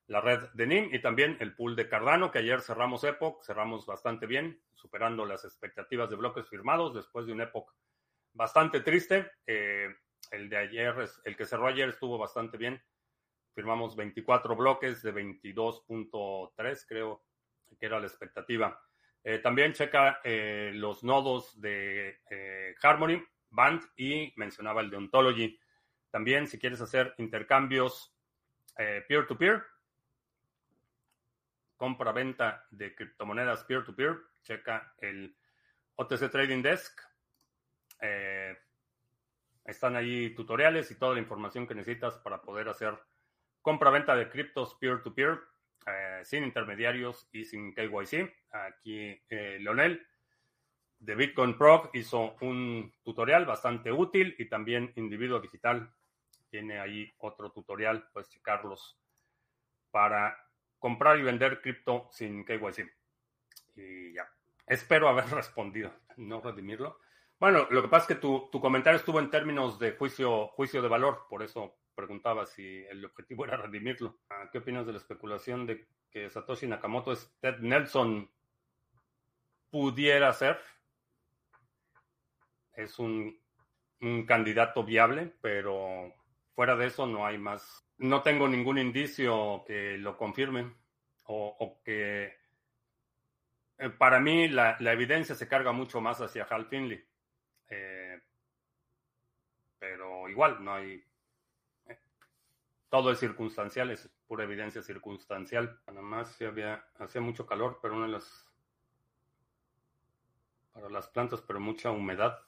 la 0.07 0.21
red 0.21 0.51
de 0.53 0.67
NIM 0.67 0.91
y 0.93 1.01
también 1.01 1.37
el 1.41 1.55
pool 1.55 1.77
de 1.77 1.89
Cardano, 1.89 2.31
que 2.31 2.39
ayer 2.39 2.61
cerramos 2.61 3.05
Epoch, 3.05 3.43
cerramos 3.43 3.87
bastante 3.87 4.27
bien, 4.27 4.61
superando 4.75 5.25
las 5.25 5.45
expectativas 5.45 6.11
de 6.11 6.17
bloques 6.17 6.49
firmados 6.49 6.95
después 6.95 7.27
de 7.27 7.33
un 7.33 7.41
Epoch 7.41 7.73
bastante 8.35 8.81
triste. 8.81 9.31
Eh, 9.47 9.89
el 10.31 10.49
de 10.49 10.57
ayer, 10.57 10.95
el 11.25 11.37
que 11.37 11.47
cerró 11.47 11.69
ayer 11.69 11.89
estuvo 11.89 12.19
bastante 12.19 12.59
bien. 12.59 12.83
Firmamos 13.55 13.97
24 13.97 14.57
bloques 14.57 15.03
de 15.03 15.15
22.3, 15.15 16.85
creo 16.89 17.25
que 17.79 17.87
era 17.87 18.01
la 18.01 18.07
expectativa. 18.07 18.79
Eh, 19.23 19.39
también 19.39 19.73
checa 19.73 20.21
eh, 20.23 20.73
los 20.75 21.03
nodos 21.03 21.59
de 21.61 22.19
Harmony, 22.83 23.25
Band 23.49 23.83
y 23.97 24.33
mencionaba 24.37 24.83
el 24.83 24.91
de 24.91 24.97
Ontology. 24.97 25.59
También, 26.15 26.47
si 26.47 26.61
quieres 26.61 26.81
hacer 26.81 27.13
intercambios 27.19 28.15
peer-to-peer, 29.09 29.65
compra-venta 31.77 32.69
de 32.71 32.95
criptomonedas 32.95 33.65
peer-to-peer, 33.65 34.19
checa 34.45 34.95
el 34.99 35.37
OTC 35.97 36.31
Trading 36.31 36.63
Desk. 36.63 37.01
Eh, 38.01 38.57
están 39.65 39.97
ahí 39.97 40.31
tutoriales 40.37 40.89
y 40.93 40.95
toda 40.95 41.15
la 41.15 41.21
información 41.21 41.67
que 41.67 41.75
necesitas 41.75 42.19
para 42.19 42.41
poder 42.43 42.69
hacer 42.69 42.97
compra-venta 43.61 44.15
de 44.15 44.29
criptos 44.29 44.77
peer-to-peer 44.77 45.41
eh, 45.87 46.21
sin 46.23 46.45
intermediarios 46.45 47.29
y 47.33 47.45
sin 47.45 47.75
KYC. 47.75 48.33
Aquí 48.53 49.21
eh, 49.29 49.59
Leonel 49.61 50.07
de 51.01 51.15
Bitcoin 51.17 51.59
Pro 51.59 51.91
hizo 51.93 52.37
un 52.41 52.95
tutorial 53.03 53.47
bastante 53.47 53.91
útil 53.91 54.37
y 54.39 54.49
también 54.49 54.93
Individuo 54.97 55.41
Digital 55.41 55.93
tiene 56.55 56.79
ahí 56.79 57.13
otro 57.19 57.51
tutorial, 57.51 58.09
puedes 58.13 58.29
checarlos 58.29 58.97
para 59.91 60.39
comprar 60.79 61.19
y 61.19 61.25
vender 61.25 61.61
cripto 61.61 62.07
sin 62.13 62.45
KYC. 62.45 62.95
Y 63.75 64.13
ya. 64.13 64.31
Espero 64.65 65.09
haber 65.09 65.27
respondido, 65.31 65.93
no 66.17 66.41
redimirlo. 66.41 67.01
Bueno, 67.41 67.67
lo 67.73 67.83
que 67.83 67.89
pasa 67.89 68.05
es 68.05 68.09
que 68.17 68.23
tu, 68.23 68.49
comentario 68.53 68.99
estuvo 68.99 69.19
en 69.19 69.31
términos 69.31 69.81
de 69.81 69.97
juicio, 69.97 70.47
juicio 70.47 70.81
de 70.81 70.87
valor, 70.87 71.27
por 71.29 71.43
eso 71.43 71.77
preguntaba 71.93 72.47
si 72.47 72.85
el 72.85 73.05
objetivo 73.05 73.45
era 73.45 73.57
redimirlo. 73.57 74.21
Ah, 74.31 74.49
¿Qué 74.53 74.59
opinas 74.59 74.87
de 74.87 74.93
la 74.93 74.99
especulación 74.99 75.67
de 75.67 75.89
que 76.09 76.31
Satoshi 76.31 76.69
Nakamoto 76.69 77.11
es 77.11 77.37
Ted 77.41 77.59
Nelson? 77.59 78.31
Pudiera 79.71 80.33
ser. 80.33 80.61
Es 82.75 83.01
un, 83.01 83.43
un 84.03 84.25
candidato 84.25 84.85
viable, 84.85 85.35
pero 85.41 86.15
fuera 86.55 86.77
de 86.77 86.87
eso 86.87 87.07
no 87.07 87.27
hay 87.27 87.39
más 87.39 87.85
no 87.99 88.23
tengo 88.23 88.49
ningún 88.49 88.79
indicio 88.79 89.65
que 89.67 89.97
lo 89.99 90.17
confirme 90.17 90.75
o, 91.27 91.81
que 91.85 92.37
eh, 93.79 93.91
para 93.91 94.21
mí 94.21 94.49
la, 94.49 94.77
evidencia 94.81 95.35
se 95.35 95.49
carga 95.49 95.73
mucho 95.73 96.01
más 96.01 96.21
hacia 96.21 96.45
Hal 96.45 96.67
Finley. 96.67 97.03
Eh, 97.69 98.21
pero 99.79 100.29
igual, 100.29 100.63
no 100.63 100.75
hay... 100.75 101.03
Eh, 101.87 101.99
todo 102.91 103.11
es 103.11 103.19
circunstancial, 103.19 103.91
es 103.91 104.09
pura 104.27 104.45
evidencia 104.45 104.83
circunstancial. 104.83 105.81
Nada 105.87 106.03
más 106.03 106.41
había, 106.43 106.85
hacía 106.99 107.21
mucho 107.21 107.47
calor, 107.47 107.79
pero 107.81 107.95
una 107.95 108.07
de 108.07 108.13
las... 108.13 108.47
Para 110.73 110.91
las 110.91 111.09
plantas, 111.09 111.41
pero 111.41 111.61
mucha 111.61 111.91
humedad. 111.91 112.39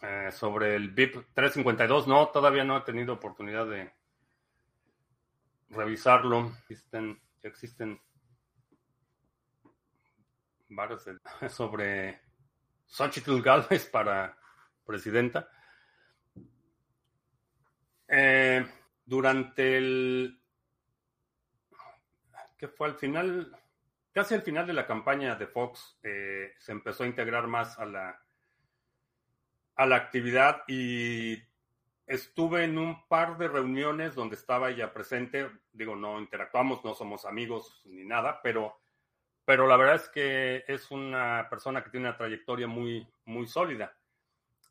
Ah, 0.00 0.30
sobre 0.30 0.74
el 0.76 0.90
BIP 0.90 1.14
352, 1.34 2.08
no, 2.08 2.28
todavía 2.28 2.64
no 2.64 2.78
he 2.78 2.80
tenido 2.82 3.14
oportunidad 3.14 3.66
de, 3.66 3.92
revisarlo. 5.72 6.52
Existen, 6.68 7.20
existen 7.42 8.00
varios 10.68 11.04
sobre 11.50 12.20
Xochitl 12.86 13.40
Galvez 13.42 13.86
para 13.86 14.36
presidenta. 14.84 15.48
Eh, 18.08 18.66
durante 19.04 19.78
el 19.78 20.38
que 22.58 22.68
fue 22.68 22.88
al 22.88 22.94
final, 22.94 23.58
casi 24.12 24.34
al 24.34 24.42
final 24.42 24.66
de 24.66 24.74
la 24.74 24.86
campaña 24.86 25.34
de 25.34 25.46
Fox, 25.46 25.98
eh, 26.02 26.52
se 26.58 26.72
empezó 26.72 27.02
a 27.02 27.06
integrar 27.06 27.46
más 27.48 27.78
a 27.78 27.86
la 27.86 28.21
a 29.74 29.86
la 29.86 29.96
actividad 29.96 30.62
y 30.68 31.38
estuve 32.06 32.64
en 32.64 32.78
un 32.78 33.06
par 33.08 33.38
de 33.38 33.48
reuniones 33.48 34.14
donde 34.14 34.36
estaba 34.36 34.70
ella 34.70 34.92
presente. 34.92 35.50
Digo, 35.72 35.96
no 35.96 36.20
interactuamos, 36.20 36.84
no 36.84 36.94
somos 36.94 37.24
amigos 37.24 37.82
ni 37.84 38.04
nada, 38.04 38.40
pero, 38.42 38.80
pero 39.44 39.66
la 39.66 39.76
verdad 39.76 39.96
es 39.96 40.08
que 40.08 40.64
es 40.66 40.90
una 40.90 41.46
persona 41.48 41.82
que 41.82 41.90
tiene 41.90 42.08
una 42.08 42.16
trayectoria 42.16 42.66
muy, 42.66 43.06
muy 43.24 43.46
sólida. 43.46 43.96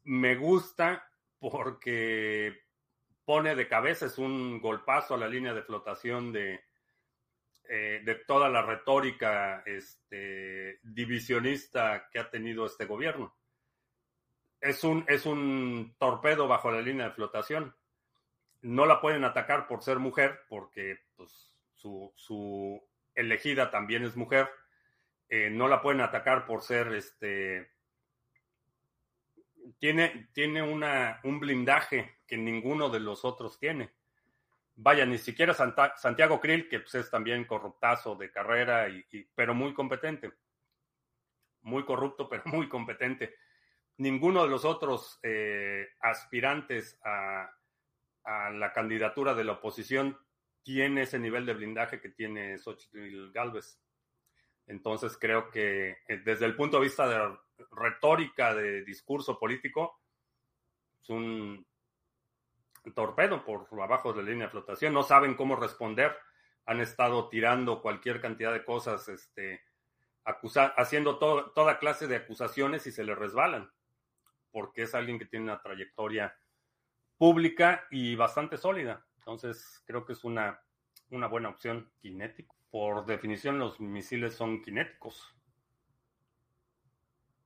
Me 0.03 0.35
gusta 0.35 1.07
porque 1.39 2.63
pone 3.25 3.55
de 3.55 3.67
cabeza, 3.67 4.05
es 4.05 4.17
un 4.17 4.59
golpazo 4.59 5.15
a 5.15 5.17
la 5.17 5.27
línea 5.27 5.53
de 5.53 5.63
flotación 5.63 6.31
de, 6.31 6.59
eh, 7.69 8.01
de 8.03 8.15
toda 8.15 8.49
la 8.49 8.61
retórica 8.61 9.63
este, 9.65 10.79
divisionista 10.83 12.09
que 12.11 12.19
ha 12.19 12.29
tenido 12.29 12.65
este 12.65 12.85
gobierno 12.85 13.33
es 14.61 14.83
un, 14.83 15.03
es 15.07 15.25
un 15.25 15.95
torpedo 15.97 16.47
bajo 16.47 16.71
la 16.71 16.81
línea 16.81 17.07
de 17.07 17.15
flotación. 17.15 17.75
No 18.61 18.85
la 18.85 19.01
pueden 19.01 19.23
atacar 19.23 19.67
por 19.67 19.81
ser 19.81 19.97
mujer, 19.97 20.41
porque 20.47 20.99
pues, 21.15 21.57
su, 21.73 22.81
elegida 23.15 23.71
también 23.71 24.03
es 24.03 24.15
mujer. 24.15 24.49
Eh, 25.29 25.49
no 25.49 25.67
la 25.67 25.81
pueden 25.81 26.01
atacar 26.01 26.45
por 26.45 26.61
ser 26.61 26.93
este. 26.93 27.71
Tiene, 29.79 30.29
tiene 30.33 30.61
una, 30.61 31.19
un 31.23 31.39
blindaje 31.39 32.19
que 32.27 32.37
ninguno 32.37 32.89
de 32.89 32.99
los 32.99 33.25
otros 33.25 33.57
tiene. 33.57 33.91
Vaya, 34.75 35.05
ni 35.05 35.17
siquiera 35.17 35.53
Santiago 35.53 36.39
Krill, 36.39 36.69
que 36.69 36.81
pues, 36.81 36.95
es 36.95 37.09
también 37.09 37.45
corruptazo 37.45 38.15
de 38.15 38.31
carrera, 38.31 38.89
y, 38.89 39.03
pero 39.33 39.55
muy 39.55 39.73
competente. 39.73 40.31
Muy 41.61 41.83
corrupto, 41.83 42.29
pero 42.29 42.43
muy 42.45 42.69
competente 42.69 43.35
ninguno 44.01 44.43
de 44.43 44.49
los 44.49 44.65
otros 44.65 45.19
eh, 45.21 45.89
aspirantes 46.01 46.99
a, 47.03 47.49
la 48.53 48.71
candidatura 48.71 49.33
de 49.33 49.43
la 49.43 49.53
oposición 49.53 50.15
tiene 50.61 51.03
ese 51.03 51.17
nivel 51.17 51.43
de 51.43 51.55
blindaje 51.55 51.99
que 51.99 52.09
tiene 52.09 52.57
Xochitl 52.59 53.31
Galvez. 53.31 53.79
Entonces 54.67 55.17
creo 55.19 55.49
que 55.49 55.97
eh, 56.07 56.21
desde 56.23 56.45
el 56.45 56.55
punto 56.55 56.77
de 56.77 56.83
vista 56.83 57.07
de 57.07 57.35
retórica 57.71 58.53
de 58.53 58.83
discurso 58.83 59.39
político, 59.39 59.99
es 61.01 61.09
un 61.09 61.65
torpedo 62.93 63.43
por 63.43 63.67
abajo 63.81 64.13
de 64.13 64.21
la 64.21 64.29
línea 64.29 64.45
de 64.45 64.51
flotación. 64.51 64.93
No 64.93 65.01
saben 65.01 65.33
cómo 65.33 65.55
responder. 65.55 66.15
Han 66.65 66.79
estado 66.79 67.27
tirando 67.27 67.81
cualquier 67.81 68.21
cantidad 68.21 68.53
de 68.53 68.63
cosas, 68.63 69.09
este, 69.09 69.61
haciendo 70.23 71.17
toda 71.17 71.79
clase 71.79 72.07
de 72.07 72.17
acusaciones 72.17 72.85
y 72.85 72.91
se 72.91 73.03
le 73.03 73.15
resbalan 73.15 73.71
porque 74.51 74.83
es 74.83 74.95
alguien 74.95 75.17
que 75.17 75.25
tiene 75.25 75.45
una 75.45 75.61
trayectoria 75.61 76.35
pública 77.17 77.85
y 77.91 78.15
bastante 78.15 78.57
sólida. 78.57 79.05
Entonces, 79.17 79.83
creo 79.85 80.05
que 80.05 80.13
es 80.13 80.23
una, 80.23 80.59
una 81.09 81.27
buena 81.27 81.49
opción 81.49 81.91
kinético. 81.99 82.55
Por 82.69 83.05
definición, 83.05 83.59
los 83.59 83.79
misiles 83.79 84.33
son 84.33 84.61
kinéticos. 84.61 85.35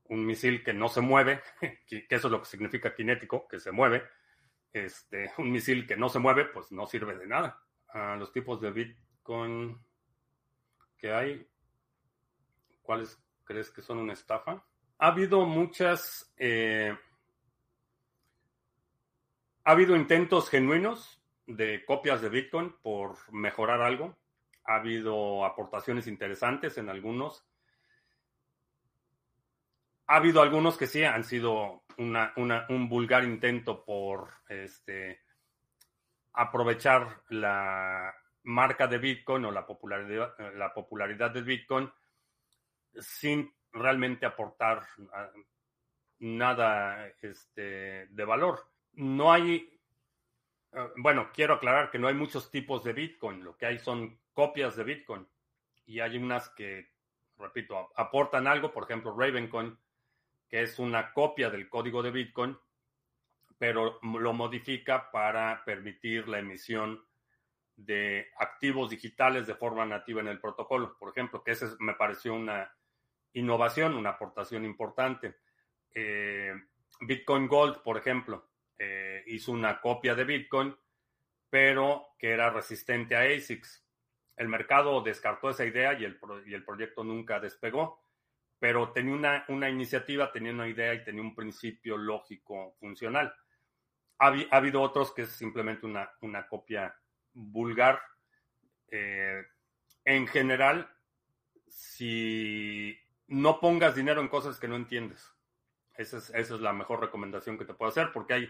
Un 0.06 0.26
misil 0.26 0.64
que 0.64 0.74
no 0.74 0.88
se 0.88 1.01
mueve, 1.01 1.41
que 1.88 2.06
eso 2.10 2.28
es 2.28 2.32
lo 2.32 2.39
que 2.39 2.45
significa 2.45 2.95
kinético, 2.95 3.47
que 3.47 3.60
se 3.60 3.72
mueve. 3.72 4.03
Este, 4.72 5.32
un 5.38 5.51
misil 5.51 5.88
que 5.88 5.97
no 5.97 6.10
se 6.10 6.20
mueve, 6.20 6.45
pues 6.45 6.72
no 6.72 6.86
sirve 6.86 7.18
de 7.18 7.28
nada. 7.28 7.62
A 7.89 8.16
los 8.16 8.32
tipos 8.32 8.62
de 8.62 8.72
Bitcoin 8.72 9.82
que 10.97 11.12
hay, 11.12 11.47
¿cuáles 12.82 13.22
crees 13.43 13.70
que 13.72 13.82
son 13.82 13.97
una 13.97 14.14
estafa? 14.14 14.66
Ha 15.06 15.10
habido 15.10 15.45
muchas... 15.45 16.34
Eh, 16.36 16.97
ha 19.64 19.72
habido 19.72 19.95
intentos 19.95 20.49
genuinos 20.49 21.22
de 21.45 21.86
copias 21.86 22.24
de 22.24 22.30
Bitcoin 22.30 22.76
por 22.82 23.16
mejorar 23.32 23.82
algo. 23.82 24.18
Ha 24.66 24.78
habido 24.78 25.45
aportaciones 25.45 26.08
interesantes 26.08 26.80
en 26.80 26.89
algunos. 26.89 27.45
Ha 30.08 30.16
habido 30.16 30.41
algunos 30.41 30.76
que 30.76 30.88
sí 30.88 31.03
han 31.03 31.24
sido 31.24 31.84
un 31.97 32.89
vulgar 32.89 33.26
intento 33.26 33.86
por 33.86 34.32
este, 34.49 35.22
aprovechar 36.34 37.22
la 37.30 38.12
marca 38.41 38.88
de 38.88 38.97
Bitcoin 38.97 39.45
o 39.45 39.51
la 39.51 39.68
popularidad, 39.68 40.34
la 40.56 40.74
popularidad 40.74 41.30
de 41.30 41.41
Bitcoin 41.43 41.91
sin 42.99 43.53
realmente 43.76 44.26
aportar 44.26 44.82
ah, 45.13 45.30
nada 46.19 47.07
este, 47.21 48.07
de 48.07 48.26
valor. 48.26 48.71
No 48.93 49.32
hay, 49.32 49.69
Eh, 50.76 50.89
bueno, 50.97 51.30
quiero 51.34 51.53
aclarar 51.53 51.89
que 51.89 51.99
no 51.99 52.07
hay 52.07 52.15
muchos 52.15 52.51
tipos 52.51 52.84
de 52.84 52.91
Bitcoin, 52.91 53.43
lo 53.43 53.55
que 53.55 53.65
hay 53.65 53.80
son 53.80 54.19
copias 54.34 54.76
de 54.76 54.84
Bitcoin 54.84 55.26
y 55.86 56.01
hay 56.01 56.17
unas 56.17 56.49
que, 56.49 56.91
repito, 57.38 57.91
aportan 57.95 58.45
algo, 58.45 58.73
por 58.73 58.84
ejemplo, 58.84 59.15
Ravencoin, 59.17 59.78
que 60.49 60.63
es 60.63 60.78
una 60.78 61.13
copia 61.13 61.49
del 61.49 61.69
código 61.69 62.03
de 62.03 62.11
Bitcoin, 62.11 62.57
pero 63.57 63.99
lo 64.01 64.34
modifica 64.34 65.09
para 65.11 65.63
permitir 65.63 66.28
la 66.28 66.39
emisión 66.39 67.05
de 67.78 68.28
activos 68.38 68.89
digitales 68.89 69.47
de 69.47 69.55
forma 69.55 69.86
nativa 69.86 70.19
en 70.19 70.28
el 70.28 70.41
protocolo, 70.41 70.97
por 70.97 71.09
ejemplo, 71.09 71.41
que 71.41 71.51
ese 71.51 71.67
me 71.80 71.93
pareció 71.93 72.34
una 72.34 72.69
innovación, 73.36 73.95
una 73.95 74.11
aportación 74.11 74.65
importante. 74.65 75.36
Eh, 75.93 76.53
Bitcoin 77.01 77.47
Gold, 77.47 77.81
por 77.83 77.97
ejemplo, 77.97 78.49
eh, 78.77 79.23
hizo 79.27 79.51
una 79.51 79.79
copia 79.79 80.15
de 80.15 80.23
Bitcoin, 80.23 80.75
pero 81.49 82.15
que 82.17 82.31
era 82.31 82.49
resistente 82.49 83.15
a 83.15 83.21
ASICs. 83.21 83.86
El 84.36 84.49
mercado 84.49 85.01
descartó 85.01 85.49
esa 85.49 85.65
idea 85.65 85.93
y 85.93 86.03
el, 86.03 86.19
y 86.45 86.53
el 86.53 86.65
proyecto 86.65 87.03
nunca 87.03 87.39
despegó, 87.39 88.01
pero 88.59 88.91
tenía 88.91 89.13
una, 89.13 89.45
una, 89.49 89.69
iniciativa, 89.69 90.31
tenía 90.31 90.51
una 90.51 90.67
idea 90.67 90.93
y 90.93 91.03
tenía 91.03 91.21
un 91.21 91.36
principio 91.36 91.97
lógico 91.97 92.75
funcional. 92.79 93.33
Ha, 94.19 94.27
ha 94.27 94.57
habido 94.57 94.81
otros 94.81 95.13
que 95.13 95.23
es 95.23 95.29
simplemente 95.29 95.86
una, 95.86 96.11
una 96.21 96.47
copia 96.47 96.95
vulgar. 97.33 98.01
Eh, 98.89 99.43
en 100.05 100.27
general, 100.27 100.89
si 101.67 102.97
no 103.28 103.59
pongas 103.59 103.95
dinero 103.95 104.21
en 104.21 104.28
cosas 104.28 104.59
que 104.59 104.67
no 104.67 104.76
entiendes. 104.76 105.34
Esa 105.97 106.17
es, 106.38 106.49
la 106.49 106.73
mejor 106.73 106.99
recomendación 106.99 107.57
que 107.57 107.65
te 107.65 107.73
puedo 107.73 107.89
hacer, 107.89 108.11
porque 108.11 108.34
hay 108.34 108.49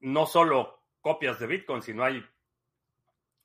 no 0.00 0.26
solo 0.26 0.82
copias 1.00 1.38
de 1.38 1.46
Bitcoin, 1.46 1.82
sino 1.82 2.04
hay 2.04 2.24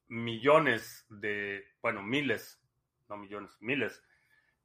millones 0.07 1.05
de, 1.09 1.65
bueno, 1.81 2.03
miles, 2.03 2.61
no 3.07 3.17
millones, 3.17 3.55
miles 3.61 4.03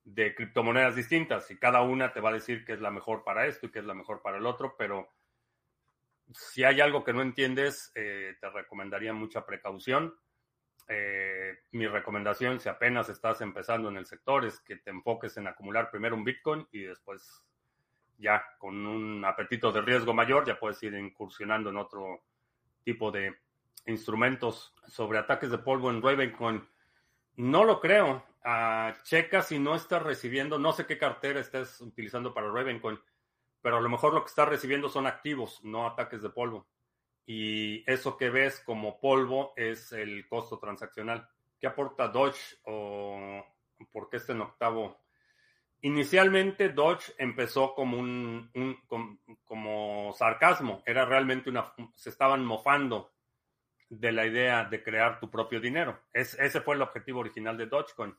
de 0.04 0.34
criptomonedas 0.34 0.96
distintas 0.96 1.48
y 1.50 1.58
cada 1.58 1.82
una 1.82 2.12
te 2.12 2.20
va 2.20 2.30
a 2.30 2.34
decir 2.34 2.64
que 2.64 2.72
es 2.72 2.80
la 2.80 2.90
mejor 2.90 3.22
para 3.22 3.46
esto 3.46 3.66
y 3.66 3.70
que 3.70 3.78
es 3.78 3.84
la 3.84 3.94
mejor 3.94 4.20
para 4.20 4.38
el 4.38 4.46
otro, 4.46 4.74
pero 4.76 5.08
si 6.34 6.64
hay 6.64 6.80
algo 6.80 7.04
que 7.04 7.12
no 7.12 7.22
entiendes, 7.22 7.92
eh, 7.94 8.36
te 8.40 8.50
recomendaría 8.50 9.12
mucha 9.12 9.44
precaución. 9.46 10.14
Eh, 10.88 11.58
mi 11.72 11.86
recomendación, 11.86 12.60
si 12.60 12.68
apenas 12.68 13.08
estás 13.08 13.40
empezando 13.40 13.88
en 13.88 13.96
el 13.96 14.06
sector, 14.06 14.44
es 14.44 14.60
que 14.60 14.76
te 14.76 14.90
enfoques 14.90 15.36
en 15.36 15.46
acumular 15.46 15.90
primero 15.90 16.16
un 16.16 16.24
Bitcoin 16.24 16.66
y 16.72 16.82
después 16.82 17.44
ya 18.18 18.44
con 18.58 18.86
un 18.86 19.24
apetito 19.24 19.72
de 19.72 19.80
riesgo 19.80 20.14
mayor 20.14 20.46
ya 20.46 20.58
puedes 20.58 20.82
ir 20.82 20.94
incursionando 20.94 21.70
en 21.70 21.76
otro 21.76 22.22
tipo 22.84 23.10
de 23.10 23.34
instrumentos 23.86 24.74
sobre 24.86 25.18
ataques 25.18 25.50
de 25.50 25.58
polvo 25.58 25.90
en 25.90 26.02
Ravencoin. 26.02 26.66
No 27.36 27.64
lo 27.64 27.80
creo. 27.80 28.24
Uh, 28.44 28.92
checa 29.04 29.40
si 29.42 29.58
no 29.58 29.74
estás 29.74 30.02
recibiendo, 30.02 30.58
no 30.58 30.72
sé 30.72 30.84
qué 30.84 30.98
cartera 30.98 31.40
estés 31.40 31.80
utilizando 31.80 32.34
para 32.34 32.50
Ravencoin, 32.50 32.98
pero 33.60 33.76
a 33.76 33.80
lo 33.80 33.88
mejor 33.88 34.14
lo 34.14 34.22
que 34.24 34.28
estás 34.28 34.48
recibiendo 34.48 34.88
son 34.88 35.06
activos, 35.06 35.62
no 35.62 35.86
ataques 35.86 36.22
de 36.22 36.30
polvo. 36.30 36.66
Y 37.24 37.88
eso 37.90 38.16
que 38.16 38.30
ves 38.30 38.60
como 38.60 39.00
polvo 39.00 39.52
es 39.56 39.92
el 39.92 40.26
costo 40.28 40.58
transaccional. 40.58 41.28
¿Qué 41.58 41.66
aporta 41.66 42.08
Dodge 42.08 42.58
o 42.64 43.44
por 43.92 44.08
qué 44.08 44.16
está 44.16 44.32
en 44.32 44.40
octavo? 44.40 45.00
Inicialmente 45.82 46.68
Dodge 46.68 47.12
empezó 47.18 47.74
como 47.74 47.98
un, 47.98 48.50
como, 48.86 49.18
como 49.44 50.12
sarcasmo, 50.12 50.82
era 50.86 51.04
realmente 51.04 51.50
una, 51.50 51.72
se 51.94 52.10
estaban 52.10 52.44
mofando 52.44 53.12
de 53.88 54.10
la 54.10 54.26
idea 54.26 54.64
de 54.64 54.82
crear 54.82 55.20
tu 55.20 55.30
propio 55.30 55.60
dinero. 55.60 56.00
Es, 56.12 56.38
ese 56.38 56.60
fue 56.62 56.76
el 56.76 56.82
objetivo 56.82 57.20
original 57.20 57.58
de 57.58 57.66
Dogecoin. 57.66 58.16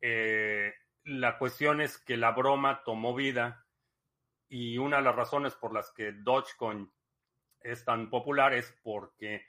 Eh, 0.00 0.72
la 1.04 1.38
cuestión 1.38 1.80
es 1.80 1.98
que 1.98 2.16
la 2.16 2.30
broma 2.30 2.82
tomó 2.84 3.14
vida 3.14 3.66
y 4.48 4.78
una 4.78 4.98
de 4.98 5.02
las 5.02 5.16
razones 5.16 5.56
por 5.56 5.74
las 5.74 5.90
que 5.90 6.12
Dogecoin 6.12 6.92
es 7.72 7.84
tan 7.84 8.10
popular 8.10 8.54
es 8.54 8.72
porque, 8.82 9.44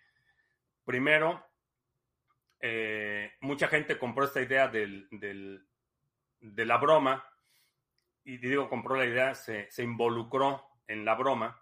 primero, 0.84 1.45
eh, 2.59 3.34
mucha 3.41 3.68
gente 3.68 3.97
compró 3.97 4.26
esta 4.26 4.41
idea 4.41 4.68
del, 4.68 5.07
de 6.39 6.65
la 6.65 6.78
broma 6.78 7.24
y 8.24 8.38
digo 8.38 8.70
compró 8.70 8.95
la 8.95 9.05
idea, 9.05 9.36
se, 9.36 9.70
se 9.72 9.84
involucró 9.84 10.63
en 10.88 11.05
la 11.05 11.15
broma 11.15 11.61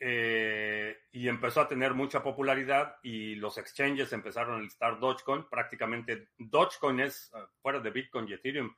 eh, 0.00 0.96
y 1.10 1.26
empezó 1.28 1.60
a 1.60 1.68
tener 1.68 1.92
mucha 1.92 2.22
popularidad 2.22 2.96
y 3.02 3.34
los 3.34 3.58
exchanges 3.58 4.12
empezaron 4.12 4.60
a 4.60 4.62
listar 4.62 5.00
Dogecoin. 5.00 5.48
Prácticamente 5.48 6.28
Dogecoin 6.38 7.00
es, 7.00 7.32
eh, 7.34 7.38
fuera 7.60 7.80
de 7.80 7.90
Bitcoin 7.90 8.28
y 8.28 8.34
Ethereum, 8.34 8.74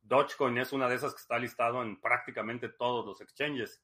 Dogecoin 0.00 0.58
es 0.58 0.72
una 0.72 0.88
de 0.88 0.96
esas 0.96 1.14
que 1.14 1.20
está 1.20 1.38
listado 1.38 1.82
en 1.82 2.00
prácticamente 2.00 2.68
todos 2.68 3.06
los 3.06 3.20
exchanges. 3.20 3.82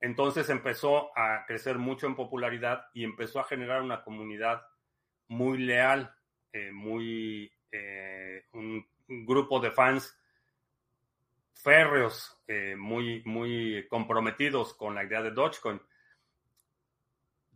Entonces 0.00 0.48
empezó 0.48 1.16
a 1.18 1.44
crecer 1.46 1.78
mucho 1.78 2.06
en 2.06 2.14
popularidad 2.14 2.86
y 2.94 3.04
empezó 3.04 3.40
a 3.40 3.44
generar 3.44 3.82
una 3.82 4.02
comunidad 4.02 4.62
muy 5.26 5.58
leal, 5.58 6.14
eh, 6.52 6.70
muy 6.72 7.52
un, 8.52 8.86
grupo 9.08 9.58
de 9.58 9.70
fans 9.70 10.14
férreos, 11.54 12.40
eh, 12.46 12.76
muy, 12.76 13.22
muy 13.24 13.86
comprometidos 13.88 14.74
con 14.74 14.94
la 14.94 15.04
idea 15.04 15.22
de 15.22 15.30
Dogecoin. 15.30 15.80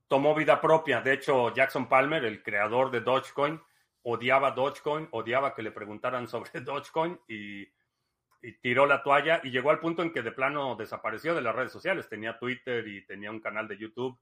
Tomó 0.08 0.34
vida 0.34 0.60
propia. 0.60 1.00
De 1.00 1.12
hecho, 1.12 1.54
Jackson 1.54 1.88
Palmer, 1.88 2.24
el 2.24 2.42
creador 2.42 2.90
de 2.90 3.00
Dogecoin, 3.00 3.60
odiaba 4.02 4.50
Dogecoin, 4.50 5.08
odiaba 5.12 5.54
que 5.54 5.62
le 5.62 5.72
preguntaran 5.72 6.26
sobre 6.28 6.60
Dogecoin 6.60 7.20
y, 7.28 7.66
y, 8.42 8.52
tiró 8.60 8.86
la 8.86 9.02
toalla 9.02 9.40
y 9.42 9.50
llegó 9.50 9.70
al 9.70 9.80
punto 9.80 10.02
en 10.02 10.12
que 10.12 10.22
de 10.22 10.32
plano 10.32 10.76
desapareció 10.76 11.34
de 11.34 11.42
las 11.42 11.54
redes 11.54 11.72
sociales. 11.72 12.08
Tenía 12.08 12.38
Twitter 12.38 12.86
y 12.86 13.06
tenía 13.06 13.30
un 13.30 13.40
canal 13.40 13.68
de 13.68 13.78
YouTube 13.78 14.18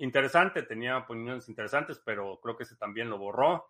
interesante, 0.00 0.62
tenía 0.62 0.98
opiniones 0.98 1.48
interesantes, 1.48 2.00
pero 2.04 2.40
creo 2.42 2.56
que 2.56 2.64
ese 2.64 2.76
también 2.76 3.10
lo 3.10 3.18
borró. 3.18 3.66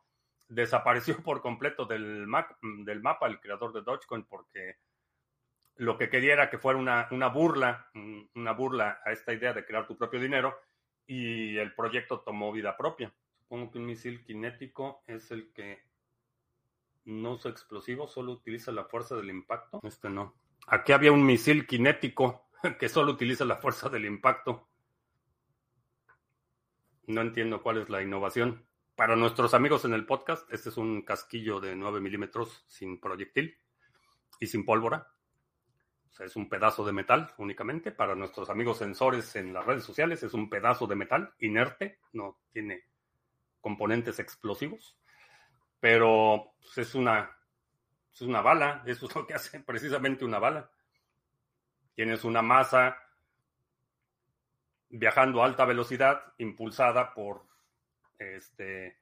Desapareció 0.49 1.17
por 1.23 1.43
completo 1.43 1.85
del, 1.85 2.27
del 2.85 3.03
mapa 3.03 3.27
el 3.27 3.41
creador 3.41 3.73
de 3.73 3.83
Dogecoin 3.83 4.25
porque 4.25 4.77
lo 5.77 5.97
que 5.97 6.09
quería 6.09 6.35
era 6.35 6.51
que 6.51 6.59
fuera 6.59 6.79
una, 6.79 7.09
una 7.11 7.29
burla, 7.29 7.91
una 8.35 8.53
burla 8.53 9.01
a 9.05 9.13
esta 9.13 9.33
idea 9.33 9.53
de 9.53 9.65
crear 9.65 9.87
tu 9.87 9.97
propio 9.97 10.21
dinero 10.21 10.59
y 11.07 11.57
el 11.57 11.75
proyecto 11.75 12.21
tomó 12.21 12.53
vida 12.53 12.77
propia. 12.77 13.13
Supongo 13.35 13.73
que 13.73 13.79
un 13.79 13.87
misil 13.87 14.21
cinético 14.21 15.03
es 15.07 15.31
el 15.31 15.53
que 15.53 15.83
no 17.11 17.33
usa 17.33 17.51
explosivos, 17.51 18.13
solo 18.13 18.33
utiliza 18.33 18.73
la 18.73 18.85
fuerza 18.85 19.17
del 19.17 19.31
impacto. 19.31 19.81
Este 19.83 20.09
no. 20.09 20.35
Aquí 20.67 20.93
había 20.93 21.13
un 21.13 21.25
misil 21.25 21.67
cinético 21.69 22.49
que 22.79 22.89
solo 22.89 23.13
utiliza 23.13 23.45
la 23.45 23.57
fuerza 23.57 23.89
del 23.89 24.05
impacto. 24.05 24.69
No 27.07 27.21
entiendo 27.21 27.63
cuál 27.63 27.79
es 27.79 27.89
la 27.91 28.03
innovación. 28.03 28.67
Para 28.95 29.17
nuestros 29.17 29.55
amigos 29.55 29.85
en 29.85 29.95
el 29.95 30.07
podcast, 30.07 30.51
este 30.53 30.69
es 30.69 30.77
un 30.77 31.03
casquillo 31.03 31.59
de 31.61 31.75
9 31.75 32.01
milímetros 32.01 32.65
sin 32.67 33.01
proyectil 33.01 33.59
y 34.39 34.47
sin 34.47 34.65
pólvora 34.65 35.09
es 36.25 36.37
un 36.37 36.49
pedazo 36.49 36.85
de 36.85 36.93
metal 36.93 37.33
únicamente. 37.39 37.93
Para 37.93 38.15
nuestros 38.15 38.51
amigos 38.51 38.79
sensores 38.79 39.35
en 39.37 39.53
las 39.53 39.65
redes 39.65 39.85
sociales 39.85 40.23
es 40.23 40.35
un 40.35 40.49
pedazo 40.49 40.87
de 40.87 40.97
metal 40.97 41.33
inerte, 41.39 42.01
no 42.13 42.41
tiene 42.53 42.85
componentes 43.61 44.19
explosivos. 44.19 44.99
Pero 45.81 46.53
pues, 46.61 46.79
es, 46.79 46.95
una, 46.95 47.37
es 48.13 48.21
una 48.23 48.43
bala, 48.43 48.83
eso 48.87 49.07
es 49.07 49.15
lo 49.15 49.27
que 49.27 49.35
hace 49.35 49.61
precisamente 49.61 50.25
una 50.25 50.39
bala. 50.39 50.71
Tienes 51.95 52.25
una 52.25 52.43
masa 52.43 52.97
viajando 54.91 55.43
a 55.43 55.47
alta 55.47 55.65
velocidad, 55.65 56.35
impulsada 56.39 57.15
por 57.15 57.45
este, 58.19 58.99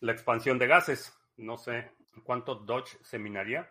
la 0.00 0.12
expansión 0.12 0.58
de 0.58 0.66
gases. 0.66 1.16
No 1.36 1.56
sé 1.56 1.90
cuánto 2.22 2.54
Dodge 2.54 2.98
se 3.02 3.18
minaría. 3.18 3.68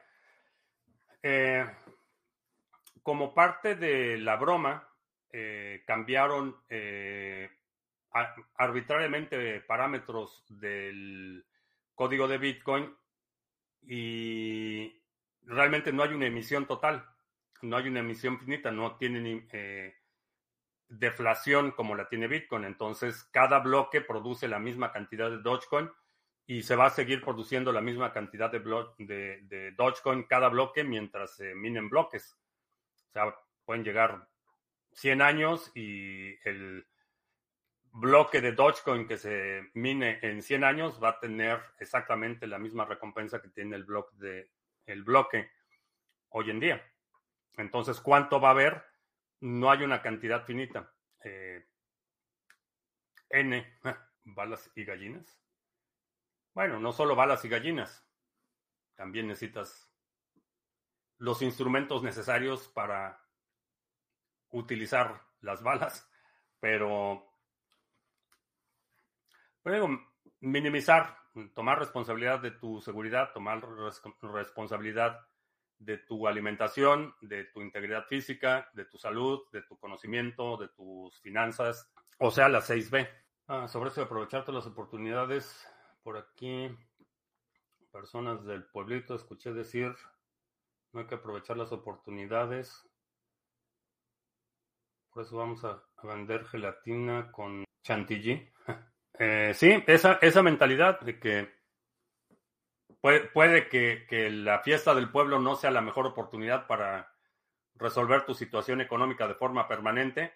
Eh, 1.21 1.65
como 3.01 3.33
parte 3.33 3.75
de 3.75 4.17
la 4.17 4.35
broma, 4.35 4.87
eh, 5.31 5.83
cambiaron 5.85 6.63
eh, 6.69 7.49
arbitrariamente 8.55 9.61
parámetros 9.61 10.45
del 10.49 11.45
código 11.95 12.27
de 12.27 12.37
Bitcoin 12.37 12.95
y 13.81 15.03
realmente 15.43 15.91
no 15.91 16.03
hay 16.03 16.13
una 16.13 16.27
emisión 16.27 16.65
total, 16.65 17.05
no 17.61 17.77
hay 17.77 17.87
una 17.87 17.99
emisión 17.99 18.39
finita, 18.39 18.71
no 18.71 18.95
tiene 18.95 19.47
eh, 19.51 19.95
deflación 20.87 21.71
como 21.71 21.95
la 21.95 22.07
tiene 22.07 22.27
Bitcoin. 22.27 22.65
Entonces, 22.65 23.23
cada 23.31 23.59
bloque 23.59 24.01
produce 24.01 24.47
la 24.47 24.59
misma 24.59 24.91
cantidad 24.91 25.29
de 25.29 25.39
Dogecoin 25.39 25.89
y 26.45 26.63
se 26.63 26.75
va 26.75 26.87
a 26.87 26.91
seguir 26.91 27.21
produciendo 27.21 27.71
la 27.71 27.81
misma 27.81 28.11
cantidad 28.11 28.51
de, 28.51 28.59
de, 28.99 29.41
de 29.43 29.71
Dogecoin 29.71 30.23
cada 30.23 30.49
bloque 30.49 30.83
mientras 30.83 31.35
se 31.35 31.55
minen 31.55 31.89
bloques. 31.89 32.37
O 33.09 33.11
sea, 33.11 33.35
pueden 33.65 33.83
llegar 33.83 34.27
100 34.93 35.21
años 35.21 35.71
y 35.75 36.35
el 36.47 36.85
bloque 37.93 38.41
de 38.41 38.51
Dogecoin 38.51 39.07
que 39.07 39.17
se 39.17 39.69
mine 39.73 40.19
en 40.21 40.41
100 40.41 40.63
años 40.63 41.01
va 41.01 41.09
a 41.09 41.19
tener 41.19 41.61
exactamente 41.79 42.47
la 42.47 42.59
misma 42.59 42.85
recompensa 42.85 43.41
que 43.41 43.49
tiene 43.49 43.75
el 43.75 43.85
bloque 43.85 44.49
el 44.85 45.03
bloque 45.03 45.49
hoy 46.29 46.49
en 46.49 46.59
día. 46.59 46.91
Entonces, 47.55 48.01
¿cuánto 48.01 48.41
va 48.41 48.49
a 48.49 48.51
haber? 48.51 48.83
No 49.39 49.71
hay 49.71 49.83
una 49.83 50.01
cantidad 50.01 50.43
finita. 50.43 50.91
Eh, 51.23 51.65
N, 53.29 53.79
balas 54.23 54.69
y 54.75 54.83
gallinas. 54.83 55.39
Bueno, 56.53 56.79
no 56.79 56.91
solo 56.91 57.15
balas 57.15 57.43
y 57.45 57.49
gallinas, 57.49 58.07
también 58.95 59.27
necesitas 59.27 59.91
los 61.17 61.41
instrumentos 61.41 62.03
necesarios 62.03 62.67
para 62.67 63.19
utilizar 64.49 65.19
las 65.41 65.63
balas, 65.63 66.07
pero, 66.59 67.32
minimizar, 70.39 71.17
tomar 71.53 71.79
responsabilidad 71.79 72.39
de 72.39 72.51
tu 72.51 72.81
seguridad, 72.81 73.31
tomar 73.33 73.61
responsabilidad 74.21 75.19
de 75.79 75.97
tu 75.97 76.27
alimentación, 76.27 77.13
de 77.21 77.45
tu 77.45 77.61
integridad 77.61 78.05
física, 78.05 78.69
de 78.73 78.85
tu 78.85 78.97
salud, 78.97 79.41
de 79.51 79.61
tu 79.63 79.77
conocimiento, 79.77 80.57
de 80.57 80.69
tus 80.69 81.19
finanzas, 81.21 81.91
o 82.19 82.31
sea, 82.31 82.47
la 82.49 82.61
6B. 82.61 83.09
Ah, 83.47 83.67
sobre 83.67 83.89
eso, 83.89 84.01
aprovechar 84.01 84.45
todas 84.45 84.63
las 84.63 84.71
oportunidades 84.71 85.67
por 86.03 86.17
aquí. 86.17 86.69
Personas 87.91 88.43
del 88.45 88.65
pueblito, 88.65 89.15
escuché 89.15 89.53
decir, 89.53 89.93
no 90.93 91.01
hay 91.01 91.07
que 91.07 91.15
aprovechar 91.15 91.57
las 91.57 91.71
oportunidades. 91.71 92.87
Por 95.11 95.23
eso 95.23 95.37
vamos 95.37 95.63
a, 95.65 95.83
vender 96.01 96.45
gelatina 96.45 97.31
con 97.31 97.65
chantilly. 97.83 98.52
Eh, 99.19 99.53
sí, 99.53 99.83
esa, 99.87 100.13
esa 100.21 100.41
mentalidad 100.41 100.99
de 101.01 101.19
que 101.19 101.53
puede, 102.99 103.69
que, 103.69 104.05
que, 104.07 104.29
la 104.29 104.59
fiesta 104.59 104.95
del 104.95 105.11
pueblo 105.11 105.39
no 105.39 105.55
sea 105.55 105.71
la 105.71 105.81
mejor 105.81 106.07
oportunidad 106.07 106.67
para 106.67 107.13
resolver 107.75 108.25
tu 108.25 108.33
situación 108.33 108.81
económica 108.81 109.27
de 109.27 109.35
forma 109.35 109.67
permanente, 109.67 110.33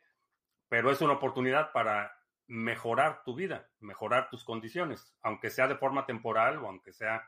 pero 0.68 0.92
es 0.92 1.02
una 1.02 1.14
oportunidad 1.14 1.72
para 1.72 2.18
mejorar 2.48 3.24
tu 3.24 3.36
vida, 3.36 3.70
mejorar 3.80 4.30
tus 4.30 4.44
condiciones, 4.44 5.16
aunque 5.22 5.50
sea 5.50 5.68
de 5.68 5.76
forma 5.76 6.06
temporal 6.06 6.58
o 6.58 6.68
aunque 6.68 6.94
sea 6.94 7.28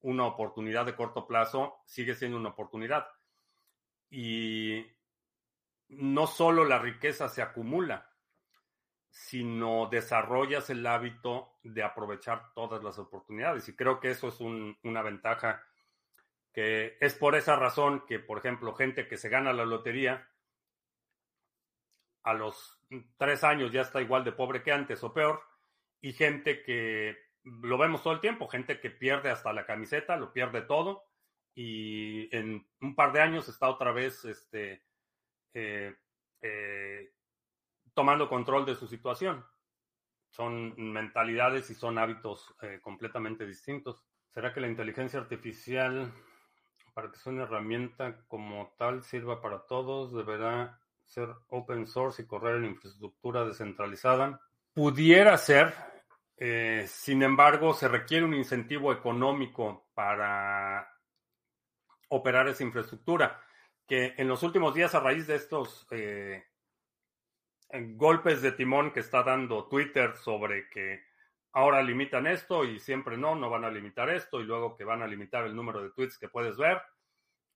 una 0.00 0.24
oportunidad 0.24 0.86
de 0.86 0.94
corto 0.96 1.26
plazo, 1.26 1.82
sigue 1.86 2.14
siendo 2.14 2.36
una 2.36 2.50
oportunidad. 2.50 3.06
Y 4.10 4.86
no 5.88 6.26
solo 6.26 6.64
la 6.64 6.78
riqueza 6.78 7.28
se 7.28 7.42
acumula, 7.42 8.09
sino 9.10 9.88
desarrollas 9.90 10.70
el 10.70 10.86
hábito 10.86 11.58
de 11.62 11.82
aprovechar 11.82 12.52
todas 12.54 12.82
las 12.82 12.98
oportunidades. 12.98 13.68
Y 13.68 13.74
creo 13.74 13.98
que 14.00 14.10
eso 14.10 14.28
es 14.28 14.40
una 14.40 15.02
ventaja 15.02 15.62
que 16.52 16.96
es 17.00 17.14
por 17.14 17.34
esa 17.34 17.56
razón 17.56 18.04
que, 18.06 18.18
por 18.18 18.38
ejemplo, 18.38 18.74
gente 18.74 19.06
que 19.08 19.16
se 19.16 19.28
gana 19.28 19.52
la 19.52 19.64
lotería, 19.64 20.28
a 22.22 22.34
los 22.34 22.80
tres 23.16 23.44
años 23.44 23.72
ya 23.72 23.82
está 23.82 24.00
igual 24.00 24.24
de 24.24 24.32
pobre 24.32 24.62
que 24.62 24.72
antes 24.72 25.02
o 25.02 25.12
peor, 25.12 25.42
y 26.00 26.12
gente 26.12 26.62
que 26.62 27.16
lo 27.44 27.78
vemos 27.78 28.02
todo 28.02 28.12
el 28.12 28.20
tiempo, 28.20 28.48
gente 28.48 28.80
que 28.80 28.90
pierde 28.90 29.30
hasta 29.30 29.52
la 29.52 29.64
camiseta, 29.64 30.16
lo 30.16 30.32
pierde 30.32 30.62
todo, 30.62 31.04
y 31.54 32.34
en 32.36 32.66
un 32.80 32.94
par 32.94 33.12
de 33.12 33.20
años 33.20 33.48
está 33.48 33.68
otra 33.68 33.92
vez 33.92 34.24
este, 34.24 34.84
eh, 35.54 35.96
eh, 36.42 37.12
tomando 37.94 38.28
control 38.28 38.64
de 38.66 38.74
su 38.74 38.86
situación. 38.86 39.44
Son 40.30 40.74
mentalidades 40.76 41.70
y 41.70 41.74
son 41.74 41.98
hábitos 41.98 42.54
eh, 42.62 42.78
completamente 42.82 43.46
distintos. 43.46 44.02
¿Será 44.32 44.52
que 44.52 44.60
la 44.60 44.68
inteligencia 44.68 45.18
artificial, 45.18 46.12
para 46.94 47.10
que 47.10 47.18
sea 47.18 47.32
una 47.32 47.42
herramienta 47.42 48.24
como 48.28 48.72
tal, 48.78 49.02
sirva 49.02 49.40
para 49.42 49.66
todos, 49.66 50.12
deberá 50.14 50.80
ser 51.10 51.28
open 51.48 51.88
source 51.88 52.22
y 52.22 52.26
correr 52.26 52.56
en 52.56 52.66
infraestructura 52.66 53.44
descentralizada. 53.44 54.40
Pudiera 54.72 55.36
ser, 55.36 55.74
eh, 56.36 56.86
sin 56.88 57.22
embargo, 57.24 57.74
se 57.74 57.88
requiere 57.88 58.24
un 58.24 58.34
incentivo 58.34 58.92
económico 58.92 59.88
para 59.92 60.88
operar 62.08 62.48
esa 62.48 62.62
infraestructura, 62.62 63.42
que 63.86 64.14
en 64.16 64.28
los 64.28 64.44
últimos 64.44 64.72
días, 64.72 64.94
a 64.94 65.00
raíz 65.00 65.26
de 65.26 65.34
estos 65.34 65.86
eh, 65.90 66.44
golpes 67.72 68.42
de 68.42 68.52
timón 68.52 68.92
que 68.92 69.00
está 69.00 69.22
dando 69.22 69.68
Twitter 69.68 70.16
sobre 70.16 70.68
que 70.70 71.04
ahora 71.52 71.82
limitan 71.82 72.26
esto 72.26 72.64
y 72.64 72.78
siempre 72.78 73.16
no, 73.16 73.34
no 73.34 73.50
van 73.50 73.64
a 73.64 73.70
limitar 73.70 74.10
esto, 74.10 74.40
y 74.40 74.44
luego 74.44 74.76
que 74.76 74.84
van 74.84 75.02
a 75.02 75.06
limitar 75.06 75.44
el 75.44 75.54
número 75.54 75.82
de 75.82 75.90
tweets 75.90 76.18
que 76.18 76.28
puedes 76.28 76.56
ver, 76.56 76.82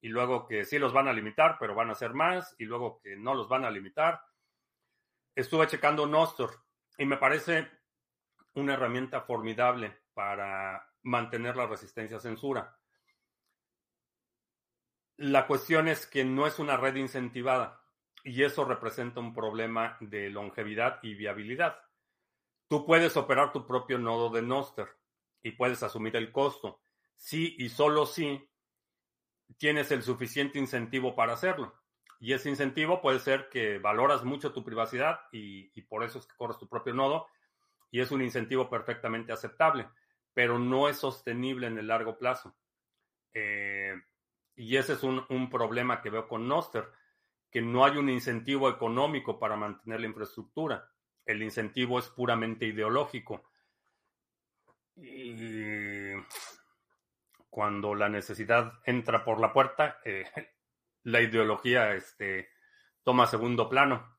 y 0.01 0.09
luego 0.09 0.47
que 0.47 0.65
sí 0.65 0.79
los 0.79 0.93
van 0.93 1.09
a 1.09 1.13
limitar, 1.13 1.57
pero 1.59 1.75
van 1.75 1.91
a 1.91 1.95
ser 1.95 2.15
más, 2.15 2.55
y 2.59 2.65
luego 2.65 3.01
que 3.01 3.17
no 3.17 3.35
los 3.35 3.49
van 3.49 3.65
a 3.65 3.71
limitar. 3.71 4.21
Estuve 5.35 5.67
checando 5.67 6.07
Nostr 6.07 6.51
y 6.99 7.07
me 7.07 7.17
parece 7.17 7.71
una 8.55 8.75
herramienta 8.75 9.23
formidable 9.23 10.03
para 10.13 10.89
mantener 11.03 11.57
la 11.57 11.67
resistencia 11.67 12.19
a 12.19 12.21
censura. 12.21 12.79
La 15.17 15.47
cuestión 15.47 15.89
es 15.89 16.07
que 16.07 16.25
no 16.25 16.47
es 16.47 16.59
una 16.59 16.77
red 16.77 16.97
incentivada 16.97 17.84
y 18.25 18.43
eso 18.43 18.65
representa 18.65 19.21
un 19.21 19.35
problema 19.35 19.99
de 20.01 20.31
longevidad 20.31 20.99
y 21.03 21.15
viabilidad. 21.15 21.79
Tú 22.69 22.87
puedes 22.87 23.17
operar 23.19 23.53
tu 23.53 23.67
propio 23.67 23.99
nodo 23.99 24.31
de 24.31 24.41
Nostr 24.41 24.89
y 25.43 25.53
puedes 25.53 25.83
asumir 25.83 26.17
el 26.17 26.33
costo. 26.33 26.83
Sí 27.17 27.55
y 27.59 27.69
solo 27.69 28.07
si 28.07 28.51
tienes 29.59 29.91
el 29.93 30.03
suficiente 30.03 30.59
incentivo 30.59 31.15
para 31.15 31.35
hacerlo. 31.35 31.75
Y 32.19 32.33
ese 32.33 32.49
incentivo 32.49 33.03
puede 33.03 33.21
ser 33.21 33.51
que 33.51 33.79
valoras 33.79 34.25
mucho 34.25 34.53
tu 34.53 34.65
privacidad 34.65 35.21
y, 35.31 35.69
por 35.83 36.03
eso 36.03 36.19
es 36.19 36.27
que 36.27 36.37
corres 36.37 36.59
tu 36.59 36.67
propio 36.67 36.95
nodo 36.95 37.27
y 37.91 38.01
es 38.01 38.11
un 38.11 38.23
incentivo 38.23 38.71
perfectamente 38.71 39.33
aceptable, 39.33 39.87
pero 40.33 40.59
no 40.59 40.89
es 40.89 40.97
sostenible 40.97 41.67
en 41.67 41.77
el 41.77 41.89
largo 41.89 42.17
plazo. 42.17 42.57
Eh, 43.35 43.95
y 44.57 44.77
ese 44.77 44.95
es 44.95 45.03
un, 45.03 45.27
un, 45.29 45.51
problema 45.51 46.01
que 46.01 46.09
veo 46.09 46.27
con 46.27 46.49
Noster, 46.49 46.89
que 47.55 47.63
no 47.63 47.85
hay 47.85 47.97
un 47.99 48.11
incentivo 48.11 48.69
económico 48.69 49.39
para 49.39 49.55
mantener 49.55 50.01
la 50.01 50.09
infraestructura. 50.09 50.91
El 51.25 51.41
incentivo 51.41 52.01
es 52.01 52.09
puramente 52.09 52.67
ideológico. 52.67 53.49
Y 54.97 56.15
cuando 57.49 57.95
la 57.95 58.09
necesidad 58.09 58.73
entra 58.85 59.25
por 59.25 59.39
la 59.39 59.53
puerta, 59.53 60.01
eh, 60.05 60.25
la 61.05 61.21
ideología 61.21 61.95
este, 61.95 62.49
toma 63.05 63.29
segundo 63.29 63.69
plano. 63.69 64.19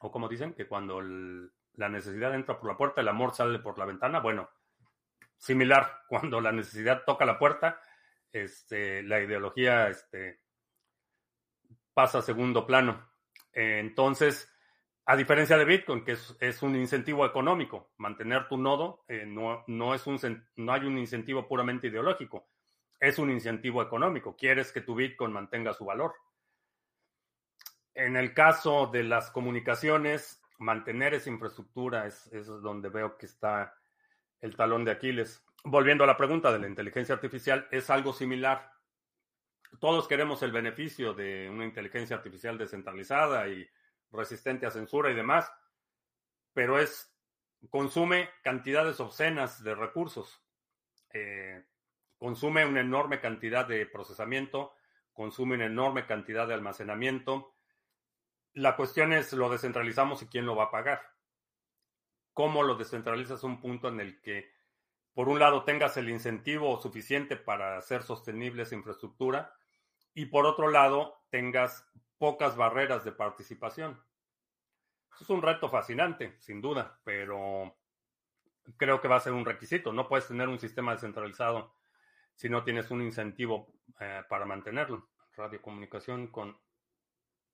O 0.00 0.10
como 0.10 0.28
dicen, 0.28 0.52
que 0.52 0.66
cuando 0.66 1.00
la 1.00 1.88
necesidad 1.88 2.34
entra 2.34 2.58
por 2.58 2.68
la 2.68 2.76
puerta, 2.76 3.00
el 3.00 3.06
amor 3.06 3.32
sale 3.32 3.60
por 3.60 3.78
la 3.78 3.84
ventana. 3.84 4.18
Bueno, 4.18 4.50
similar, 5.36 6.00
cuando 6.08 6.40
la 6.40 6.50
necesidad 6.50 7.04
toca 7.06 7.24
la 7.24 7.38
puerta, 7.38 7.80
este, 8.32 9.04
la 9.04 9.20
ideología 9.20 9.86
este, 9.86 10.40
pasa 11.96 12.18
a 12.18 12.22
segundo 12.22 12.66
plano. 12.66 13.08
entonces, 13.52 14.52
a 15.06 15.16
diferencia 15.16 15.56
de 15.56 15.64
Bitcoin, 15.64 16.04
que 16.04 16.16
es, 16.40 16.62
un 16.62 16.76
incentivo 16.76 17.24
económico, 17.24 17.92
mantener 17.96 18.48
tu 18.48 18.58
nodo 18.58 19.04
eh, 19.08 19.24
no, 19.24 19.64
no, 19.66 19.94
es 19.94 20.06
un, 20.06 20.18
no 20.56 20.72
hay 20.72 20.82
un 20.82 20.98
incentivo 20.98 21.48
puramente 21.48 21.86
ideológico 21.86 22.48
es 23.00 23.18
un 23.18 23.30
incentivo 23.30 23.82
económico. 23.82 24.36
Quieres 24.36 24.72
que 24.72 24.80
tu 24.80 24.94
Bitcoin 24.94 25.32
mantenga 25.32 25.72
su 25.72 25.84
valor. 25.84 26.14
En 27.94 28.16
el 28.16 28.34
caso 28.34 28.86
de 28.86 29.04
las 29.04 29.30
comunicaciones, 29.30 30.42
mantener 30.58 31.14
esa 31.14 31.30
infraestructura 31.30 32.06
es, 32.06 32.26
es, 32.32 32.46
donde 32.46 32.88
veo 32.88 33.16
que 33.16 33.26
está 33.26 33.74
el 34.40 34.56
talón 34.56 34.84
de 34.84 34.92
Aquiles. 34.92 35.44
Volviendo 35.64 36.04
a 36.04 36.06
la 36.06 36.16
pregunta 36.16 36.52
de 36.52 36.58
la 36.58 36.68
inteligencia 36.68 37.14
artificial, 37.14 37.66
es 37.70 37.90
algo 37.90 38.12
similar. 38.12 38.70
Todos 39.80 40.08
queremos 40.08 40.42
el 40.42 40.52
beneficio 40.52 41.12
de 41.12 41.50
una 41.50 41.64
inteligencia 41.64 42.16
artificial 42.16 42.56
descentralizada 42.56 43.48
y 43.48 43.68
resistente 44.10 44.66
a 44.66 44.70
censura 44.70 45.10
y 45.10 45.14
demás, 45.14 45.50
pero 46.52 46.78
es 46.78 47.12
consume 47.68 48.30
cantidades 48.42 49.00
obscenas 49.00 49.62
de 49.62 49.74
recursos. 49.74 50.42
Eh, 51.12 51.64
consume 52.16 52.64
una 52.64 52.80
enorme 52.80 53.20
cantidad 53.20 53.66
de 53.66 53.86
procesamiento, 53.86 54.74
consume 55.12 55.56
una 55.56 55.66
enorme 55.66 56.06
cantidad 56.06 56.46
de 56.46 56.54
almacenamiento. 56.54 57.54
La 58.54 58.76
cuestión 58.76 59.12
es, 59.12 59.32
¿lo 59.32 59.50
descentralizamos 59.50 60.22
y 60.22 60.26
quién 60.26 60.46
lo 60.46 60.56
va 60.56 60.64
a 60.64 60.70
pagar? 60.70 61.02
¿Cómo 62.32 62.62
lo 62.62 62.76
descentralizas 62.76 63.42
un 63.42 63.60
punto 63.60 63.88
en 63.88 64.00
el 64.00 64.20
que, 64.20 64.50
por 65.12 65.28
un 65.28 65.38
lado, 65.38 65.64
tengas 65.64 65.96
el 65.96 66.08
incentivo 66.08 66.80
suficiente 66.80 67.36
para 67.36 67.76
hacer 67.76 68.02
sostenible 68.02 68.62
esa 68.62 68.74
infraestructura 68.74 69.52
y, 70.16 70.26
por 70.26 70.46
otro 70.46 70.70
lado, 70.70 71.22
tengas 71.30 71.86
pocas 72.16 72.56
barreras 72.56 73.04
de 73.04 73.12
participación? 73.12 74.02
Es 75.20 75.28
un 75.28 75.42
reto 75.42 75.68
fascinante, 75.68 76.36
sin 76.40 76.62
duda, 76.62 76.98
pero 77.04 77.76
creo 78.78 79.00
que 79.00 79.08
va 79.08 79.16
a 79.16 79.20
ser 79.20 79.34
un 79.34 79.44
requisito. 79.44 79.92
No 79.92 80.08
puedes 80.08 80.26
tener 80.26 80.48
un 80.48 80.58
sistema 80.58 80.92
descentralizado 80.92 81.74
si 82.34 82.48
no 82.48 82.64
tienes 82.64 82.90
un 82.90 83.02
incentivo 83.02 83.74
eh, 84.00 84.22
para 84.26 84.46
mantenerlo. 84.46 85.10
Radiocomunicación 85.36 86.28
con 86.28 86.58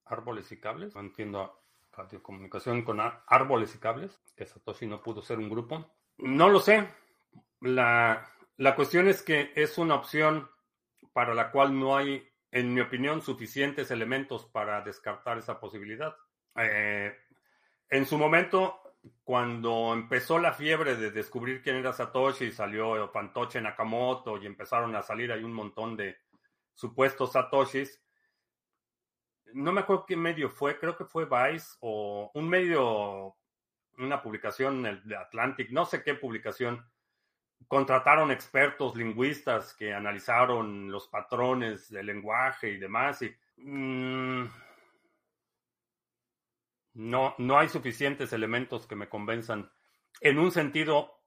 árboles 0.05 0.51
y 0.53 0.61
cables. 0.61 0.95
No 0.95 1.01
entiendo 1.01 1.65
radiocomunicación 1.93 2.83
con 2.83 3.01
árboles 3.01 3.75
y 3.75 3.79
cables, 3.79 4.23
que 4.37 4.47
Satoshi 4.47 4.87
no 4.87 5.03
pudo 5.03 5.21
ser 5.21 5.39
un 5.39 5.51
grupo. 5.51 5.93
No 6.19 6.49
lo 6.49 6.61
sé. 6.61 6.89
La, 7.61 8.25
la 8.57 8.77
cuestión 8.77 9.09
es 9.09 9.21
que 9.23 9.53
es 9.57 9.79
una 9.79 9.97
opción 9.97 10.49
para 11.13 11.35
la 11.35 11.51
cual 11.51 11.79
no 11.79 11.97
hay, 11.97 12.32
en 12.53 12.75
mi 12.75 12.83
opinión, 12.83 13.23
suficientes 13.23 13.91
elementos 13.91 14.45
para 14.45 14.83
descartar 14.83 15.39
esa 15.39 15.59
posibilidad. 15.59 16.15
Eh, 16.57 17.17
en 17.89 18.07
su 18.07 18.19
momento, 18.19 18.83
cuando 19.25 19.95
empezó 19.95 20.39
la 20.39 20.53
fiebre 20.53 20.97
de 20.97 21.11
descubrir 21.11 21.63
quién 21.63 21.77
era 21.77 21.95
Satoshi, 21.95 22.53
salió 22.53 23.09
Fantoche 23.09 23.61
Nakamoto 23.61 24.37
y 24.37 24.47
empezaron 24.47 24.95
a 24.95 25.03
salir 25.03 25.33
ahí 25.33 25.43
un 25.43 25.55
montón 25.55 25.97
de 25.97 26.19
supuestos 26.75 27.33
Satoshis. 27.33 28.03
No 29.55 29.73
me 29.73 29.81
acuerdo 29.81 30.05
qué 30.07 30.17
medio 30.17 30.51
fue, 30.51 30.79
creo 30.79 30.95
que 30.95 31.07
fue 31.07 31.25
Vice 31.25 31.77
o 31.81 32.31
un 32.35 32.49
medio, 32.51 33.35
una 33.97 34.23
publicación 34.23 34.83
de 35.05 35.17
Atlantic, 35.17 35.71
no 35.71 35.87
sé 35.87 36.03
qué 36.03 36.15
publicación. 36.15 36.87
Contrataron 37.69 38.31
expertos 38.31 38.97
lingüistas 38.97 39.75
que 39.75 39.93
analizaron 39.93 40.91
los 40.91 41.09
patrones 41.09 41.91
del 41.91 42.07
lenguaje 42.07 42.71
y 42.71 42.79
demás. 42.79 43.23
Y, 43.23 43.35
mmm, 43.57 44.45
no, 46.95 47.35
no 47.39 47.59
hay 47.59 47.69
suficientes 47.69 48.33
elementos 48.33 48.87
que 48.87 48.97
me 48.97 49.09
convenzan 49.09 49.71
en 50.21 50.39
un 50.39 50.51
sentido 50.51 51.21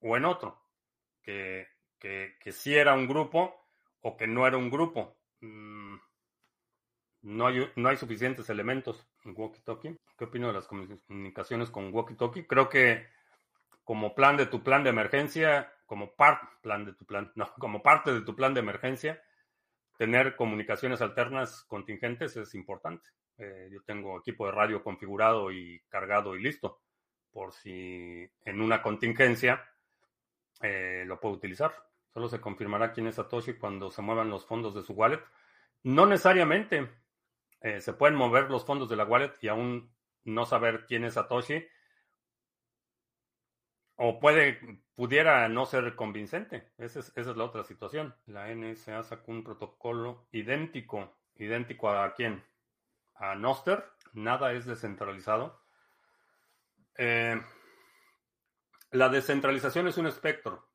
o 0.00 0.16
en 0.16 0.24
otro, 0.24 0.62
que, 1.22 1.66
que, 1.98 2.36
que 2.40 2.52
sí 2.52 2.74
era 2.74 2.94
un 2.94 3.06
grupo 3.06 3.54
o 4.00 4.16
que 4.16 4.26
no 4.26 4.46
era 4.46 4.56
un 4.56 4.70
grupo. 4.70 5.18
Mm, 5.40 5.96
no 7.22 7.46
hay, 7.46 7.70
no 7.76 7.88
hay 7.88 7.96
suficientes 7.96 8.48
elementos 8.48 9.06
en 9.24 9.34
walkie-talkie. 9.34 9.98
¿Qué 10.16 10.24
opino 10.24 10.48
de 10.48 10.54
las 10.54 10.66
comunicaciones 10.66 11.70
con 11.70 11.92
walkie-talkie? 11.92 12.46
Creo 12.46 12.68
que 12.68 13.06
como 13.90 14.14
plan 14.14 14.36
de 14.36 14.46
tu 14.46 14.62
plan 14.62 14.84
de 14.84 14.90
emergencia, 14.90 15.74
como 15.84 16.14
parte 16.14 16.46
plan 16.62 16.84
de 16.84 16.92
tu 16.92 17.04
plan, 17.04 17.32
no, 17.34 17.52
como 17.58 17.82
parte 17.82 18.12
de 18.12 18.20
tu 18.20 18.36
plan 18.36 18.54
de 18.54 18.60
emergencia, 18.60 19.20
tener 19.98 20.36
comunicaciones 20.36 21.00
alternas 21.00 21.64
contingentes 21.64 22.36
es 22.36 22.54
importante. 22.54 23.08
Eh, 23.36 23.68
yo 23.72 23.82
tengo 23.82 24.16
equipo 24.16 24.46
de 24.46 24.52
radio 24.52 24.84
configurado 24.84 25.50
y 25.50 25.80
cargado 25.88 26.36
y 26.36 26.40
listo, 26.40 26.82
por 27.32 27.52
si 27.52 28.30
en 28.44 28.60
una 28.60 28.80
contingencia 28.80 29.68
eh, 30.62 31.02
lo 31.04 31.18
puedo 31.18 31.34
utilizar. 31.34 31.74
Solo 32.14 32.28
se 32.28 32.40
confirmará 32.40 32.92
quién 32.92 33.08
es 33.08 33.16
Satoshi 33.16 33.54
cuando 33.54 33.90
se 33.90 34.02
muevan 34.02 34.30
los 34.30 34.46
fondos 34.46 34.72
de 34.72 34.82
su 34.82 34.92
wallet. 34.92 35.24
No 35.82 36.06
necesariamente. 36.06 36.88
Eh, 37.60 37.80
se 37.80 37.92
pueden 37.94 38.14
mover 38.14 38.52
los 38.52 38.64
fondos 38.64 38.88
de 38.88 38.94
la 38.94 39.04
wallet 39.04 39.32
y 39.40 39.48
aún 39.48 39.92
no 40.22 40.46
saber 40.46 40.86
quién 40.86 41.02
es 41.02 41.14
Satoshi. 41.14 41.66
O 44.02 44.18
puede, 44.18 44.58
pudiera 44.94 45.48
no 45.48 45.66
ser 45.66 45.94
convincente. 45.94 46.72
Esa 46.78 47.00
es, 47.00 47.12
esa 47.16 47.30
es 47.32 47.36
la 47.36 47.44
otra 47.44 47.64
situación. 47.64 48.14
La 48.26 48.48
NSA 48.54 49.02
sacó 49.02 49.32
un 49.32 49.44
protocolo 49.44 50.26
idéntico. 50.32 51.12
¿Idéntico 51.34 51.90
a 51.90 52.14
quién? 52.14 52.42
a 53.20 53.34
Noster, 53.34 53.84
nada 54.14 54.52
es 54.52 54.64
descentralizado. 54.64 55.62
Eh, 56.96 57.40
la 58.92 59.08
descentralización 59.08 59.88
es 59.88 59.98
un 59.98 60.06
espectro, 60.06 60.68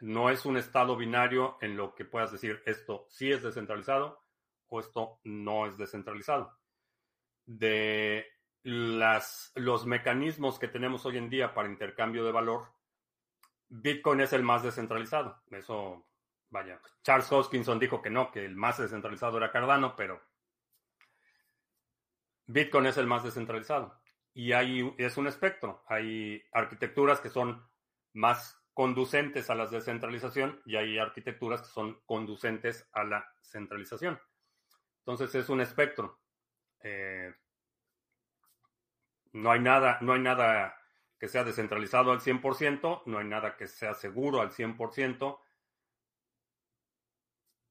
no 0.00 0.28
es 0.28 0.44
un 0.44 0.56
estado 0.56 0.96
binario 0.96 1.56
en 1.60 1.76
lo 1.76 1.94
que 1.94 2.04
puedas 2.04 2.32
decir 2.32 2.62
esto 2.66 3.06
sí 3.08 3.30
es 3.30 3.42
descentralizado 3.42 4.20
o 4.68 4.80
esto 4.80 5.20
no 5.22 5.66
es 5.66 5.78
descentralizado. 5.78 6.58
De 7.46 8.26
las, 8.64 9.52
los 9.54 9.86
mecanismos 9.86 10.58
que 10.58 10.68
tenemos 10.68 11.06
hoy 11.06 11.18
en 11.18 11.30
día 11.30 11.54
para 11.54 11.68
intercambio 11.68 12.24
de 12.24 12.32
valor, 12.32 12.72
Bitcoin 13.68 14.20
es 14.20 14.32
el 14.32 14.42
más 14.42 14.62
descentralizado. 14.62 15.42
Eso, 15.50 16.06
vaya, 16.50 16.80
Charles 17.02 17.30
Hoskinson 17.30 17.78
dijo 17.78 18.02
que 18.02 18.10
no, 18.10 18.32
que 18.32 18.44
el 18.44 18.56
más 18.56 18.78
descentralizado 18.78 19.36
era 19.36 19.52
Cardano, 19.52 19.94
pero 19.94 20.20
Bitcoin 22.46 22.86
es 22.86 22.96
el 22.96 23.06
más 23.06 23.22
descentralizado 23.22 24.00
y 24.34 24.52
hay, 24.52 24.94
es 24.98 25.16
un 25.16 25.28
espectro. 25.28 25.84
Hay 25.86 26.42
arquitecturas 26.52 27.20
que 27.20 27.30
son 27.30 27.66
más 28.12 28.60
conducentes 28.72 29.48
a 29.50 29.54
la 29.54 29.66
descentralización 29.66 30.60
y 30.66 30.76
hay 30.76 30.98
arquitecturas 30.98 31.62
que 31.62 31.68
son 31.68 32.00
conducentes 32.04 32.88
a 32.92 33.04
la 33.04 33.24
centralización. 33.42 34.18
Entonces 34.98 35.34
es 35.36 35.48
un 35.48 35.60
espectro. 35.60 36.20
Eh, 36.80 37.32
no 39.34 39.52
hay 39.52 39.60
nada, 39.60 39.98
no 40.00 40.14
hay 40.14 40.20
nada 40.20 40.74
que 41.18 41.28
sea 41.28 41.44
descentralizado 41.44 42.10
al 42.10 42.20
100%, 42.20 43.02
no 43.06 43.18
hay 43.18 43.26
nada 43.26 43.56
que 43.56 43.68
sea 43.68 43.94
seguro 43.94 44.40
al 44.40 44.50
100%, 44.50 45.38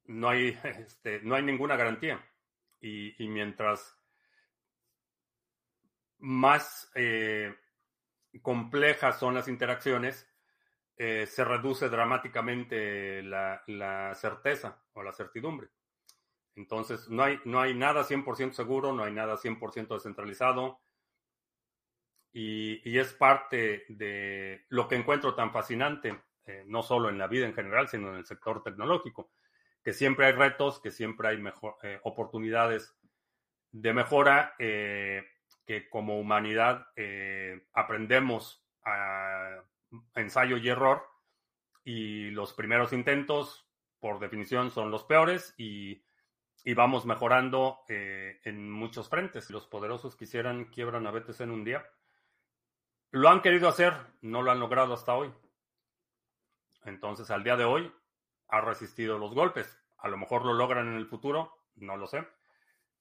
no 0.05 0.29
hay, 0.29 0.57
este, 0.63 1.21
no 1.23 1.35
hay 1.35 1.43
ninguna 1.43 1.75
garantía. 1.75 2.23
Y, 2.79 3.23
y 3.23 3.27
mientras 3.27 3.97
más 6.19 6.89
eh, 6.95 7.53
complejas 8.41 9.19
son 9.19 9.33
las 9.33 9.47
interacciones, 9.47 10.27
eh, 10.95 11.25
se 11.25 11.43
reduce 11.43 11.89
dramáticamente 11.89 13.23
la, 13.23 14.13
certeza 14.15 14.81
o 14.93 15.03
la 15.03 15.11
certidumbre. 15.11 15.69
Entonces, 16.55 17.09
no 17.09 17.23
hay, 17.23 17.39
no 17.45 17.59
hay 17.59 17.73
nada 17.73 18.03
100% 18.03 18.53
seguro, 18.53 18.93
no 18.93 19.03
hay 19.03 19.11
nada 19.11 19.37
100% 19.37 19.95
descentralizado. 19.95 20.79
Y, 22.33 22.97
es 22.97 23.13
parte 23.13 23.85
de 23.89 24.65
lo 24.69 24.87
que 24.87 24.95
encuentro 24.95 25.35
tan 25.35 25.51
fascinante, 25.51 26.19
eh, 26.45 26.63
no 26.67 26.81
solo 26.81 27.09
en 27.09 27.17
la 27.17 27.27
vida 27.27 27.45
en 27.45 27.53
general, 27.53 27.87
sino 27.87 28.09
en 28.09 28.15
el 28.15 28.25
sector 28.25 28.63
tecnológico, 28.63 29.31
que 29.83 29.93
siempre 29.93 30.25
hay 30.25 30.33
retos, 30.33 30.81
que 30.81 30.91
siempre 30.91 31.27
hay 31.27 31.37
mejor, 31.37 31.75
oportunidades 32.03 32.97
de 33.71 33.93
mejora 33.93 34.55
que 35.65 35.89
como 35.89 36.19
humanidad 36.19 36.87
eh, 36.95 37.67
aprendemos 37.73 38.65
a 38.85 39.63
ensayo 40.15 40.57
y 40.57 40.69
error 40.69 41.03
y 41.83 42.31
los 42.31 42.53
primeros 42.53 42.93
intentos, 42.93 43.67
por 43.99 44.19
definición, 44.19 44.71
son 44.71 44.91
los 44.91 45.03
peores 45.03 45.53
y, 45.57 46.03
vamos 46.75 47.05
mejorando 47.05 47.79
eh, 47.89 48.39
en 48.43 48.71
muchos 48.71 49.09
frentes. 49.09 49.49
Los 49.49 49.67
poderosos 49.67 50.15
quisieran 50.15 50.65
quiebran 50.65 51.05
a 51.07 51.11
BTC 51.11 51.41
en 51.41 51.51
un 51.51 51.63
día. 51.63 51.85
Lo 53.13 53.29
han 53.29 53.43
querido 53.43 53.69
hacer, 53.69 53.93
no 54.21 54.41
lo 54.41 54.49
han 54.49 54.59
logrado 54.59 54.95
hasta 54.95 55.13
hoy. 55.13 55.31
Entonces, 56.83 57.29
al 57.29 57.43
día 57.43 57.55
de 57.55 57.63
hoy, 57.63 57.93
ha 58.47 58.59
resistido 58.59 59.19
los 59.19 59.35
golpes. 59.35 59.79
A 59.99 60.07
lo 60.07 60.17
mejor 60.17 60.43
lo 60.43 60.53
logran 60.53 60.87
en 60.87 60.95
el 60.95 61.05
futuro, 61.05 61.55
no 61.75 61.95
lo 61.95 62.07
sé. 62.07 62.27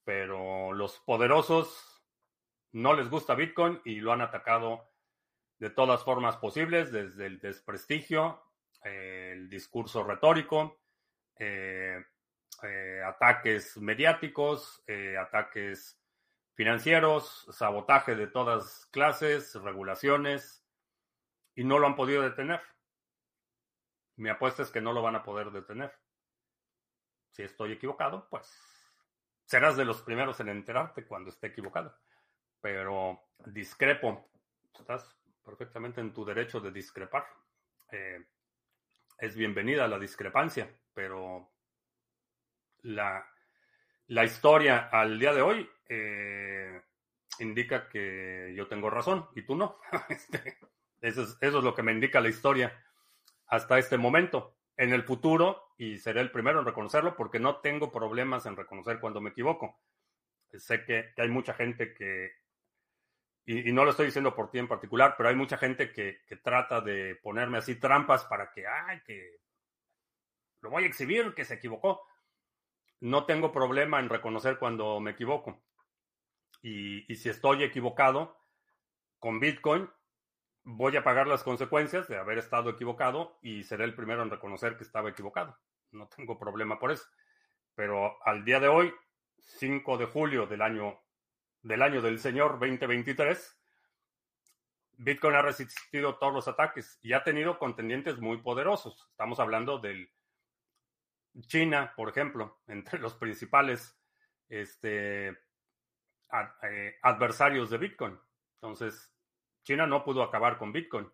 Pero 0.04 0.74
los 0.74 1.00
poderosos 1.00 2.04
no 2.72 2.92
les 2.92 3.08
gusta 3.08 3.34
Bitcoin 3.34 3.80
y 3.86 4.00
lo 4.00 4.12
han 4.12 4.20
atacado 4.20 4.86
de 5.58 5.70
todas 5.70 6.04
formas 6.04 6.36
posibles, 6.36 6.92
desde 6.92 7.24
el 7.24 7.38
desprestigio, 7.40 8.42
el 8.82 9.48
discurso 9.48 10.04
retórico, 10.04 10.82
eh, 11.38 12.04
eh, 12.62 13.00
ataques 13.02 13.78
mediáticos, 13.78 14.84
eh, 14.86 15.16
ataques 15.16 16.01
financieros, 16.62 17.46
sabotaje 17.50 18.14
de 18.14 18.26
todas 18.26 18.86
clases, 18.92 19.54
regulaciones, 19.56 20.64
y 21.54 21.64
no 21.64 21.78
lo 21.78 21.86
han 21.86 21.96
podido 21.96 22.22
detener. 22.22 22.60
Mi 24.16 24.28
apuesta 24.28 24.62
es 24.62 24.70
que 24.70 24.80
no 24.80 24.92
lo 24.92 25.02
van 25.02 25.16
a 25.16 25.22
poder 25.22 25.50
detener. 25.50 25.92
Si 27.30 27.42
estoy 27.42 27.72
equivocado, 27.72 28.28
pues 28.30 28.48
serás 29.44 29.76
de 29.76 29.84
los 29.84 30.02
primeros 30.02 30.38
en 30.40 30.50
enterarte 30.50 31.04
cuando 31.04 31.30
esté 31.30 31.48
equivocado 31.48 31.96
pero 32.62 33.20
discrepo. 33.44 34.30
Estás 34.78 35.14
perfectamente 35.44 36.00
en 36.00 36.14
tu 36.14 36.24
derecho 36.24 36.60
de 36.60 36.70
discrepar. 36.70 37.26
Eh, 37.90 38.24
es 39.18 39.36
bienvenida 39.36 39.88
la 39.88 39.98
discrepancia, 39.98 40.72
pero 40.94 41.50
la, 42.82 43.26
la, 44.08 44.24
historia 44.24 44.88
al 44.90 45.18
día 45.18 45.32
de 45.32 45.42
hoy 45.42 45.68
eh, 45.88 46.80
indica 47.38 47.88
que 47.88 48.52
yo 48.56 48.68
tengo 48.68 48.90
razón 48.90 49.28
y 49.34 49.42
tú 49.42 49.56
no. 49.56 49.78
Este, 50.08 50.58
eso, 51.00 51.36
es, 51.40 51.52
lo 51.52 51.74
que 51.74 51.82
me 51.82 51.92
indica 51.92 52.20
la 52.20 52.28
historia 52.28 52.84
hasta 53.46 53.78
este 53.78 53.98
momento. 53.98 54.56
En 54.76 54.92
el 54.92 55.02
futuro, 55.02 55.74
y 55.76 55.98
seré 55.98 56.20
el 56.20 56.30
primero 56.30 56.60
en 56.60 56.64
reconocerlo 56.64 57.14
porque 57.14 57.38
no 57.38 57.56
tengo 57.56 57.92
problemas 57.92 58.46
en 58.46 58.56
reconocer 58.56 59.00
cuando 59.00 59.20
me 59.20 59.30
equivoco. 59.30 59.78
Sé 60.54 60.84
que 60.84 61.12
hay 61.16 61.28
mucha 61.28 61.54
gente 61.54 61.92
que 61.92 62.32
y, 63.44 63.72
no 63.72 63.84
lo 63.84 63.90
estoy 63.90 64.06
diciendo 64.06 64.34
por 64.34 64.50
ti 64.50 64.58
en 64.58 64.68
particular, 64.68 65.14
pero 65.16 65.28
hay 65.28 65.34
mucha 65.34 65.56
gente 65.56 65.92
que, 65.92 66.20
trata 66.42 66.80
de 66.80 67.16
ponerme 67.16 67.58
así 67.58 67.74
trampas 67.76 68.24
para 68.24 68.50
que, 68.52 68.64
que 69.04 69.40
lo 70.60 70.70
voy 70.70 70.84
a 70.84 70.86
exhibir, 70.86 71.34
que 71.34 71.44
se 71.44 71.54
equivocó. 71.54 72.06
No 73.02 73.24
tengo 73.24 73.50
problema 73.50 73.98
en 73.98 74.08
reconocer 74.08 74.60
cuando 74.60 75.00
me 75.00 75.10
equivoco. 75.10 75.60
Y, 76.62 77.12
si 77.16 77.30
estoy 77.30 77.64
equivocado 77.64 78.38
con 79.18 79.40
Bitcoin, 79.40 79.90
voy 80.62 80.96
a 80.96 81.02
pagar 81.02 81.26
las 81.26 81.42
consecuencias 81.42 82.06
de 82.06 82.16
haber 82.16 82.38
estado 82.38 82.70
equivocado 82.70 83.40
y 83.42 83.64
seré 83.64 83.86
el 83.86 83.96
primero 83.96 84.22
en 84.22 84.30
reconocer 84.30 84.76
que 84.76 84.84
estaba 84.84 85.10
equivocado. 85.10 85.58
No 85.90 86.06
tengo 86.06 86.38
problema 86.38 86.78
por 86.78 86.92
eso. 86.92 87.04
Pero 87.74 88.24
al 88.24 88.44
día 88.44 88.60
de 88.60 88.68
hoy, 88.68 88.94
5 89.36 89.98
de 89.98 90.06
julio 90.06 90.46
del 90.46 90.62
año 90.62 91.00
del 91.62 91.82
año 91.82 92.02
del 92.02 92.20
Señor 92.20 92.60
2023, 92.60 93.60
Bitcoin 94.98 95.34
ha 95.34 95.42
resistido 95.42 96.18
todos 96.18 96.32
los 96.32 96.46
ataques 96.46 97.00
y 97.02 97.14
ha 97.14 97.24
tenido 97.24 97.58
contendientes 97.58 98.20
muy 98.20 98.36
poderosos. 98.36 99.08
Estamos 99.10 99.40
hablando 99.40 99.80
del 99.80 100.08
China, 101.40 101.92
por 101.96 102.08
ejemplo, 102.08 102.60
entre 102.66 102.98
los 102.98 103.14
principales 103.14 103.98
este, 104.48 105.28
eh, 105.28 106.98
adversarios 107.02 107.70
de 107.70 107.78
Bitcoin. 107.78 108.18
Entonces, 108.54 109.12
China 109.62 109.86
no 109.86 110.04
pudo 110.04 110.22
acabar 110.22 110.58
con 110.58 110.72
Bitcoin. 110.72 111.10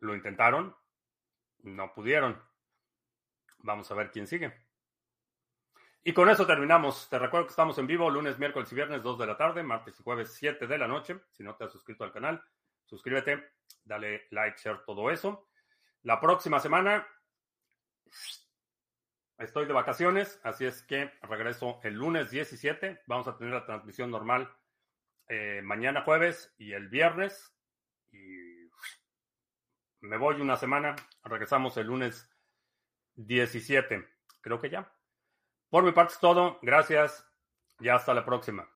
Lo 0.00 0.14
intentaron, 0.14 0.76
no 1.62 1.92
pudieron. 1.92 2.40
Vamos 3.58 3.90
a 3.90 3.94
ver 3.94 4.10
quién 4.10 4.26
sigue. 4.26 4.54
Y 6.04 6.12
con 6.12 6.30
eso 6.30 6.46
terminamos. 6.46 7.08
Te 7.08 7.18
recuerdo 7.18 7.46
que 7.46 7.50
estamos 7.50 7.76
en 7.78 7.86
vivo 7.86 8.08
lunes, 8.08 8.38
miércoles 8.38 8.70
y 8.70 8.74
viernes 8.74 9.02
2 9.02 9.18
de 9.18 9.26
la 9.26 9.36
tarde, 9.36 9.62
martes 9.62 9.98
y 9.98 10.02
jueves 10.02 10.32
7 10.34 10.66
de 10.66 10.78
la 10.78 10.86
noche. 10.86 11.20
Si 11.32 11.42
no 11.42 11.56
te 11.56 11.64
has 11.64 11.72
suscrito 11.72 12.04
al 12.04 12.12
canal, 12.12 12.42
suscríbete, 12.84 13.52
dale 13.84 14.28
like, 14.30 14.56
share, 14.58 14.84
todo 14.86 15.10
eso. 15.10 15.48
La 16.02 16.20
próxima 16.20 16.60
semana 16.60 17.06
estoy 19.38 19.66
de 19.66 19.72
vacaciones, 19.72 20.40
así 20.42 20.66
es 20.66 20.82
que 20.82 21.10
regreso 21.22 21.80
el 21.82 21.94
lunes 21.94 22.30
17. 22.30 23.02
Vamos 23.06 23.28
a 23.28 23.36
tener 23.36 23.54
la 23.54 23.64
transmisión 23.66 24.10
normal 24.10 24.52
eh, 25.28 25.60
mañana 25.62 26.02
jueves 26.02 26.54
y 26.58 26.72
el 26.72 26.88
viernes. 26.88 27.54
Y 28.10 28.70
me 30.00 30.16
voy 30.16 30.40
una 30.40 30.56
semana. 30.56 30.96
Regresamos 31.22 31.76
el 31.76 31.86
lunes 31.86 32.30
17. 33.16 34.08
Creo 34.40 34.60
que 34.60 34.70
ya. 34.70 34.92
Por 35.70 35.84
mi 35.84 35.92
parte 35.92 36.14
es 36.14 36.20
todo. 36.20 36.58
Gracias 36.62 37.26
y 37.80 37.88
hasta 37.88 38.14
la 38.14 38.24
próxima. 38.24 38.68